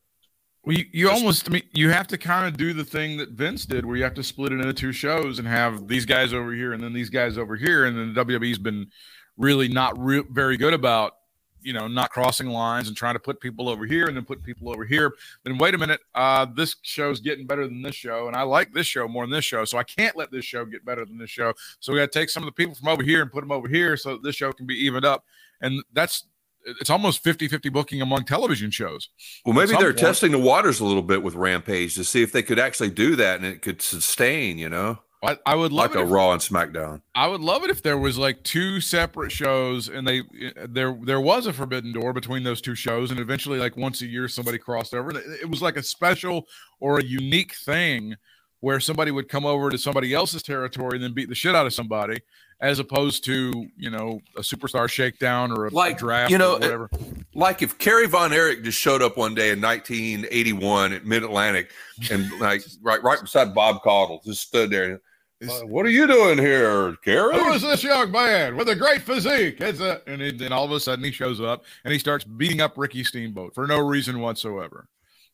well, 0.68 0.76
you, 0.76 0.86
you 0.92 1.10
almost 1.10 1.50
I 1.50 1.54
mean 1.54 1.64
you 1.72 1.90
have 1.90 2.08
to 2.08 2.18
kind 2.18 2.46
of 2.46 2.58
do 2.58 2.74
the 2.74 2.84
thing 2.84 3.16
that 3.18 3.30
Vince 3.30 3.66
did, 3.66 3.86
where 3.86 3.96
you 3.96 4.04
have 4.04 4.16
to 4.16 4.24
split 4.24 4.52
it 4.52 4.60
into 4.60 4.74
two 4.74 4.92
shows 4.92 5.40
and 5.40 5.48
have 5.48 5.88
these 5.88 6.06
guys 6.06 6.34
over 6.34 6.54
here 6.54 6.74
and 6.74 6.84
then 6.84 6.92
these 6.92 7.10
guys 7.10 7.38
over 7.38 7.56
here, 7.56 7.86
and 7.86 7.98
then 7.98 8.14
the 8.14 8.26
WWE's 8.26 8.60
been 8.60 8.88
really 9.38 9.70
not 9.70 9.98
re- 9.98 10.26
very 10.30 10.58
good 10.58 10.74
about 10.74 11.14
you 11.62 11.74
know, 11.74 11.88
not 11.88 12.12
crossing 12.12 12.48
lines 12.48 12.88
and 12.88 12.96
trying 12.96 13.16
to 13.16 13.20
put 13.20 13.42
people 13.42 13.68
over 13.68 13.86
here 13.86 14.08
and 14.08 14.16
then 14.16 14.24
put 14.24 14.44
people 14.44 14.70
over 14.70 14.86
here. 14.86 15.14
Then 15.44 15.58
wait 15.58 15.74
a 15.74 15.78
minute, 15.78 16.00
uh, 16.16 16.46
this 16.46 16.76
show's 16.82 17.20
getting 17.20 17.46
better 17.46 17.68
than 17.68 17.82
this 17.82 17.96
show, 17.96 18.28
and 18.28 18.36
I 18.38 18.44
like 18.44 18.74
this 18.74 18.88
show 18.88 19.08
more 19.08 19.24
than 19.24 19.32
this 19.32 19.44
show, 19.44 19.66
so 19.66 19.78
I 19.78 19.84
can't 19.84 20.16
let 20.16 20.32
this 20.32 20.46
show 20.46 20.64
get 20.66 20.86
better 20.86 21.04
than 21.04 21.18
this 21.18 21.30
show. 21.30 21.54
So 21.80 21.92
we 21.92 22.00
got 22.00 22.12
to 22.12 22.20
take 22.20 22.30
some 22.30 22.44
of 22.44 22.48
the 22.48 22.54
people 22.54 22.76
from 22.76 22.88
over 22.88 23.04
here 23.04 23.22
and 23.22 23.32
put 23.32 23.42
them 23.42 23.52
over 23.52 23.68
here 23.68 23.98
so 23.98 24.12
that 24.12 24.24
this 24.24 24.36
show 24.36 24.54
can 24.54 24.66
be 24.66 24.76
evened 24.76 25.04
up. 25.04 25.26
And 25.60 25.84
that's 25.92 26.28
it's 26.80 26.90
almost 26.90 27.24
50-50 27.24 27.72
booking 27.72 28.02
among 28.02 28.26
television 28.26 28.72
shows. 28.72 29.10
Well, 29.46 29.56
maybe 29.56 29.72
they're 29.72 29.94
point. 29.94 30.00
testing 30.00 30.32
the 30.32 30.40
waters 30.40 30.80
a 30.80 30.86
little 30.86 31.02
bit 31.02 31.24
with 31.24 31.36
Rampage 31.36 31.96
to 31.96 32.04
see 32.04 32.22
if 32.22 32.32
they 32.32 32.44
could 32.44 32.60
actually 32.60 32.90
do 32.90 33.16
that 33.16 33.38
and 33.38 33.46
it 33.46 33.62
could 33.62 33.82
sustain, 33.82 34.58
you 34.58 34.70
know. 34.70 35.00
I, 35.24 35.38
I 35.48 35.56
would 35.56 35.72
love 35.72 35.92
like 35.92 36.00
a 36.00 36.04
if, 36.04 36.12
Raw 36.12 36.32
and 36.32 36.42
SmackDown. 36.42 37.02
I 37.16 37.28
would 37.28 37.42
love 37.42 37.64
it 37.64 37.72
if 37.72 37.82
there 37.82 37.98
was 37.98 38.20
like 38.20 38.44
two 38.44 38.80
separate 38.80 39.32
shows, 39.32 39.90
and 39.90 40.08
they 40.08 40.22
there 40.70 40.96
there 41.04 41.20
was 41.20 41.48
a 41.48 41.54
Forbidden 41.54 41.92
Door 41.92 42.14
between 42.14 42.44
those 42.44 42.62
two 42.62 42.76
shows, 42.76 43.10
and 43.10 43.20
eventually, 43.20 43.58
like 43.58 43.76
once 43.76 44.02
a 44.02 44.06
year, 44.06 44.28
somebody 44.28 44.60
crossed 44.60 44.94
over. 44.94 45.12
It 45.18 45.50
was 45.50 45.62
like 45.62 45.76
a 45.76 45.82
special 45.82 46.48
or 46.80 47.00
a 47.00 47.04
unique 47.04 47.56
thing 47.56 48.16
where 48.60 48.80
somebody 48.80 49.10
would 49.10 49.28
come 49.28 49.46
over 49.46 49.70
to 49.70 49.78
somebody 49.78 50.14
else's 50.14 50.44
territory 50.44 50.98
and 50.98 51.04
then 51.04 51.14
beat 51.14 51.30
the 51.30 51.36
shit 51.36 51.56
out 51.56 51.66
of 51.66 51.74
somebody, 51.74 52.20
as 52.60 52.80
opposed 52.80 53.24
to 53.26 53.68
you 53.76 53.90
know 53.90 54.20
a 54.36 54.42
superstar 54.42 54.90
shakedown 54.90 55.52
or 55.52 55.68
a, 55.68 55.70
like, 55.70 55.96
a 55.96 56.00
draft, 56.00 56.32
you 56.32 56.38
know, 56.38 56.54
whatever. 56.54 56.90
Like 57.34 57.62
if 57.62 57.78
Kerry 57.78 58.08
Von 58.08 58.34
Erich 58.34 58.64
just 58.64 58.80
showed 58.80 59.02
up 59.02 59.18
one 59.18 59.36
day 59.36 59.52
in 59.52 59.62
1981 59.62 60.94
at 60.94 61.06
Mid 61.06 61.24
Atlantic 61.24 61.70
and 62.12 62.30
like 62.40 62.64
right 62.82 63.02
right 63.04 63.22
beside 63.22 63.54
Bob 63.54 63.82
Caudle, 63.82 64.22
just 64.26 64.42
stood 64.48 64.72
there. 64.72 65.02
Uh, 65.48 65.60
what 65.68 65.86
are 65.86 65.90
you 65.90 66.08
doing 66.08 66.40
here, 66.40 66.96
Kerry? 67.04 67.38
Who 67.38 67.54
is 67.54 67.62
this 67.62 67.84
young 67.84 68.12
man 68.12 68.56
with 68.56 68.70
a 68.70 68.76
great 68.76 69.02
physique? 69.04 69.62
It's 69.62 69.80
a, 69.80 70.02
and 70.08 70.40
then 70.40 70.52
all 70.52 70.66
of 70.66 70.72
a 70.72 70.80
sudden 70.80 71.06
he 71.06 71.12
shows 71.12 71.40
up 71.40 71.64
and 71.84 71.94
he 71.94 72.00
starts 72.00 72.26
beating 72.26 72.60
up 72.60 72.74
Ricky 72.76 73.04
Steamboat 73.04 73.54
for 73.54 73.68
no 73.68 73.78
reason 73.80 74.20
whatsoever. 74.20 74.88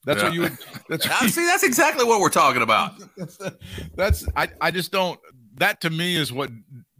That's 0.05 0.19
yeah. 0.19 0.25
what 0.25 0.33
you 0.33 0.41
would. 0.41 0.57
That's 0.89 1.07
what 1.09 1.21
you, 1.21 1.29
see. 1.29 1.45
That's 1.45 1.63
exactly 1.63 2.03
what 2.03 2.19
we're 2.19 2.29
talking 2.29 2.61
about. 2.61 2.95
that's, 3.15 3.37
that's 3.95 4.27
I. 4.35 4.49
I 4.59 4.71
just 4.71 4.91
don't. 4.91 5.19
That 5.55 5.79
to 5.81 5.89
me 5.89 6.15
is 6.15 6.33
what 6.33 6.49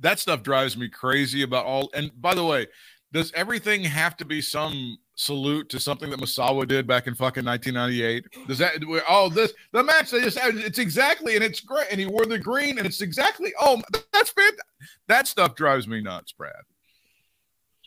that 0.04 0.20
stuff 0.20 0.44
drives 0.44 0.78
me 0.78 0.90
crazy 0.90 1.42
about 1.42 1.66
all. 1.66 1.90
And 1.94 2.12
by 2.22 2.36
the 2.36 2.46
way, 2.46 2.68
does 3.12 3.32
everything 3.34 3.84
have 3.84 4.16
to 4.18 4.26
be 4.26 4.42
some 4.42 4.98
salute 5.16 5.70
to 5.70 5.80
something 5.80 6.10
that 6.10 6.20
Misawa 6.20 6.68
did 6.68 6.86
back 6.86 7.08
in 7.08 7.16
fucking 7.16 7.46
1998? 7.46 8.48
Does 8.48 8.58
that 8.60 8.74
oh 9.08 9.30
this 9.30 9.54
the 9.72 9.84
match 9.84 10.12
they 10.12 10.22
just 10.22 10.38
had 10.38 10.56
it's 10.56 10.80
exactly 10.80 11.36
and 11.36 11.44
it's 11.44 11.60
great 11.60 11.88
and 11.90 12.00
he 12.00 12.06
wore 12.06 12.26
the 12.26 12.40
green 12.40 12.78
and 12.78 12.86
it's 12.86 13.02
exactly 13.02 13.54
oh 13.60 13.82
that's 14.12 14.32
fantastic. 14.32 14.60
that 15.08 15.28
stuff 15.28 15.56
drives 15.56 15.88
me 15.88 16.02
nuts, 16.02 16.32
Brad. 16.32 16.54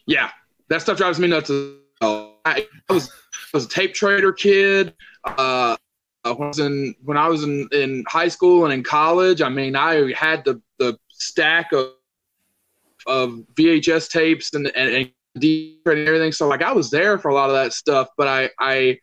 Yeah, 0.07 0.31
that 0.69 0.83
stuff 0.83 0.97
drives 0.97 1.19
me 1.19 1.29
nuts. 1.29 1.51
I, 2.01 2.67
was 2.89 3.09
I 3.09 3.49
was 3.53 3.65
a 3.67 3.69
tape 3.69 3.95
trader 3.95 4.33
kid. 4.33 4.95
Uh, 5.25 5.77
I 6.25 6.33
was 6.33 6.61
in 6.61 6.95
when 7.03 7.17
I 7.17 7.29
was 7.29 7.43
in, 7.43 7.69
in 7.73 8.05
high 8.09 8.29
school 8.29 8.65
and 8.65 8.73
in 8.73 8.83
college. 8.83 9.43
I 9.43 9.49
mean, 9.49 9.77
I 9.77 10.13
had 10.13 10.45
the 10.45 10.63
the 10.79 10.99
stack 11.09 11.73
of 11.73 11.93
of 13.07 13.43
VHS 13.55 14.11
tapes 14.11 14.55
and, 14.55 14.67
and, 14.77 14.95
and 14.95 15.11
everything. 15.87 16.33
So 16.33 16.49
like 16.49 16.63
I 16.63 16.73
was 16.73 16.91
there 16.91 17.19
for 17.19 17.29
a 17.29 17.35
lot 17.35 17.51
of 17.51 17.57
that 17.57 17.73
stuff, 17.73 18.09
but 18.17 18.29
I 18.29 18.51
I 18.59 18.99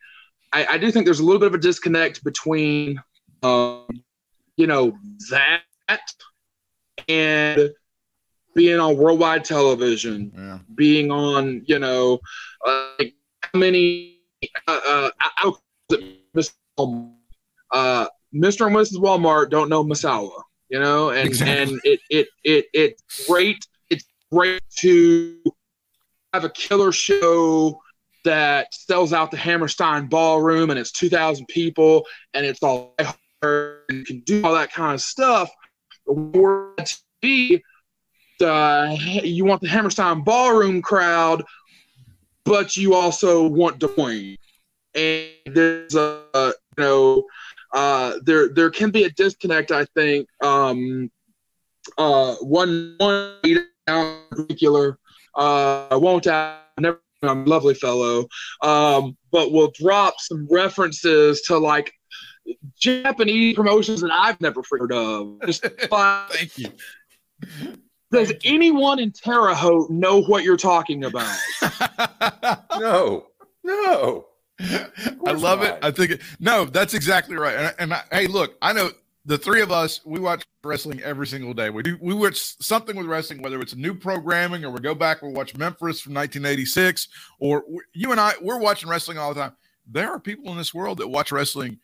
I, 0.52 0.66
I 0.72 0.78
do 0.78 0.90
think 0.90 1.04
there's 1.04 1.20
a 1.20 1.24
little 1.24 1.40
bit 1.40 1.48
of 1.48 1.54
a 1.54 1.58
disconnect 1.58 2.22
between 2.24 3.00
um, 3.42 3.86
you 4.56 4.66
know 4.66 4.96
that 5.30 5.62
and 7.08 7.70
being 8.54 8.78
on 8.78 8.96
worldwide 8.96 9.44
television, 9.44 10.32
yeah. 10.34 10.58
being 10.74 11.10
on 11.10 11.62
you 11.66 11.78
know 11.78 12.20
like 12.64 13.14
how 13.42 13.58
many 13.58 14.20
uh, 14.68 15.10
uh, 15.42 15.52
uh, 17.72 18.06
Mr. 18.34 18.66
and 18.66 18.76
Mrs. 18.76 18.98
Walmart 18.98 19.50
don't 19.50 19.68
know 19.68 19.84
Misawa, 19.84 20.40
you 20.68 20.78
know, 20.78 21.10
and 21.10 21.28
exactly. 21.28 21.74
and 21.74 21.80
it 21.84 22.00
it 22.10 22.28
it 22.44 22.66
it's 22.72 23.26
great. 23.26 23.66
Great 24.34 24.62
to 24.78 25.38
have 26.32 26.44
a 26.44 26.50
killer 26.50 26.90
show 26.90 27.80
that 28.24 28.74
sells 28.74 29.12
out 29.12 29.30
the 29.30 29.36
Hammerstein 29.36 30.06
Ballroom 30.06 30.70
and 30.70 30.78
it's 30.78 30.90
2,000 30.90 31.46
people 31.46 32.04
and 32.32 32.44
it's 32.44 32.60
all 32.60 32.96
and 32.98 34.04
can 34.04 34.20
do 34.20 34.42
all 34.44 34.54
that 34.54 34.72
kind 34.72 34.94
of 34.94 35.00
stuff. 35.00 35.50
Or 36.06 36.74
the, 37.22 37.62
you 39.22 39.44
want 39.44 39.60
the 39.60 39.68
Hammerstein 39.68 40.24
Ballroom 40.24 40.82
crowd, 40.82 41.44
but 42.44 42.76
you 42.76 42.94
also 42.94 43.46
want 43.46 43.78
Des 43.78 43.88
Moines. 43.96 44.36
And 44.96 45.30
there's 45.46 45.94
a, 45.94 46.24
you 46.34 46.84
know, 46.84 47.24
uh, 47.72 48.14
there 48.24 48.48
there 48.48 48.70
can 48.70 48.90
be 48.90 49.04
a 49.04 49.10
disconnect. 49.10 49.70
I 49.70 49.84
think 49.94 50.28
um, 50.42 51.08
uh, 51.98 52.34
one 52.36 52.96
one 52.98 53.36
in 53.88 54.18
particular 54.30 54.98
uh, 55.36 55.88
I 55.90 55.96
won't 55.96 56.26
add, 56.26 56.58
never, 56.78 57.00
I'm 57.22 57.42
a 57.42 57.48
lovely 57.48 57.74
fellow, 57.74 58.26
um, 58.62 59.16
but 59.32 59.52
we'll 59.52 59.72
drop 59.72 60.14
some 60.20 60.46
references 60.50 61.42
to 61.42 61.58
like 61.58 61.92
Japanese 62.78 63.56
promotions 63.56 64.02
that 64.02 64.10
I've 64.12 64.40
never 64.40 64.62
heard 64.70 64.92
of. 64.92 65.40
Just 65.46 65.64
Thank 65.90 66.58
you. 66.58 66.68
Does 68.12 68.32
anyone 68.44 68.98
in 69.00 69.10
Terre 69.10 69.54
Haute 69.54 69.90
know 69.90 70.22
what 70.22 70.44
you're 70.44 70.56
talking 70.56 71.04
about? 71.04 71.36
no, 72.78 73.26
no. 73.64 74.26
I 74.60 75.32
love 75.32 75.60
not. 75.60 75.64
it. 75.64 75.78
I 75.82 75.90
think 75.90 76.10
it, 76.12 76.20
no, 76.38 76.64
that's 76.64 76.94
exactly 76.94 77.36
right. 77.36 77.56
And, 77.56 77.74
and 77.78 77.94
I, 77.94 78.02
hey, 78.12 78.26
look, 78.28 78.56
I 78.62 78.72
know 78.72 78.90
the 79.26 79.38
three 79.38 79.62
of 79.62 79.72
us, 79.72 80.00
we 80.04 80.20
watch 80.20 80.44
wrestling 80.62 81.00
every 81.02 81.26
single 81.26 81.54
day. 81.54 81.70
We 81.70 81.82
do 81.82 81.98
we 82.00 82.14
watch 82.14 82.36
something 82.60 82.96
with 82.96 83.06
wrestling, 83.06 83.42
whether 83.42 83.60
it's 83.60 83.74
new 83.74 83.94
programming 83.94 84.64
or 84.64 84.70
we 84.70 84.80
go 84.80 84.94
back, 84.94 85.22
we 85.22 85.30
watch 85.32 85.56
Memphis 85.56 86.00
from 86.00 86.14
1986, 86.14 87.08
or 87.38 87.64
you 87.92 88.10
and 88.10 88.20
I, 88.20 88.34
we're 88.40 88.58
watching 88.58 88.88
wrestling 88.88 89.18
all 89.18 89.32
the 89.32 89.40
time. 89.40 89.52
There 89.90 90.10
are 90.10 90.20
people 90.20 90.50
in 90.52 90.58
this 90.58 90.74
world 90.74 90.98
that 90.98 91.08
watch 91.08 91.32
wrestling 91.32 91.78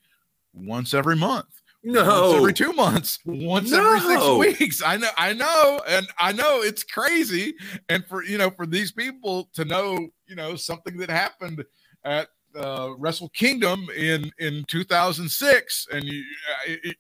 once 0.52 0.94
every 0.94 1.16
month. 1.16 1.46
No, 1.82 2.04
once 2.04 2.36
every 2.36 2.52
two 2.52 2.72
months, 2.74 3.18
once 3.24 3.70
no. 3.70 3.94
every 3.94 4.00
six 4.00 4.58
weeks. 4.58 4.82
I 4.84 4.98
know, 4.98 5.08
I 5.16 5.32
know, 5.32 5.80
and 5.88 6.06
I 6.18 6.32
know 6.32 6.60
it's 6.60 6.84
crazy. 6.84 7.54
And 7.88 8.04
for 8.04 8.22
you 8.22 8.36
know, 8.36 8.50
for 8.50 8.66
these 8.66 8.92
people 8.92 9.48
to 9.54 9.64
know, 9.64 10.08
you 10.26 10.36
know, 10.36 10.56
something 10.56 10.98
that 10.98 11.08
happened 11.08 11.64
at 12.04 12.28
uh, 12.56 12.90
Wrestle 12.98 13.28
Kingdom 13.30 13.88
in 13.96 14.30
in 14.38 14.64
2006, 14.68 15.86
and 15.92 16.04
you 16.04 16.24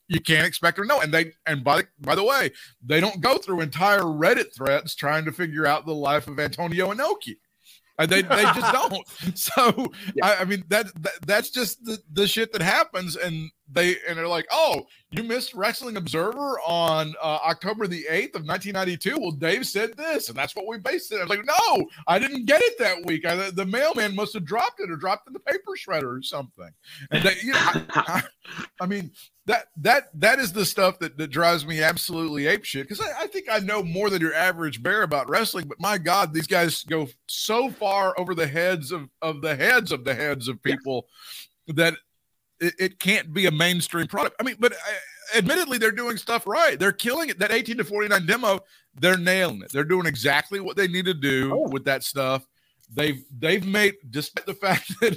you 0.08 0.20
can't 0.20 0.46
expect 0.46 0.76
them 0.76 0.86
to 0.86 0.94
know. 0.94 1.00
And 1.00 1.12
they 1.12 1.32
and 1.46 1.64
by 1.64 1.84
by 2.00 2.14
the 2.14 2.24
way, 2.24 2.50
they 2.84 3.00
don't 3.00 3.20
go 3.20 3.38
through 3.38 3.60
entire 3.60 4.02
Reddit 4.02 4.54
threads 4.54 4.94
trying 4.94 5.24
to 5.24 5.32
figure 5.32 5.66
out 5.66 5.86
the 5.86 5.94
life 5.94 6.28
of 6.28 6.38
Antonio 6.38 6.92
Inoki. 6.92 7.36
And 7.98 8.10
they, 8.10 8.22
they 8.22 8.42
just 8.42 8.72
don't. 8.72 9.08
So 9.36 9.92
yeah. 10.14 10.26
I, 10.26 10.36
I, 10.36 10.44
mean 10.44 10.64
that, 10.68 10.86
that 11.02 11.12
that's 11.26 11.50
just 11.50 11.84
the, 11.84 11.98
the 12.12 12.26
shit 12.26 12.52
that 12.52 12.62
happens, 12.62 13.16
and 13.16 13.50
they 13.72 13.96
and 14.08 14.18
they're 14.18 14.28
like, 14.28 14.46
oh, 14.50 14.86
you 15.10 15.22
missed 15.22 15.54
Wrestling 15.54 15.96
Observer 15.96 16.60
on 16.66 17.14
uh, 17.20 17.38
October 17.44 17.86
the 17.86 18.04
8th 18.10 18.36
of 18.36 18.46
1992. 18.46 19.18
Well, 19.18 19.30
Dave 19.32 19.66
said 19.66 19.96
this, 19.96 20.28
and 20.28 20.38
that's 20.38 20.54
what 20.54 20.66
we 20.66 20.78
based 20.78 21.12
it. 21.12 21.16
I 21.16 21.24
was 21.24 21.30
like, 21.30 21.44
no, 21.44 21.88
I 22.06 22.18
didn't 22.18 22.46
get 22.46 22.62
it 22.62 22.78
that 22.78 23.04
week. 23.06 23.26
I, 23.26 23.50
the 23.50 23.66
mailman 23.66 24.14
must 24.14 24.34
have 24.34 24.44
dropped 24.44 24.80
it 24.80 24.90
or 24.90 24.96
dropped 24.96 25.26
in 25.26 25.32
the 25.32 25.40
paper 25.40 25.72
shredder 25.76 26.18
or 26.18 26.22
something. 26.22 26.70
And 27.10 27.24
they, 27.24 27.34
you 27.42 27.52
know, 27.52 27.58
I, 27.58 27.84
I, 27.96 28.22
I, 28.82 28.86
mean, 28.86 29.10
that 29.46 29.66
that 29.78 30.08
that 30.14 30.38
is 30.38 30.52
the 30.52 30.64
stuff 30.64 30.98
that, 31.00 31.18
that 31.18 31.28
drives 31.28 31.66
me 31.66 31.82
absolutely 31.82 32.46
ape 32.46 32.64
shit 32.64 32.88
because 32.88 33.00
I, 33.00 33.22
I 33.22 33.26
think 33.26 33.46
I 33.50 33.58
know 33.58 33.82
more 33.82 34.10
than 34.10 34.20
your 34.20 34.34
average 34.34 34.82
bear 34.82 35.02
about 35.02 35.28
wrestling, 35.28 35.66
but 35.66 35.80
my 35.80 35.98
God, 35.98 36.32
these 36.32 36.46
guys 36.46 36.84
go 36.84 37.08
so 37.26 37.70
far 37.70 38.18
over 38.18 38.34
the 38.34 38.46
heads 38.46 38.92
of, 38.92 39.08
of 39.22 39.42
the 39.42 39.56
heads 39.56 39.90
of 39.90 40.04
the 40.04 40.14
heads 40.14 40.46
of 40.46 40.62
people 40.62 41.06
that 41.68 41.94
it, 42.60 42.74
it 42.78 42.98
can't 43.00 43.32
be 43.32 43.46
a 43.46 43.50
mainstream 43.50 44.06
product. 44.06 44.36
I 44.40 44.42
mean, 44.42 44.56
but 44.58 44.72
uh, 44.72 45.36
admittedly, 45.36 45.78
they're 45.78 45.90
doing 45.92 46.16
stuff 46.16 46.46
right. 46.46 46.78
They're 46.78 46.92
killing 46.92 47.28
it. 47.28 47.38
That 47.38 47.50
18 47.52 47.78
to 47.78 47.84
49 47.84 48.26
demo, 48.26 48.60
they're 48.94 49.16
nailing 49.18 49.62
it. 49.62 49.72
They're 49.72 49.84
doing 49.84 50.06
exactly 50.06 50.60
what 50.60 50.76
they 50.76 50.88
need 50.88 51.04
to 51.06 51.14
do 51.14 51.52
Oh. 51.54 51.68
with 51.70 51.84
that 51.84 52.02
stuff. 52.04 52.46
They've 52.92 53.22
they've 53.36 53.64
made 53.66 53.94
despite 54.10 54.46
the 54.46 54.54
fact 54.66 54.92
that 55.00 55.16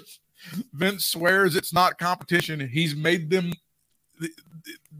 Vince 0.74 1.06
swears 1.06 1.56
it's 1.56 1.74
not 1.74 1.98
competition, 1.98 2.68
he's 2.68 2.96
made 2.96 3.30
them 3.30 3.52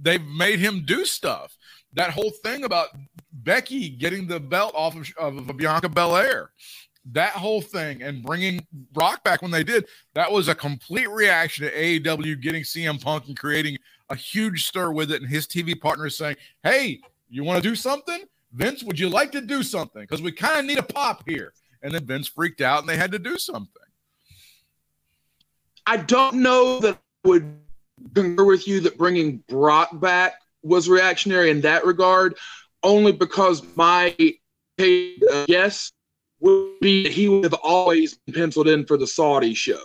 they've 0.02 0.26
made 0.26 0.60
him 0.60 0.84
do 0.86 1.06
stuff. 1.06 1.56
That 1.94 2.10
whole 2.12 2.32
thing 2.44 2.64
about 2.64 2.90
Becky 3.32 3.90
getting 3.90 4.28
the 4.28 4.40
belt 4.40 4.74
off 4.76 4.96
of, 4.96 5.38
of 5.38 5.58
Bianca 5.58 5.90
Belair, 5.90 6.52
that 7.12 7.34
whole 7.34 7.62
thing, 7.62 8.02
and 8.02 8.24
bringing 8.24 8.66
Brock 8.92 9.24
back 9.24 9.42
when 9.42 9.52
they 9.52 9.64
did, 9.64 9.86
that 10.14 10.32
was 10.32 10.48
a 10.48 10.56
complete 10.56 11.10
reaction 11.10 11.66
to 11.66 11.74
AEW 11.74 12.42
getting 12.42 12.64
CM 12.64 13.02
Punk 13.02 13.28
and 13.28 13.38
creating 13.38 13.78
a 14.10 14.16
huge 14.16 14.66
stir 14.66 14.92
with 14.92 15.12
it. 15.12 15.22
And 15.22 15.30
his 15.30 15.46
TV 15.46 15.80
partner 15.80 16.08
is 16.08 16.18
saying, 16.18 16.38
Hey, 16.64 17.02
you 17.30 17.44
want 17.44 17.62
to 17.62 17.70
do 17.70 17.76
something? 17.76 18.24
Vince, 18.54 18.84
would 18.84 19.00
you 19.00 19.10
like 19.10 19.32
to 19.32 19.42
do 19.42 19.64
something? 19.64 20.02
Because 20.02 20.22
we 20.22 20.32
kind 20.32 20.60
of 20.60 20.66
need 20.66 20.78
a 20.78 20.84
pop 20.84 21.24
here. 21.28 21.54
And 21.82 21.94
then 21.94 22.06
Vince 22.06 22.28
freaked 22.28 22.62
out 22.62 22.80
and 22.80 22.88
they 22.88 22.96
had 22.96 23.12
to 23.12 23.20
do 23.20 23.38
something. 23.38 23.82
I 25.86 25.98
don't 25.98 26.36
know 26.36 26.80
that 26.80 26.96
I 26.96 27.28
would 27.28 27.58
concur 28.14 28.46
with 28.46 28.68
you 28.68 28.80
that 28.82 28.98
bringing 28.98 29.44
Brock 29.50 30.00
back 30.00 30.36
was 30.62 30.88
reactionary 30.88 31.50
in 31.50 31.60
that 31.62 31.86
regard, 31.86 32.38
only 32.84 33.12
because 33.12 33.64
my 33.76 34.16
uh, 34.80 35.46
guess 35.48 35.92
would 36.44 36.80
be 36.82 37.04
that 37.04 37.12
he 37.12 37.30
would 37.30 37.46
have 37.46 37.56
always 37.64 38.16
been 38.16 38.36
penciled 38.36 38.68
in 38.68 38.86
for 38.86 38.98
the 38.98 39.08
Saudi 39.08 39.54
show. 39.54 39.82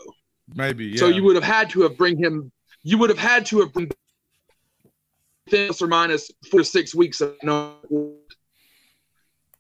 Maybe. 0.55 0.87
Yeah. 0.87 0.99
So 0.99 1.09
you 1.09 1.23
would 1.25 1.37
have 1.37 1.45
had 1.45 1.71
to 1.71 1.83
have 1.83 1.97
bring 1.97 2.19
him. 2.19 2.51
You 2.83 2.99
would 2.99 3.11
have 3.11 3.19
had 3.19 3.47
to 3.47 3.61
have 3.61 3.73
bring 3.73 3.91
plus 5.49 5.81
or 5.81 5.87
minus 5.87 6.31
four 6.51 6.61
to 6.61 6.65
six 6.65 6.95
weeks. 6.95 7.21
Of, 7.21 7.37
no, 7.43 7.77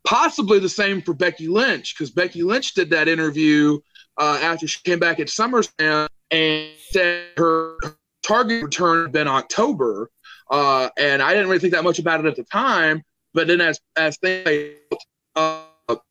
possibly 0.07 0.59
the 0.59 0.69
same 0.69 1.03
for 1.03 1.15
Becky 1.15 1.49
Lynch 1.49 1.95
because 1.95 2.11
Becky 2.11 2.43
Lynch 2.43 2.75
did 2.75 2.91
that 2.91 3.09
interview 3.09 3.79
uh, 4.19 4.39
after 4.43 4.67
she 4.67 4.81
came 4.83 4.99
back 4.99 5.21
at 5.21 5.29
SummerSlam 5.29 6.09
and 6.31 6.71
said 6.91 7.27
her 7.37 7.77
target 8.23 8.65
return 8.65 9.03
had 9.03 9.13
been 9.13 9.29
October, 9.29 10.11
uh, 10.51 10.89
and 10.99 11.23
I 11.23 11.33
didn't 11.33 11.49
really 11.49 11.61
think 11.61 11.75
that 11.75 11.85
much 11.85 11.99
about 11.99 12.21
it 12.21 12.27
at 12.27 12.37
the 12.37 12.45
time. 12.45 13.03
But 13.35 13.47
then 13.47 13.61
as 13.61 13.81
as 13.97 14.17
things 14.17 14.79
uh, 15.37 15.63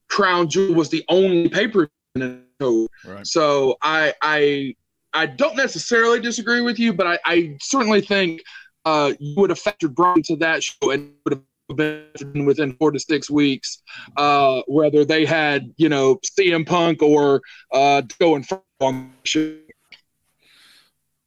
Crown 0.08 0.48
Jewel 0.48 0.74
was 0.74 0.88
the 0.88 1.04
only 1.08 1.48
pay 1.48 1.68
per 1.68 1.88
view. 2.16 2.88
Right. 3.04 3.26
So 3.26 3.76
I 3.82 4.14
I 4.22 4.74
I 5.12 5.26
don't 5.26 5.56
necessarily 5.56 6.20
disagree 6.20 6.60
with 6.60 6.78
you, 6.78 6.92
but 6.92 7.06
I, 7.06 7.18
I 7.24 7.56
certainly 7.60 8.00
think 8.00 8.42
uh, 8.84 9.12
you 9.18 9.34
would 9.36 9.50
have 9.50 9.60
factored 9.60 9.94
Braun 9.94 10.22
to 10.24 10.36
that 10.36 10.62
show 10.62 10.90
and 10.90 11.12
would 11.24 11.34
have 11.34 11.76
been 11.76 12.44
within 12.46 12.74
four 12.74 12.90
to 12.90 12.98
six 12.98 13.30
weeks, 13.30 13.82
uh, 14.16 14.62
whether 14.66 15.04
they 15.04 15.24
had 15.24 15.72
you 15.76 15.88
know 15.88 16.18
CM 16.38 16.66
Punk 16.66 17.02
or 17.02 17.40
uh, 17.72 18.02
going 18.18 18.44
on 18.80 19.12
the 19.22 19.28
show. 19.28 19.54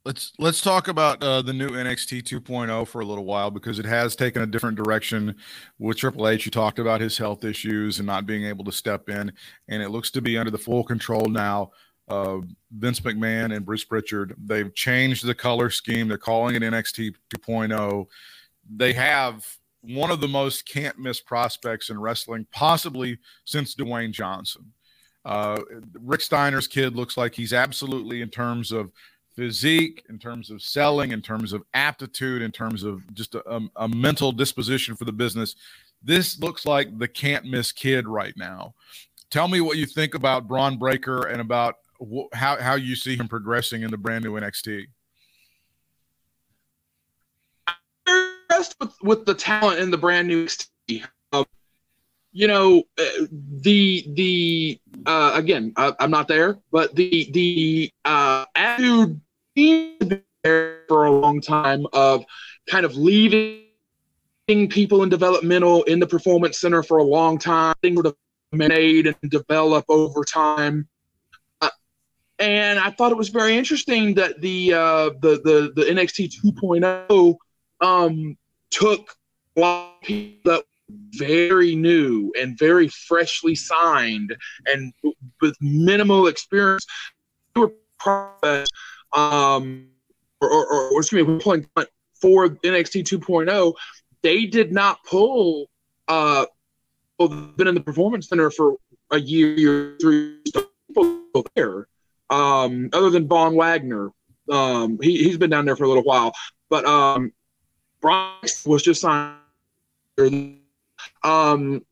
Let's 0.04 0.32
let's 0.40 0.60
talk 0.60 0.88
about 0.88 1.22
uh, 1.22 1.42
the 1.42 1.52
new 1.52 1.68
NXT 1.68 2.24
2.0 2.24 2.88
for 2.88 3.00
a 3.00 3.04
little 3.04 3.24
while 3.24 3.52
because 3.52 3.78
it 3.78 3.84
has 3.84 4.16
taken 4.16 4.42
a 4.42 4.46
different 4.46 4.76
direction 4.76 5.36
with 5.78 5.96
Triple 5.96 6.26
H. 6.26 6.44
You 6.44 6.50
talked 6.50 6.80
about 6.80 7.00
his 7.00 7.16
health 7.16 7.44
issues 7.44 8.00
and 8.00 8.06
not 8.06 8.26
being 8.26 8.44
able 8.44 8.64
to 8.64 8.72
step 8.72 9.08
in, 9.08 9.32
and 9.68 9.80
it 9.80 9.90
looks 9.90 10.10
to 10.10 10.20
be 10.20 10.36
under 10.36 10.50
the 10.50 10.58
full 10.58 10.82
control 10.82 11.26
now 11.26 11.70
of 12.08 12.48
Vince 12.72 12.98
McMahon 12.98 13.54
and 13.54 13.64
Bruce 13.64 13.84
Pritchard. 13.84 14.34
They've 14.44 14.74
changed 14.74 15.24
the 15.24 15.36
color 15.36 15.70
scheme. 15.70 16.08
They're 16.08 16.18
calling 16.18 16.56
it 16.56 16.62
NXT 16.62 17.14
2.0. 17.32 18.06
They 18.74 18.92
have 18.94 19.46
one 19.82 20.10
of 20.10 20.20
the 20.20 20.26
most 20.26 20.66
can't 20.66 20.98
miss 20.98 21.20
prospects 21.20 21.90
in 21.90 22.00
wrestling, 22.00 22.48
possibly 22.50 23.18
since 23.44 23.76
Dwayne 23.76 24.10
Johnson. 24.10 24.72
Uh, 25.24 25.60
Rick 26.00 26.22
Steiner's 26.22 26.66
kid 26.66 26.96
looks 26.96 27.16
like 27.16 27.34
he's 27.34 27.52
absolutely 27.52 28.22
in 28.22 28.28
terms 28.28 28.72
of 28.72 28.90
physique, 29.34 30.04
in 30.08 30.18
terms 30.18 30.50
of 30.50 30.62
selling, 30.62 31.12
in 31.12 31.22
terms 31.22 31.52
of 31.52 31.62
aptitude, 31.74 32.42
in 32.42 32.52
terms 32.52 32.82
of 32.82 33.02
just 33.14 33.34
a, 33.34 33.42
a, 33.48 33.60
a, 33.76 33.88
mental 33.88 34.32
disposition 34.32 34.94
for 34.94 35.04
the 35.04 35.12
business. 35.12 35.56
This 36.02 36.38
looks 36.40 36.66
like 36.66 36.98
the 36.98 37.08
can't 37.08 37.44
miss 37.44 37.72
kid 37.72 38.08
right 38.08 38.34
now. 38.36 38.74
Tell 39.30 39.48
me 39.48 39.60
what 39.60 39.78
you 39.78 39.86
think 39.86 40.14
about 40.14 40.46
Bron 40.46 40.76
Breakker 40.76 41.28
and 41.28 41.40
about 41.40 41.76
wh- 42.00 42.34
how, 42.34 42.60
how 42.60 42.74
you 42.74 42.94
see 42.94 43.16
him 43.16 43.28
progressing 43.28 43.82
in 43.82 43.90
the 43.90 43.96
brand 43.96 44.24
new 44.24 44.32
NXT. 44.32 44.86
I'm 47.66 47.74
Impressed 48.06 48.76
with, 48.80 48.94
with 49.02 49.24
the 49.24 49.34
talent 49.34 49.80
in 49.80 49.90
the 49.90 49.98
brand 49.98 50.28
new 50.28 50.46
NXT. 50.46 51.06
You 52.32 52.48
know, 52.48 52.82
uh, 52.98 53.26
the 53.30 54.06
the 54.08 54.80
uh, 55.04 55.32
again, 55.34 55.74
I, 55.76 55.92
am 56.00 56.10
not 56.10 56.28
there, 56.28 56.58
but 56.70 56.94
the 56.94 57.30
the 57.32 57.90
uh, 58.04 58.46
attitude 58.54 59.20
there 59.54 60.80
for 60.88 61.04
a 61.04 61.10
long 61.10 61.40
time 61.40 61.86
of 61.92 62.24
kind 62.68 62.86
of 62.86 62.96
leaving 62.96 63.66
people 64.70 65.02
in 65.02 65.08
developmental 65.08 65.82
in 65.84 66.00
the 66.00 66.06
performance 66.06 66.58
center 66.58 66.82
for 66.82 66.98
a 66.98 67.04
long 67.04 67.38
time. 67.38 67.74
Things 67.82 67.96
would 67.96 68.14
made 68.52 69.06
and 69.06 69.30
develop 69.30 69.84
over 69.88 70.24
time. 70.24 70.88
Uh, 71.60 71.70
and 72.38 72.78
I 72.78 72.90
thought 72.90 73.12
it 73.12 73.18
was 73.18 73.30
very 73.30 73.56
interesting 73.56 74.14
that 74.14 74.40
the 74.40 74.74
uh, 74.74 75.10
the 75.20 75.40
the 75.44 75.72
the 75.74 75.82
NXT 75.84 76.34
2.0 76.44 77.36
um, 77.80 78.36
took 78.70 79.16
a 79.56 79.60
lot 79.60 79.94
of 79.94 80.00
people 80.02 80.52
that 80.52 80.64
very 81.12 81.74
new 81.74 82.32
and 82.40 82.58
very 82.58 82.88
freshly 82.88 83.54
signed 83.54 84.34
and 84.66 84.92
with 85.40 85.56
minimal 85.60 86.26
experience. 86.26 86.86
Um 89.14 89.88
or, 90.40 90.50
or, 90.50 90.92
or 90.92 91.00
excuse 91.00 91.26
me 91.26 91.38
pulling 91.38 91.66
for 92.20 92.48
NXT 92.48 93.04
2.0 93.04 93.74
they 94.22 94.46
did 94.46 94.72
not 94.72 94.98
pull 95.04 95.68
uh 96.08 96.46
well, 97.18 97.28
been 97.28 97.68
in 97.68 97.74
the 97.74 97.80
performance 97.80 98.28
center 98.28 98.50
for 98.50 98.76
a 99.10 99.20
year 99.20 99.96
three 100.00 100.40
people 100.88 101.46
there. 101.54 101.86
Um 102.30 102.88
other 102.92 103.10
than 103.10 103.28
Von 103.28 103.54
Wagner 103.54 104.10
um 104.50 104.98
he, 105.00 105.22
he's 105.22 105.38
been 105.38 105.50
down 105.50 105.64
there 105.66 105.76
for 105.76 105.84
a 105.84 105.88
little 105.88 106.02
while 106.02 106.32
but 106.68 106.84
um 106.84 107.32
Bryce 108.00 108.66
was 108.66 108.82
just 108.82 109.00
signed 109.02 109.36
um, 111.24 111.84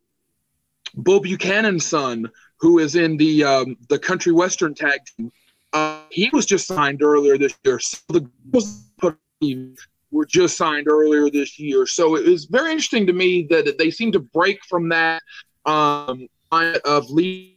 Bull 0.94 1.20
Buchanan's 1.20 1.86
son, 1.86 2.30
who 2.58 2.78
is 2.78 2.96
in 2.96 3.16
the 3.16 3.44
um, 3.44 3.76
the 3.88 3.98
country 3.98 4.32
western 4.32 4.74
tag 4.74 5.00
team, 5.16 5.30
uh, 5.72 6.00
he 6.10 6.30
was 6.32 6.46
just 6.46 6.66
signed 6.66 7.02
earlier 7.02 7.38
this 7.38 7.54
year. 7.64 7.78
So 7.78 7.98
the 8.08 8.28
girls 8.50 9.78
were 10.10 10.26
just 10.26 10.56
signed 10.56 10.88
earlier 10.88 11.30
this 11.30 11.58
year. 11.58 11.86
So 11.86 12.16
it 12.16 12.26
was 12.26 12.46
very 12.46 12.70
interesting 12.70 13.06
to 13.06 13.12
me 13.12 13.46
that 13.50 13.78
they 13.78 13.90
seem 13.90 14.12
to 14.12 14.18
break 14.18 14.64
from 14.64 14.88
that 14.90 15.22
um, 15.64 16.28
of 16.52 17.10
lead 17.10 17.56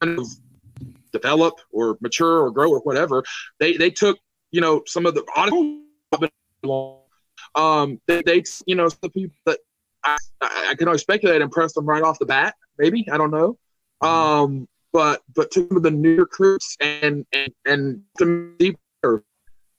kind 0.00 0.18
of 0.18 0.26
develop 1.12 1.54
or 1.72 1.98
mature 2.00 2.42
or 2.42 2.50
grow 2.50 2.70
or 2.70 2.80
whatever. 2.80 3.24
They 3.58 3.76
they 3.76 3.90
took 3.90 4.18
you 4.50 4.60
know 4.60 4.82
some 4.86 5.06
of 5.06 5.14
the 5.14 5.24
um, 7.54 8.00
they, 8.06 8.22
they, 8.24 8.42
you 8.66 8.74
know, 8.74 8.88
the 8.88 9.10
people 9.10 9.36
that 9.46 9.58
I, 10.04 10.16
I 10.40 10.74
can 10.76 10.88
only 10.88 10.98
speculate 10.98 11.42
and 11.42 11.50
press 11.50 11.72
them 11.72 11.86
right 11.86 12.02
off 12.02 12.18
the 12.18 12.26
bat. 12.26 12.54
Maybe 12.78 13.06
I 13.10 13.18
don't 13.18 13.30
know. 13.30 13.58
Um, 14.00 14.68
but 14.92 15.22
but 15.34 15.50
to 15.52 15.68
the 15.70 15.90
new 15.90 16.16
recruits 16.16 16.76
and 16.80 17.26
and 17.32 17.52
and 17.66 18.02
to 18.18 18.54
deeper. 18.58 19.24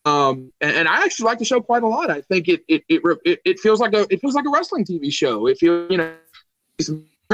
Um, 0.03 0.51
and, 0.61 0.77
and, 0.77 0.87
I 0.87 1.03
actually 1.03 1.25
like 1.25 1.37
the 1.37 1.45
show 1.45 1.61
quite 1.61 1.83
a 1.83 1.87
lot. 1.87 2.09
I 2.09 2.21
think 2.21 2.47
it 2.47 2.63
it, 2.67 2.83
it 2.89 3.03
it 3.23 3.39
it 3.45 3.59
feels 3.59 3.79
like 3.79 3.93
a 3.93 4.07
it 4.09 4.19
feels 4.19 4.33
like 4.33 4.45
a 4.45 4.49
wrestling 4.49 4.83
TV 4.83 5.13
show. 5.13 5.47
It 5.47 5.59
feels 5.59 5.91
you 5.91 5.97
know 5.97 6.15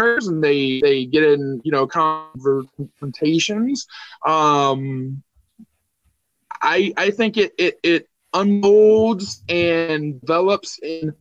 and 0.05 0.43
they 0.43 0.81
they 0.81 1.05
get 1.05 1.23
in 1.23 1.61
you 1.63 1.71
know 1.71 1.87
confrontations. 1.87 3.87
Um, 4.25 5.23
I 6.61 6.93
I 6.97 7.11
think 7.11 7.37
it 7.37 7.53
it 7.57 7.79
it 7.83 8.09
unfolds 8.41 9.43
and 9.49 10.19
develops 10.21 10.79
in 10.83 11.13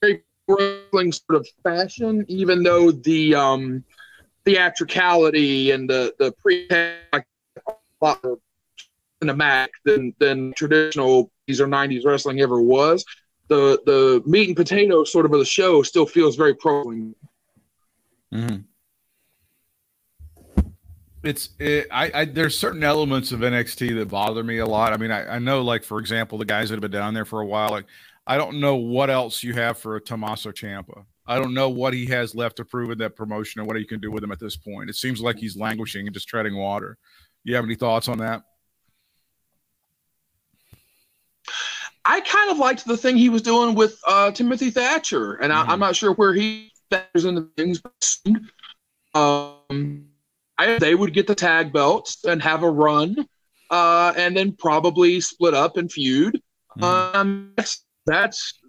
very 0.00 0.22
wrestling 0.48 1.12
sort 1.12 1.40
of 1.40 1.46
fashion, 1.62 2.24
even 2.28 2.62
though 2.62 2.90
the 2.90 3.34
um, 3.34 3.84
theatricality 4.44 5.70
and 5.70 5.88
the 5.88 6.14
the 6.18 6.32
pre 6.32 6.66
like 7.12 7.26
a 7.66 7.72
lot 8.00 8.20
more 8.24 8.38
Mac 9.34 9.70
than 9.84 10.14
than 10.18 10.52
traditional 10.54 11.30
these 11.46 11.60
or 11.60 11.66
'90s 11.66 12.04
wrestling 12.04 12.40
ever 12.40 12.60
was. 12.60 13.04
The 13.48 13.80
the 13.84 14.22
meat 14.26 14.48
and 14.48 14.56
potato 14.56 15.04
sort 15.04 15.26
of 15.26 15.32
of 15.32 15.38
the 15.38 15.44
show 15.44 15.82
still 15.82 16.06
feels 16.06 16.36
very 16.36 16.54
pro. 16.54 16.84
Mm-hmm. 18.32 18.56
It's 21.22 21.50
it, 21.58 21.86
I, 21.90 22.10
I 22.14 22.24
there's 22.24 22.58
certain 22.58 22.82
elements 22.82 23.32
of 23.32 23.40
NXT 23.40 23.96
that 23.98 24.08
bother 24.08 24.42
me 24.42 24.58
a 24.58 24.66
lot. 24.66 24.92
I 24.92 24.96
mean, 24.96 25.10
I, 25.10 25.36
I 25.36 25.38
know 25.38 25.62
like 25.62 25.84
for 25.84 25.98
example, 25.98 26.38
the 26.38 26.44
guys 26.44 26.68
that 26.68 26.76
have 26.76 26.82
been 26.82 26.90
down 26.90 27.14
there 27.14 27.24
for 27.24 27.40
a 27.40 27.46
while, 27.46 27.70
like 27.70 27.86
I 28.26 28.36
don't 28.36 28.60
know 28.60 28.76
what 28.76 29.10
else 29.10 29.42
you 29.42 29.54
have 29.54 29.78
for 29.78 29.96
a 29.96 30.00
Tommaso 30.00 30.50
Ciampa. 30.50 31.04
I 31.26 31.38
don't 31.38 31.54
know 31.54 31.68
what 31.68 31.94
he 31.94 32.06
has 32.06 32.34
left 32.34 32.56
to 32.56 32.64
prove 32.64 32.90
in 32.90 32.98
that 32.98 33.14
promotion 33.14 33.60
and 33.60 33.68
what 33.68 33.78
you 33.78 33.86
can 33.86 34.00
do 34.00 34.10
with 34.10 34.24
him 34.24 34.32
at 34.32 34.40
this 34.40 34.56
point. 34.56 34.90
It 34.90 34.96
seems 34.96 35.20
like 35.20 35.38
he's 35.38 35.56
languishing 35.56 36.06
and 36.06 36.14
just 36.14 36.28
treading 36.28 36.56
water. 36.56 36.98
You 37.44 37.54
have 37.54 37.64
any 37.64 37.76
thoughts 37.76 38.08
on 38.08 38.18
that? 38.18 38.42
I 42.04 42.20
kind 42.20 42.50
of 42.50 42.58
liked 42.58 42.84
the 42.84 42.96
thing 42.96 43.16
he 43.16 43.28
was 43.28 43.42
doing 43.42 43.74
with 43.74 44.00
uh, 44.06 44.32
Timothy 44.32 44.70
Thatcher, 44.70 45.34
and 45.34 45.52
I, 45.52 45.72
am 45.72 45.78
not 45.78 45.94
sure 45.94 46.14
where 46.14 46.32
he 46.32 46.72
factors 46.90 47.24
into 47.24 47.48
things. 47.56 47.80
Um, 49.14 50.09
I, 50.60 50.78
they 50.78 50.94
would 50.94 51.14
get 51.14 51.26
the 51.26 51.34
tag 51.34 51.72
belts 51.72 52.24
and 52.24 52.42
have 52.42 52.62
a 52.62 52.70
run, 52.70 53.16
uh, 53.70 54.12
and 54.16 54.36
then 54.36 54.52
probably 54.52 55.20
split 55.20 55.54
up 55.54 55.76
and 55.76 55.90
feud. 55.90 56.40
Mm-hmm. 56.78 57.16
Um, 57.16 57.52
that's, 57.56 57.84
that's 58.06 58.60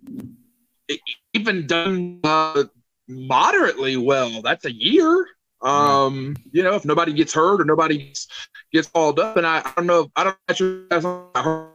even 1.34 1.68
done 1.68 2.20
uh, 2.24 2.64
moderately 3.08 3.98
well. 3.98 4.42
That's 4.42 4.66
a 4.66 4.74
year. 4.74 5.28
Um, 5.62 6.36
you 6.52 6.64
know, 6.64 6.76
if 6.76 6.86
nobody 6.86 7.14
gets 7.14 7.34
hurt 7.34 7.62
or 7.62 7.66
nobody 7.66 7.98
gets, 7.98 8.28
gets 8.72 8.88
called 8.88 9.20
up, 9.20 9.38
and 9.38 9.46
I, 9.46 9.62
I 9.64 9.74
don't 9.76 9.86
know, 9.86 10.10
I 10.16 10.24
don't 10.24 10.94
know 10.96 11.72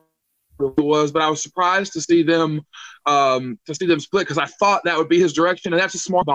it 0.58 0.82
was, 0.82 1.12
but 1.12 1.22
I 1.22 1.28
was 1.28 1.42
surprised 1.42 1.92
to 1.92 2.00
see 2.00 2.22
them 2.22 2.62
um, 3.04 3.58
to 3.66 3.74
see 3.74 3.86
them 3.86 4.00
split 4.00 4.22
because 4.22 4.38
I 4.38 4.46
thought 4.46 4.84
that 4.84 4.96
would 4.96 5.08
be 5.08 5.20
his 5.20 5.32
direction, 5.32 5.72
and 5.72 5.80
that's 5.80 5.94
a 5.94 5.98
smart. 5.98 6.26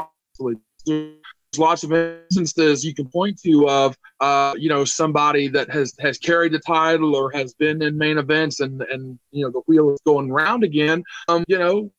Lots 1.57 1.83
of 1.83 1.91
instances 1.91 2.83
you 2.83 2.93
can 2.93 3.07
point 3.07 3.39
to 3.41 3.67
of 3.67 3.97
uh, 4.19 4.53
you 4.57 4.69
know 4.69 4.85
somebody 4.85 5.47
that 5.49 5.69
has 5.69 5.93
has 5.99 6.17
carried 6.17 6.53
the 6.53 6.59
title 6.59 7.15
or 7.15 7.31
has 7.31 7.53
been 7.53 7.81
in 7.81 7.97
main 7.97 8.17
events, 8.17 8.59
and 8.59 8.81
and 8.83 9.19
you 9.31 9.43
know 9.43 9.51
the 9.51 9.61
wheel 9.67 9.91
is 9.91 9.99
going 10.05 10.31
round 10.31 10.63
again. 10.63 11.03
Um, 11.27 11.43
you 11.47 11.57
know, 11.57 11.91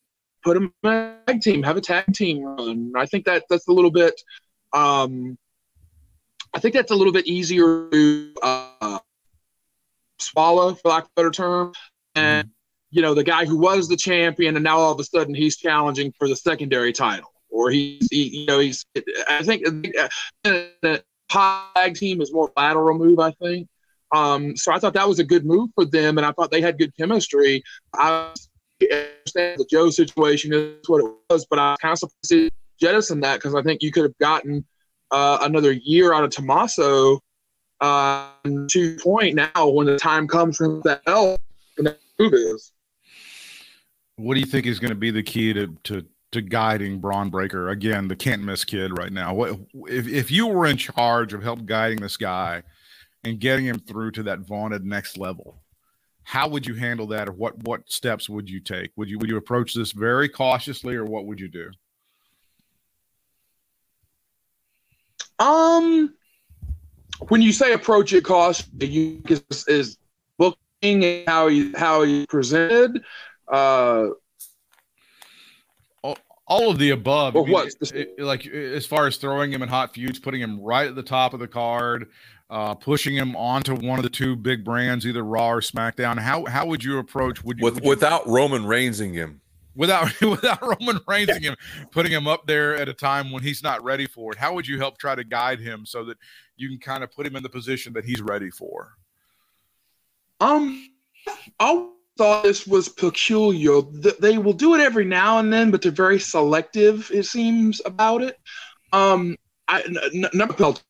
put 0.43 0.55
them 0.55 0.73
in 0.85 0.91
a 0.91 1.17
tag 1.27 1.41
team, 1.43 1.63
have 1.63 1.77
a 1.77 1.81
tag 1.81 2.13
team 2.15 2.43
run. 2.43 2.93
I 2.97 3.07
think 3.07 3.25
that 3.27 3.45
that's 3.51 3.69
a 3.69 3.73
little 3.73 3.91
bit. 3.91 4.21
Um, 4.73 5.37
I 6.55 6.61
think 6.61 6.75
that's 6.75 6.91
a 6.91 6.95
little 6.95 7.13
bit 7.13 7.27
easier 7.27 7.89
to 7.91 8.35
uh, 8.43 8.99
swallow, 10.19 10.75
for 10.75 10.89
lack 10.89 11.05
of 11.05 11.11
a 11.11 11.21
better 11.21 11.31
term, 11.31 11.73
and 12.15 12.49
you 12.91 13.03
know 13.03 13.15
the 13.15 13.25
guy 13.25 13.45
who 13.45 13.59
was 13.59 13.89
the 13.89 13.97
champion 13.97 14.57
and 14.57 14.65
now 14.65 14.79
all 14.79 14.93
of 14.93 15.01
a 15.01 15.05
sudden 15.05 15.35
he's 15.35 15.57
challenging 15.57 16.13
for 16.19 16.29
the 16.29 16.37
secondary 16.37 16.93
title 16.93 17.32
or 17.53 17.71
he's 17.71 18.09
he, 18.11 18.41
you 18.41 18.47
know 18.47 18.59
he's 18.59 18.85
i 19.29 19.43
think 19.43 19.65
the 20.43 21.05
tag 21.29 21.95
team 21.95 22.21
is 22.21 22.33
more 22.33 22.51
lateral 22.57 22.99
move 22.99 23.19
i 23.19 23.31
think 23.33 23.69
um, 24.15 24.55
so 24.57 24.73
i 24.73 24.79
thought 24.79 24.93
that 24.93 25.09
was 25.09 25.19
a 25.19 25.25
good 25.25 25.47
move 25.47 25.71
for 25.75 25.85
them 25.85 26.19
and 26.19 26.27
i 26.27 26.33
thought 26.33 26.51
they 26.51 26.61
had 26.61 26.79
good 26.79 26.95
chemistry 26.97 27.63
i 27.95 28.33
understand 28.83 29.59
the 29.59 29.67
joe 29.71 29.89
situation 29.91 30.53
is 30.53 30.89
what 30.89 31.03
it 31.03 31.11
was 31.31 31.47
but 31.47 31.59
i 31.59 31.77
kind 31.81 31.93
of 31.93 32.11
surprised 32.25 32.53
jettison 32.81 33.21
that 33.21 33.37
because 33.37 33.55
i 33.55 33.63
think 33.63 33.83
you 33.83 33.93
could 33.93 34.03
have 34.03 34.19
gotten 34.19 34.65
uh, 35.13 35.39
another 35.43 35.73
year 35.73 36.15
out 36.15 36.25
of 36.25 36.31
Tommaso 36.31 37.21
uh, 37.81 38.31
to 38.71 38.97
point 38.97 39.35
now 39.35 39.69
when 39.69 39.87
the 39.87 39.99
time 39.99 40.27
comes 40.27 40.57
for 40.57 40.81
that 40.85 41.05
belt 41.05 41.39
move 42.19 42.35
is. 42.35 42.73
What 44.17 44.35
do 44.35 44.41
you 44.41 44.47
think 44.47 44.67
is 44.67 44.79
going 44.79 44.91
to 44.91 44.97
be 44.97 45.11
the 45.11 45.23
key 45.23 45.53
to 45.53 45.77
to 45.85 46.05
to 46.33 46.41
guiding 46.41 46.99
Bron 46.99 47.31
Breakker 47.31 47.69
again, 47.69 48.09
the 48.09 48.17
can't 48.17 48.43
miss 48.43 48.65
kid 48.65 48.99
right 48.99 49.13
now? 49.13 49.35
What 49.35 49.61
if 49.87 50.09
if 50.09 50.31
you 50.31 50.47
were 50.49 50.67
in 50.67 50.77
charge 50.77 51.33
of 51.33 51.43
help 51.43 51.65
guiding 51.67 52.01
this 52.01 52.17
guy 52.17 52.63
and 53.23 53.39
getting 53.39 53.67
him 53.67 53.79
through 53.79 54.13
to 54.13 54.23
that 54.25 54.41
vaunted 54.41 54.85
next 54.85 55.17
level? 55.17 55.63
How 56.25 56.49
would 56.49 56.67
you 56.67 56.75
handle 56.75 57.07
that, 57.09 57.29
or 57.29 57.33
what 57.33 57.59
what 57.65 57.91
steps 57.91 58.29
would 58.29 58.49
you 58.49 58.61
take? 58.61 58.91
Would 58.97 59.09
you 59.09 59.19
would 59.19 59.29
you 59.29 59.37
approach 59.37 59.75
this 59.75 59.93
very 59.93 60.29
cautiously, 60.29 60.97
or 60.97 61.05
what 61.05 61.27
would 61.27 61.39
you 61.39 61.49
do? 61.49 61.71
Um, 65.39 66.15
when 67.29 67.43
you 67.43 67.53
say 67.53 67.73
approach 67.73 68.13
it 68.13 68.25
cautiously, 68.25 68.87
you 68.87 69.23
is, 69.29 69.67
is 69.67 69.99
booking 70.39 71.25
how 71.27 71.49
he 71.49 71.73
how 71.77 72.03
he 72.03 72.27
presented. 72.27 73.03
Uh, 73.49 74.09
all 76.53 76.71
of 76.71 76.79
the 76.79 76.91
above. 76.91 77.35
Well, 77.35 77.47
what? 77.47 77.73
like 78.19 78.47
as 78.47 78.85
far 78.85 79.07
as 79.07 79.17
throwing 79.17 79.53
him 79.53 79.63
in 79.63 79.69
hot 79.69 79.95
feuds, 79.95 80.19
putting 80.19 80.41
him 80.41 80.61
right 80.61 80.87
at 80.87 80.95
the 80.95 81.03
top 81.03 81.33
of 81.33 81.41
the 81.41 81.49
card, 81.49 82.11
uh, 82.51 82.75
pushing 82.75 83.15
him 83.15 83.35
onto 83.37 83.75
one 83.75 83.99
of 83.99 84.03
the 84.03 84.11
two 84.11 84.37
big 84.37 84.65
brands, 84.65 85.07
either 85.07 85.23
Raw 85.23 85.51
or 85.51 85.61
SmackDown. 85.61 86.19
How 86.19 86.45
how 86.45 86.67
would 86.67 86.85
you 86.85 86.99
approach? 86.99 87.43
Would 87.43 87.59
you, 87.59 87.65
With, 87.65 87.75
would 87.77 87.85
you, 87.85 87.91
without 87.91 88.27
Roman 88.29 88.65
Reignsing 88.65 89.15
him? 89.15 89.41
Without 89.75 90.21
without 90.21 90.61
Roman 90.61 90.99
Reignsing 91.09 91.43
him, 91.43 91.57
putting 91.91 92.13
him 92.13 92.29
up 92.29 92.47
there 92.47 92.77
at 92.77 92.89
a 92.89 92.95
time 92.95 93.33
when 93.33 93.43
he's 93.43 93.63
not 93.63 93.83
ready 93.83 94.07
for 94.07 94.33
it. 94.33 94.39
How 94.39 94.53
would 94.55 94.69
you 94.69 94.79
help 94.79 94.99
try 94.99 95.15
to 95.15 95.25
guide 95.25 95.61
him 95.61 95.87
so 95.87 96.05
that 96.05 96.19
you 96.57 96.69
can 96.69 96.79
kind 96.79 97.03
of 97.03 97.11
put 97.11 97.27
him 97.27 97.35
in 97.37 97.43
the 97.43 97.49
position 97.49 97.95
that 97.95 98.05
he's 98.05 98.21
ready 98.21 98.51
for? 98.51 98.93
Um, 100.41 100.91
I 101.59 101.89
thought 102.23 102.45
this 102.45 102.69
was 102.69 102.89
peculiar. 102.89 103.81
They 104.21 104.39
will 104.39 104.53
do 104.53 104.77
it 104.77 104.81
every 104.81 105.05
now 105.05 105.41
and 105.41 105.53
then, 105.53 105.73
but 105.73 105.83
they're 105.83 105.91
very 105.91 106.21
selective. 106.21 107.11
It 107.13 107.25
seems 107.25 107.83
about 107.85 108.23
it. 108.23 108.39
Um, 108.93 109.37
I 109.67 109.83
number 110.33 110.55
felt. 110.55 110.85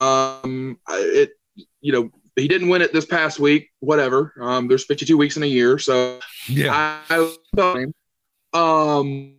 Um, 0.00 0.78
it 0.88 1.34
you 1.80 1.92
know 1.92 2.10
he 2.34 2.48
didn't 2.48 2.68
win 2.68 2.82
it 2.82 2.92
this 2.92 3.06
past 3.06 3.38
week. 3.38 3.70
Whatever. 3.78 4.34
Um, 4.40 4.66
there's 4.66 4.84
52 4.86 5.16
weeks 5.16 5.36
in 5.36 5.44
a 5.44 5.46
year, 5.46 5.78
so 5.78 6.18
yeah. 6.48 7.00
I, 7.08 7.36
I 7.56 7.86
um, 8.52 9.36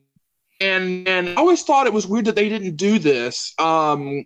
and 0.61 1.07
and 1.09 1.29
I 1.29 1.33
always 1.35 1.63
thought 1.63 1.87
it 1.87 1.93
was 1.93 2.07
weird 2.07 2.25
that 2.25 2.35
they 2.35 2.47
didn't 2.47 2.77
do 2.77 2.99
this. 2.99 3.53
Um, 3.59 4.23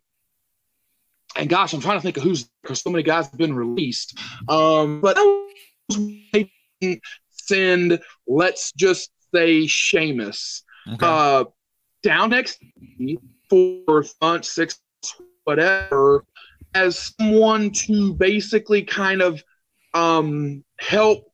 and 1.35 1.49
gosh, 1.49 1.73
I'm 1.73 1.81
trying 1.81 1.97
to 1.97 2.01
think 2.01 2.17
of 2.17 2.23
who's 2.23 2.47
because 2.61 2.81
so 2.81 2.91
many 2.91 3.01
guys 3.01 3.27
have 3.27 3.39
been 3.39 3.55
released. 3.55 4.19
Um, 4.47 5.01
but 5.01 5.17
they 5.89 6.19
didn't 6.33 6.51
send, 7.29 7.99
let's 8.27 8.71
just 8.73 9.11
say, 9.33 9.67
Sheamus 9.67 10.63
okay. 10.93 11.05
uh, 11.05 11.45
down 12.03 12.29
next 12.29 12.59
for 13.49 14.05
months, 14.21 14.53
six, 14.53 14.79
whatever, 15.43 16.23
as 16.73 17.13
someone 17.19 17.71
to 17.71 18.13
basically 18.13 18.83
kind 18.83 19.21
of 19.21 19.43
um, 19.93 20.63
help 20.79 21.25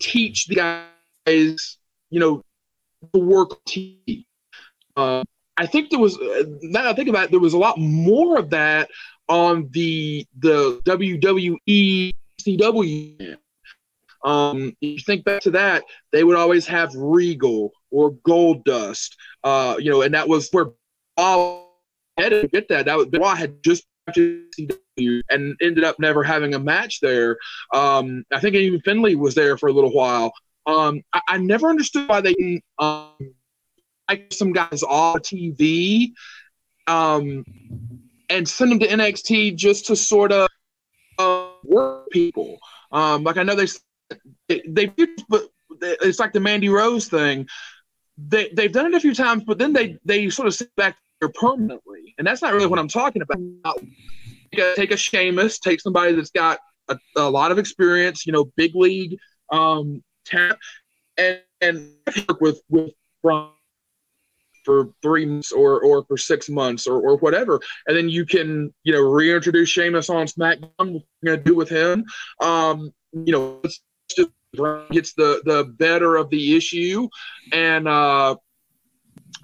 teach 0.00 0.46
the 0.46 0.54
guys, 1.26 1.78
you 2.10 2.20
know, 2.20 2.42
the 3.12 3.18
work. 3.18 3.58
Uh, 4.96 5.22
I 5.56 5.66
think 5.66 5.90
there 5.90 5.98
was 5.98 6.18
uh, 6.18 6.44
now 6.62 6.90
I 6.90 6.94
think 6.94 7.08
about 7.08 7.24
it, 7.24 7.30
there 7.30 7.40
was 7.40 7.54
a 7.54 7.58
lot 7.58 7.78
more 7.78 8.38
of 8.38 8.50
that 8.50 8.90
on 9.28 9.68
the 9.72 10.26
the 10.38 10.80
WWE 10.84 12.12
CW. 12.40 13.36
Um, 14.24 14.76
you 14.80 14.98
think 14.98 15.24
back 15.24 15.42
to 15.42 15.50
that, 15.52 15.84
they 16.12 16.24
would 16.24 16.36
always 16.36 16.66
have 16.66 16.94
Regal 16.94 17.72
or 17.90 18.12
Goldust, 18.12 19.16
uh, 19.44 19.76
you 19.78 19.90
know, 19.90 20.02
and 20.02 20.14
that 20.14 20.28
was 20.28 20.48
where 20.50 20.70
Bob 21.16 21.66
had 22.18 22.30
to 22.30 22.48
get 22.48 22.68
that. 22.68 22.86
That 22.86 22.96
was 22.96 23.06
Benoit 23.06 23.36
had 23.36 23.62
just 23.62 23.84
and 24.16 25.56
ended 25.60 25.84
up 25.84 25.98
never 25.98 26.22
having 26.22 26.54
a 26.54 26.58
match 26.58 27.00
there. 27.00 27.36
Um, 27.72 28.24
I 28.32 28.40
think 28.40 28.56
even 28.56 28.80
Finlay 28.80 29.14
was 29.14 29.34
there 29.34 29.56
for 29.56 29.68
a 29.68 29.72
little 29.72 29.92
while. 29.92 30.32
Um, 30.66 31.02
I, 31.12 31.20
I, 31.28 31.38
never 31.38 31.68
understood 31.68 32.08
why 32.08 32.20
they 32.20 32.62
um, 32.78 33.34
like 34.08 34.32
some 34.32 34.52
guys 34.52 34.82
off 34.82 35.18
TV. 35.18 36.12
Um, 36.86 37.44
and 38.32 38.48
send 38.48 38.72
them 38.72 38.78
to 38.80 38.88
NXT 38.88 39.56
just 39.56 39.86
to 39.86 39.96
sort 39.96 40.32
of 40.32 40.48
uh, 41.18 41.48
work 41.64 42.10
people. 42.10 42.58
Um, 42.90 43.24
like 43.24 43.36
I 43.36 43.42
know 43.42 43.54
they 43.54 43.66
they 44.48 44.92
but 45.28 45.42
it's 45.80 46.18
like 46.18 46.32
the 46.32 46.40
Mandy 46.40 46.68
Rose 46.68 47.08
thing. 47.08 47.46
They 48.18 48.50
they've 48.54 48.72
done 48.72 48.86
it 48.86 48.94
a 48.94 49.00
few 49.00 49.14
times, 49.14 49.44
but 49.44 49.58
then 49.58 49.72
they 49.72 49.98
they 50.04 50.28
sort 50.30 50.48
of 50.48 50.54
sit 50.54 50.74
back 50.76 50.96
there 51.20 51.30
permanently, 51.30 52.14
and 52.18 52.26
that's 52.26 52.42
not 52.42 52.52
really 52.52 52.66
what 52.66 52.78
I'm 52.78 52.88
talking 52.88 53.22
about. 53.22 53.80
Take 54.76 54.90
a, 54.90 54.96
Sheamus, 54.96 55.58
take 55.58 55.80
somebody 55.80 56.14
that's 56.14 56.30
got 56.30 56.58
a, 56.88 56.98
a 57.16 57.30
lot 57.30 57.52
of 57.52 57.58
experience, 57.58 58.26
you 58.26 58.32
know, 58.32 58.52
big 58.56 58.74
league 58.74 59.16
um, 59.50 60.02
and 61.16 61.40
and 61.60 61.90
work 62.28 62.40
with 62.40 62.60
with 62.68 62.90
for 64.64 64.90
three 65.02 65.26
months 65.26 65.52
or 65.52 65.82
or 65.82 66.04
for 66.04 66.16
six 66.16 66.48
months 66.48 66.86
or, 66.86 67.00
or 67.00 67.16
whatever, 67.18 67.60
and 67.86 67.96
then 67.96 68.08
you 68.08 68.24
can 68.26 68.72
you 68.84 68.92
know 68.92 69.00
reintroduce 69.00 69.68
Sheamus 69.68 70.10
on 70.10 70.26
SmackDown. 70.26 70.70
What 70.78 71.02
you're 71.22 71.36
gonna 71.36 71.42
do 71.42 71.54
with 71.54 71.68
him? 71.68 72.04
Um, 72.40 72.92
you 73.12 73.32
know, 73.32 73.62
gets 74.90 75.14
the 75.14 75.42
the 75.44 75.72
better 75.78 76.16
of 76.16 76.30
the 76.30 76.56
issue, 76.56 77.08
and 77.52 77.88
uh, 77.88 78.36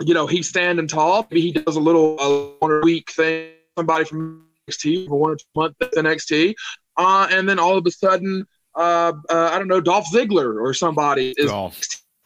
you 0.03 0.15
know 0.15 0.27
he's 0.27 0.49
standing 0.49 0.87
tall. 0.87 1.27
Maybe 1.31 1.41
he 1.41 1.53
does 1.53 1.77
a 1.77 1.81
little 1.81 2.19
a 2.63 2.81
week 2.85 3.11
thing. 3.13 3.53
Somebody 3.77 4.05
from 4.05 4.47
NXT 4.69 5.07
for 5.09 5.19
one 5.19 5.31
or 5.33 5.37
two 5.37 5.45
months 5.55 5.77
at 5.81 5.93
NXT, 5.93 6.55
uh, 6.97 7.29
and 7.31 7.49
then 7.49 7.59
all 7.59 7.77
of 7.79 7.87
a 7.87 7.91
sudden, 7.91 8.45
uh, 8.75 9.13
uh, 9.31 9.51
I 9.53 9.59
don't 9.59 9.69
know, 9.69 9.81
Dolph 9.81 10.07
Ziggler 10.13 10.61
or 10.61 10.75
somebody 10.75 11.33
is 11.37 11.51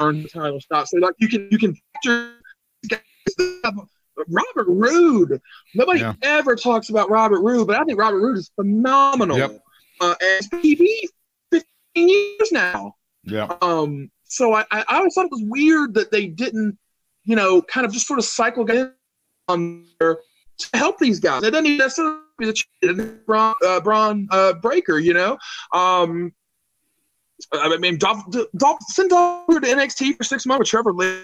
earned 0.01 0.25
the 0.25 0.29
title 0.29 0.59
shot. 0.73 0.89
So 0.89 0.97
like 0.99 1.15
you 1.19 1.29
can 1.29 1.49
you 1.51 1.59
can 1.59 1.77
picture 2.03 2.33
Robert 4.29 4.67
Roode. 4.67 5.41
Nobody 5.75 6.01
Yeah. 6.01 6.15
ever 6.23 6.57
talks 6.57 6.89
about 6.91 7.11
Robert 7.11 7.41
Roode, 7.41 7.67
but 7.67 7.77
I 7.77 7.85
think 7.85 7.99
Robert 7.99 8.21
Roode 8.21 8.39
is 8.39 8.51
phenomenal. 8.57 9.39
Yep. 9.39 9.63
Uh, 10.01 10.15
and 10.21 10.47
15 10.47 11.09
years 11.95 12.53
now. 12.53 12.95
Yeah. 13.25 13.55
Um, 13.61 14.11
so 14.25 14.55
I, 14.55 14.65
I 14.71 14.85
always 14.89 15.15
thought 15.15 15.27
it 15.27 15.31
was 15.31 15.45
weird 15.45 15.95
that 15.95 16.11
they 16.11 16.27
didn't, 16.27 16.79
you 17.25 17.37
know, 17.37 17.63
kind 17.63 17.87
of 17.87 17.93
just 17.93 18.07
sort 18.07 18.19
of 18.19 18.25
cycle 18.25 18.67
on 19.49 19.85
there 20.01 20.19
to 20.59 20.69
help 20.75 20.99
these 20.99 21.21
guys. 21.21 21.43
It 21.43 21.51
doesn't 21.51 21.67
even 21.67 21.79
necessarily 21.79 22.21
be 22.39 22.53
the 22.81 23.19
Bron, 23.27 23.55
uh, 23.65 23.81
Bron 23.81 24.29
uh, 24.31 24.55
Breakker, 24.55 24.99
you 24.99 25.15
know. 25.15 25.39
Um, 25.73 26.33
I 27.53 27.77
mean, 27.77 27.99
Dolph, 27.99 28.23
Dolph, 28.57 28.79
send 28.89 29.11
Dolph 29.11 29.47
to 29.49 29.61
NXT 29.61 30.17
for 30.17 30.25
six 30.25 30.47
months 30.47 30.61
with 30.61 30.69
Trevor 30.69 30.93
Lee. 30.93 31.21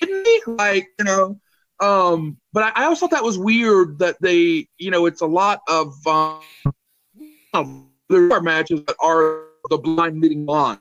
Didn't 0.00 0.26
he? 0.26 0.40
Like, 0.46 0.88
you 0.98 1.04
know, 1.04 1.40
um, 1.80 2.38
but 2.52 2.64
I, 2.64 2.72
I 2.74 2.84
always 2.84 2.98
thought 2.98 3.10
that 3.10 3.22
was 3.22 3.38
weird 3.38 3.98
that 3.98 4.16
they, 4.20 4.68
you 4.78 4.90
know, 4.90 5.06
it's 5.06 5.20
a 5.20 5.26
lot 5.26 5.60
of, 5.68 5.94
um, 7.52 7.90
there 8.08 8.30
are 8.32 8.40
matches 8.40 8.82
that 8.86 8.96
are 9.02 9.44
the 9.70 9.78
blind 9.78 10.20
leading 10.20 10.46
on. 10.48 10.78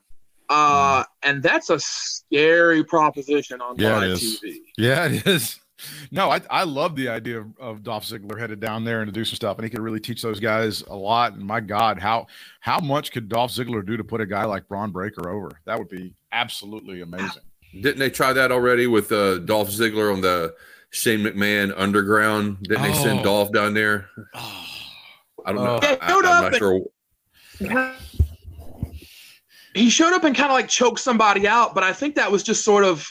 Uh, 0.49 1.03
and 1.23 1.41
that's 1.41 1.69
a 1.69 1.79
scary 1.79 2.83
proposition 2.83 3.61
on 3.61 3.75
Yeah, 3.77 3.97
live. 3.97 4.17
TV. 4.17 4.57
Yeah, 4.77 5.05
it 5.07 5.25
is. 5.27 5.59
No, 6.11 6.29
I, 6.31 6.39
I 6.49 6.63
love 6.63 6.95
the 6.95 7.09
idea 7.09 7.41
of, 7.41 7.47
of 7.59 7.83
Dolph 7.83 8.05
Ziggler 8.05 8.39
headed 8.39 8.61
down 8.61 8.85
there 8.85 9.01
and 9.01 9.07
to 9.07 9.11
do 9.11 9.25
some 9.25 9.35
stuff, 9.35 9.57
and 9.57 9.65
he 9.65 9.69
could 9.69 9.81
really 9.81 9.99
teach 9.99 10.21
those 10.21 10.39
guys 10.39 10.81
a 10.83 10.95
lot. 10.95 11.33
And 11.33 11.43
my 11.43 11.59
God, 11.59 11.99
how 11.99 12.27
how 12.61 12.79
much 12.79 13.11
could 13.11 13.27
Dolph 13.27 13.51
Ziggler 13.51 13.85
do 13.85 13.97
to 13.97 14.03
put 14.03 14.21
a 14.21 14.25
guy 14.25 14.45
like 14.45 14.65
Bron 14.69 14.91
Breakker 14.91 15.29
over? 15.29 15.51
That 15.65 15.77
would 15.77 15.89
be 15.89 16.13
absolutely 16.31 17.01
amazing. 17.01 17.41
Didn't 17.73 17.99
they 17.99 18.09
try 18.09 18.31
that 18.31 18.49
already 18.49 18.87
with 18.87 19.11
uh, 19.11 19.39
Dolph 19.39 19.71
Ziggler 19.71 20.13
on 20.13 20.21
the 20.21 20.55
Shane 20.91 21.19
McMahon 21.19 21.73
Underground? 21.75 22.59
Didn't 22.63 22.83
they 22.83 22.93
send 22.93 23.19
Oh. 23.21 23.23
Dolph 23.23 23.51
down 23.51 23.73
there? 23.73 24.07
Oh, 24.35 24.65
I 25.45 25.51
don't 25.51 25.65
know. 25.65 25.79
Oh. 25.83 25.85
Yeah, 25.85 25.97
I, 25.99 26.11
am 26.13 26.21
not 26.21 26.55
sure. 26.55 26.79
He 29.75 29.89
showed 29.89 30.13
up 30.13 30.23
and 30.23 30.35
kind 30.35 30.51
of 30.51 30.53
like 30.55 30.67
choked 30.67 30.99
somebody 30.99 31.47
out, 31.47 31.73
but 31.73 31.83
I 31.83 31.93
think 31.93 32.15
that 32.15 32.31
was 32.31 32.43
just 32.43 32.63
sort 32.63 32.83
of, 32.83 33.07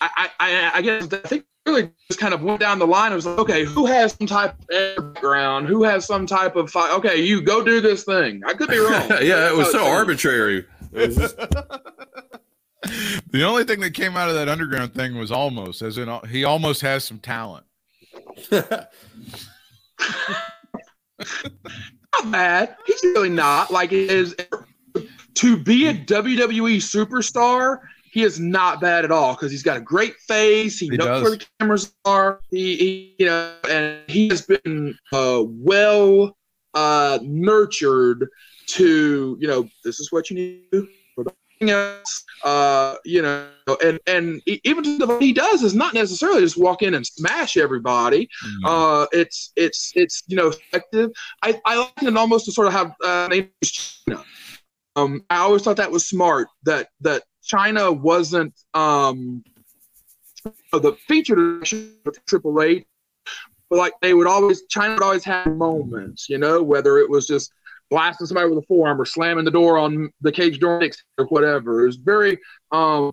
I, 0.00 0.10
I, 0.16 0.30
I- 0.40 0.70
I 0.74 0.82
guess 0.82 1.04
I 1.12 1.16
think 1.28 1.44
really 1.64 1.90
just 2.08 2.20
kind 2.20 2.32
of 2.34 2.42
went 2.42 2.60
down 2.60 2.78
the 2.78 2.86
line. 2.86 3.12
It 3.12 3.16
was 3.16 3.26
like, 3.26 3.38
okay, 3.38 3.64
who 3.64 3.86
has 3.86 4.12
some 4.12 4.26
type 4.26 4.54
of 4.70 5.14
background? 5.14 5.66
Who 5.68 5.82
has 5.84 6.04
some 6.06 6.26
type 6.26 6.54
of 6.54 6.70
fight? 6.70 6.92
Okay, 6.98 7.16
you 7.22 7.40
go 7.42 7.64
do 7.64 7.80
this 7.80 8.04
thing. 8.04 8.42
I 8.46 8.52
could 8.54 8.68
be 8.68 8.78
wrong. 8.78 9.08
yeah, 9.22 9.48
it 9.50 9.56
was 9.56 9.72
so 9.72 9.80
Oh, 9.84 9.90
arbitrary. 9.90 10.64
Was 10.92 11.16
just- 11.16 11.36
the 13.30 13.42
only 13.42 13.64
thing 13.64 13.80
that 13.80 13.94
came 13.94 14.16
out 14.16 14.28
of 14.28 14.34
that 14.36 14.48
underground 14.48 14.94
thing 14.94 15.16
was 15.16 15.30
Omos, 15.30 15.82
as 15.82 15.98
in, 15.98 16.08
he 16.30 16.44
almost 16.44 16.82
has 16.82 17.02
some 17.04 17.18
talent. 17.18 17.64
not 22.22 22.32
bad. 22.32 22.76
He's 22.86 23.02
really 23.02 23.28
not. 23.28 23.70
Like 23.70 23.92
it 23.92 24.10
is 24.10 24.34
to 25.34 25.56
be 25.56 25.88
a 25.88 25.94
WWE 25.94 26.76
superstar. 26.76 27.80
He 28.10 28.22
is 28.22 28.40
not 28.40 28.80
bad 28.80 29.04
at 29.04 29.10
all 29.10 29.34
because 29.34 29.50
he's 29.50 29.62
got 29.62 29.76
a 29.76 29.80
great 29.80 30.14
face. 30.26 30.78
He, 30.78 30.88
He 30.88 30.96
knows 30.96 31.06
does. 31.06 31.22
where 31.22 31.30
the 31.32 31.46
cameras 31.60 31.94
are. 32.04 32.40
He, 32.50 32.76
he 32.76 33.14
you 33.18 33.26
know, 33.26 33.54
and 33.68 33.98
he 34.08 34.28
has 34.28 34.42
been 34.42 34.96
uh, 35.12 35.42
well 35.44 36.36
uh, 36.72 37.18
nurtured 37.22 38.28
to 38.68 39.36
you 39.40 39.46
know 39.46 39.68
this 39.84 40.00
is 40.00 40.10
what 40.10 40.30
you 40.30 40.36
need 40.36 40.88
else. 41.62 42.24
Uh, 42.44 42.96
you 43.04 43.22
know, 43.22 43.48
and 43.82 43.98
and 44.06 44.40
even 44.46 44.98
what 44.98 45.22
he 45.22 45.32
does 45.32 45.62
is 45.62 45.74
not 45.74 45.94
necessarily 45.94 46.40
just 46.40 46.56
walk 46.56 46.82
in 46.82 46.94
and 46.94 47.06
smash 47.06 47.56
everybody. 47.56 48.28
Uh, 48.64 49.06
it's 49.12 49.52
it's 49.56 49.92
it's 49.94 50.22
you 50.26 50.36
know 50.36 50.48
effective. 50.48 51.10
I, 51.42 51.60
I 51.64 51.78
like 51.78 52.02
it 52.02 52.16
almost 52.16 52.44
to 52.46 52.52
sort 52.52 52.68
of 52.68 52.72
have 52.72 52.94
uh, 53.04 53.28
name 53.30 53.50
Chyna. 53.64 54.24
Um, 54.94 55.22
I 55.28 55.38
always 55.38 55.62
thought 55.62 55.76
that 55.76 55.90
was 55.90 56.08
smart. 56.08 56.48
That 56.64 56.88
that 57.00 57.24
Chyna 57.50 57.98
wasn't 57.98 58.54
um, 58.74 59.42
the 60.72 60.96
featured 61.08 61.38
of 62.06 62.26
Triple 62.26 62.62
H, 62.62 62.84
but 63.70 63.76
like 63.76 63.94
they 64.02 64.14
would 64.14 64.26
always 64.26 64.66
Chyna 64.66 64.94
would 64.94 65.02
always 65.02 65.24
have 65.24 65.46
moments, 65.46 66.28
you 66.28 66.38
know, 66.38 66.62
whether 66.62 66.98
it 66.98 67.08
was 67.08 67.26
just 67.26 67.52
blasting 67.90 68.26
somebody 68.26 68.48
with 68.48 68.58
a 68.58 68.66
forearm 68.66 69.00
or 69.00 69.04
slamming 69.04 69.44
the 69.44 69.50
door 69.50 69.78
on 69.78 70.10
the 70.20 70.32
cage 70.32 70.58
door 70.58 70.82
or 71.18 71.24
whatever. 71.26 71.82
It 71.82 71.86
was 71.86 71.96
very 71.96 72.38
um, 72.72 73.12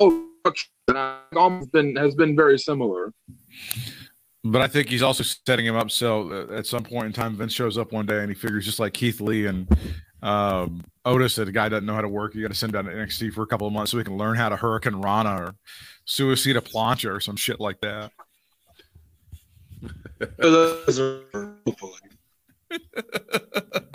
and 0.00 0.98
I 0.98 1.20
Omos 1.34 1.70
been 1.70 1.96
has 1.96 2.14
been 2.14 2.36
very 2.36 2.58
similar. 2.58 3.12
But 4.44 4.60
I 4.60 4.66
think 4.66 4.88
he's 4.88 5.02
also 5.02 5.22
setting 5.22 5.66
him 5.66 5.76
up 5.76 5.90
so 5.90 6.48
uh, 6.50 6.54
at 6.54 6.66
some 6.66 6.82
point 6.82 7.06
in 7.06 7.12
time, 7.12 7.36
Vince 7.36 7.52
shows 7.52 7.78
up 7.78 7.92
one 7.92 8.06
day 8.06 8.20
and 8.20 8.28
he 8.28 8.34
figures 8.34 8.64
just 8.64 8.80
like 8.80 8.92
Keith 8.92 9.20
Lee 9.20 9.46
and 9.46 9.68
um, 10.22 10.84
Otis 11.04 11.36
that 11.36 11.46
a 11.48 11.52
guy 11.52 11.68
doesn't 11.68 11.86
know 11.86 11.94
how 11.94 12.00
to 12.00 12.08
work. 12.08 12.34
You 12.34 12.42
got 12.42 12.48
to 12.48 12.54
send 12.54 12.74
him 12.74 12.84
down 12.84 12.92
to 12.92 12.98
NXT 13.00 13.32
for 13.34 13.42
a 13.42 13.46
couple 13.46 13.68
of 13.68 13.72
months 13.72 13.92
so 13.92 13.98
he 13.98 14.04
can 14.04 14.16
learn 14.16 14.36
how 14.36 14.48
to 14.48 14.56
Hurricanrana 14.56 15.38
or 15.38 15.54
Suicida 16.06 16.58
Plancha 16.58 17.14
or 17.14 17.20
some 17.20 17.36
shit 17.36 17.60
like 17.60 17.80
that. 17.82 18.10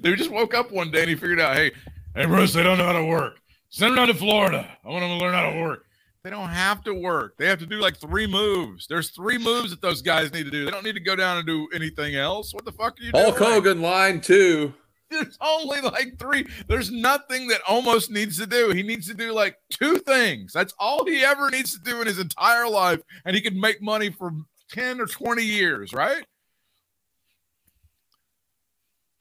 They 0.00 0.14
just 0.14 0.30
woke 0.30 0.54
up 0.54 0.70
one 0.70 0.90
day 0.90 1.00
and 1.00 1.08
he 1.08 1.14
figured 1.14 1.40
out, 1.40 1.56
hey, 1.56 1.72
hey, 2.14 2.26
Bruce, 2.26 2.52
they 2.52 2.62
don't 2.62 2.78
know 2.78 2.86
how 2.86 2.92
to 2.92 3.04
work. 3.04 3.38
Send 3.68 3.90
them 3.90 3.96
down 3.96 4.08
to 4.08 4.14
Florida. 4.14 4.68
I 4.84 4.88
want 4.88 5.02
them 5.02 5.18
to 5.18 5.24
learn 5.24 5.34
how 5.34 5.50
to 5.50 5.60
work. 5.60 5.86
They 6.24 6.30
don't 6.30 6.50
have 6.50 6.84
to 6.84 6.94
work. 6.94 7.36
They 7.36 7.46
have 7.46 7.58
to 7.58 7.66
do 7.66 7.80
like 7.80 7.96
three 7.96 8.26
moves. 8.28 8.86
There's 8.86 9.10
three 9.10 9.38
moves 9.38 9.70
that 9.70 9.80
those 9.80 10.02
guys 10.02 10.32
need 10.32 10.44
to 10.44 10.50
do. 10.50 10.64
They 10.64 10.70
don't 10.70 10.84
need 10.84 10.94
to 10.94 11.00
go 11.00 11.16
down 11.16 11.38
and 11.38 11.46
do 11.46 11.68
anything 11.74 12.14
else. 12.14 12.54
What 12.54 12.64
the 12.64 12.72
fuck 12.72 13.00
are 13.00 13.02
you 13.02 13.12
doing? 13.12 13.24
Hulk 13.24 13.38
Hogan 13.38 13.82
line 13.82 14.20
two. 14.20 14.72
There's 15.10 15.36
only 15.40 15.80
like 15.80 16.18
three. 16.18 16.46
There's 16.68 16.90
nothing 16.90 17.48
that 17.48 17.62
Omos 17.64 18.08
needs 18.08 18.38
to 18.38 18.46
do. 18.46 18.70
He 18.70 18.82
needs 18.82 19.06
to 19.08 19.14
do 19.14 19.32
like 19.32 19.56
two 19.70 19.98
things. 19.98 20.52
That's 20.52 20.72
all 20.78 21.04
he 21.04 21.22
ever 21.22 21.50
needs 21.50 21.76
to 21.76 21.82
do 21.82 22.00
in 22.00 22.06
his 22.06 22.18
entire 22.18 22.68
life. 22.68 23.00
And 23.24 23.36
he 23.36 23.42
could 23.42 23.56
make 23.56 23.82
money 23.82 24.10
for 24.10 24.32
10 24.70 25.00
or 25.00 25.06
20 25.06 25.42
years, 25.42 25.92
right? 25.92 26.24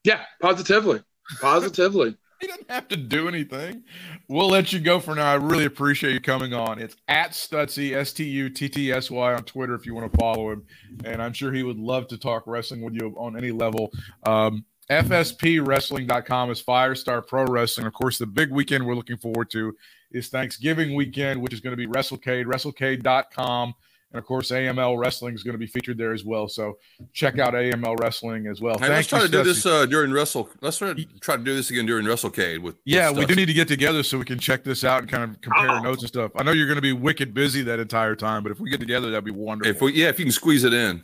Yeah, 0.03 0.21
positively. 0.41 1.01
Positively. 1.39 2.17
He 2.41 2.47
doesn't 2.47 2.71
have 2.71 2.87
to 2.87 2.97
do 2.97 3.27
anything. 3.27 3.83
We'll 4.27 4.49
let 4.49 4.73
you 4.73 4.79
go 4.79 4.99
for 4.99 5.13
now. 5.13 5.31
I 5.31 5.35
really 5.35 5.65
appreciate 5.65 6.13
you 6.13 6.19
coming 6.19 6.55
on. 6.55 6.79
It's 6.79 6.95
at 7.07 7.33
Stuttsy, 7.33 7.95
S 7.95 8.13
T 8.13 8.23
U 8.23 8.49
T 8.49 8.67
T 8.67 8.91
S 8.91 9.11
Y 9.11 9.33
on 9.35 9.43
Twitter 9.43 9.75
if 9.75 9.85
you 9.85 9.93
want 9.93 10.11
to 10.11 10.17
follow 10.17 10.49
him. 10.49 10.65
And 11.05 11.21
I'm 11.21 11.33
sure 11.33 11.53
he 11.53 11.61
would 11.61 11.77
love 11.77 12.07
to 12.07 12.17
talk 12.17 12.47
wrestling 12.47 12.81
with 12.81 12.95
you 12.95 13.13
on 13.15 13.37
any 13.37 13.51
level. 13.51 13.91
Um, 14.23 14.65
FSPWrestling.com 14.89 16.49
is 16.49 16.63
Firestar 16.63 17.25
Pro 17.25 17.45
Wrestling. 17.45 17.85
Of 17.85 17.93
course, 17.93 18.17
the 18.17 18.25
big 18.25 18.51
weekend 18.51 18.87
we're 18.87 18.95
looking 18.95 19.17
forward 19.17 19.51
to 19.51 19.75
is 20.11 20.27
Thanksgiving 20.27 20.95
weekend, 20.95 21.41
which 21.41 21.53
is 21.53 21.59
going 21.61 21.71
to 21.71 21.77
be 21.77 21.85
WrestleCade, 21.87 22.45
WrestleCade.com. 22.45 23.75
And 24.13 24.19
of 24.19 24.25
course, 24.25 24.51
AML 24.51 24.97
Wrestling 24.99 25.35
is 25.35 25.43
going 25.43 25.53
to 25.53 25.57
be 25.57 25.67
featured 25.67 25.97
there 25.97 26.11
as 26.11 26.25
well. 26.25 26.49
So 26.49 26.77
check 27.13 27.39
out 27.39 27.53
AML 27.53 27.97
Wrestling 28.01 28.47
as 28.47 28.59
well. 28.59 28.73
Hey, 28.73 28.87
Thank 28.87 28.93
let's 28.95 29.07
try 29.07 29.19
you, 29.21 29.25
to 29.27 29.31
do 29.31 29.37
Stuttsy. 29.41 29.43
this 29.45 29.65
uh, 29.65 29.85
during 29.85 30.11
Wrestle. 30.11 30.49
Let's 30.59 30.77
try, 30.79 30.93
try 31.21 31.37
to 31.37 31.43
do 31.43 31.55
this 31.55 31.69
again 31.69 31.85
during 31.85 32.05
WrestleCade 32.05 32.59
with. 32.61 32.75
Yeah, 32.83 33.09
with 33.09 33.19
we 33.19 33.25
do 33.25 33.35
need 33.35 33.45
to 33.45 33.53
get 33.53 33.69
together 33.69 34.03
so 34.03 34.17
we 34.17 34.25
can 34.25 34.37
check 34.37 34.65
this 34.65 34.83
out 34.83 34.99
and 35.03 35.09
kind 35.09 35.23
of 35.23 35.39
compare 35.39 35.69
Oh. 35.69 35.79
notes 35.81 36.01
and 36.01 36.09
stuff. 36.09 36.31
I 36.35 36.43
know 36.43 36.51
you're 36.51 36.67
going 36.67 36.75
to 36.75 36.81
be 36.81 36.91
wicked 36.91 37.33
busy 37.33 37.61
that 37.63 37.79
entire 37.79 38.15
time, 38.17 38.43
but 38.43 38.51
if 38.51 38.59
we 38.59 38.69
get 38.69 38.81
together, 38.81 39.09
that'd 39.11 39.23
be 39.23 39.31
wonderful. 39.31 39.71
If 39.71 39.81
we, 39.81 39.93
yeah, 39.93 40.09
if 40.09 40.19
you 40.19 40.25
can 40.25 40.31
squeeze 40.33 40.65
it 40.65 40.73
in. 40.73 41.03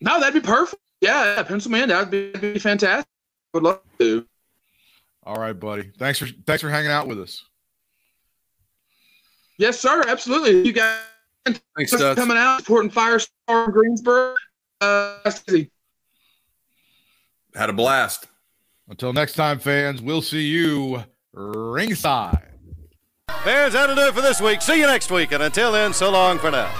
No, 0.00 0.18
that'd 0.20 0.34
be 0.42 0.46
perfect. 0.46 0.80
Yeah, 1.02 1.42
pencil 1.42 1.70
me 1.70 1.82
in. 1.82 1.90
That'd 1.90 2.10
be, 2.10 2.30
that'd 2.32 2.54
be 2.54 2.58
fantastic. 2.58 3.06
Would 3.52 3.62
love 3.62 3.80
to. 3.98 4.24
All 5.24 5.36
right, 5.36 5.52
buddy. 5.52 5.90
Thanks 5.98 6.18
for 6.18 6.26
thanks 6.46 6.62
for 6.62 6.70
hanging 6.70 6.90
out 6.90 7.06
with 7.06 7.20
us. 7.20 7.44
Yes, 9.58 9.78
sir. 9.78 10.02
Absolutely. 10.08 10.66
You 10.66 10.72
guys 10.72 10.98
Thanks, 11.46 11.90
just 11.90 11.94
Stutts. 11.94 12.18
coming 12.18 12.36
out 12.36 12.60
supporting 12.60 12.90
Firestar 12.90 13.72
Greensburg. 13.72 14.36
Uh. 14.80 15.18
Had 17.54 17.70
a 17.70 17.72
blast. 17.72 18.26
Until 18.88 19.12
next 19.12 19.34
time, 19.34 19.58
fans, 19.58 20.02
we'll 20.02 20.22
see 20.22 20.42
you 20.46 21.04
ringside. 21.32 22.50
Fans, 23.44 23.72
that'll 23.74 23.94
do 23.94 24.02
it 24.02 24.14
for 24.14 24.20
this 24.20 24.40
week. 24.40 24.60
See 24.62 24.80
you 24.80 24.86
next 24.86 25.10
week. 25.10 25.32
And 25.32 25.42
until 25.42 25.72
then, 25.72 25.92
so 25.92 26.10
long 26.10 26.38
for 26.38 26.50
now. 26.50 26.74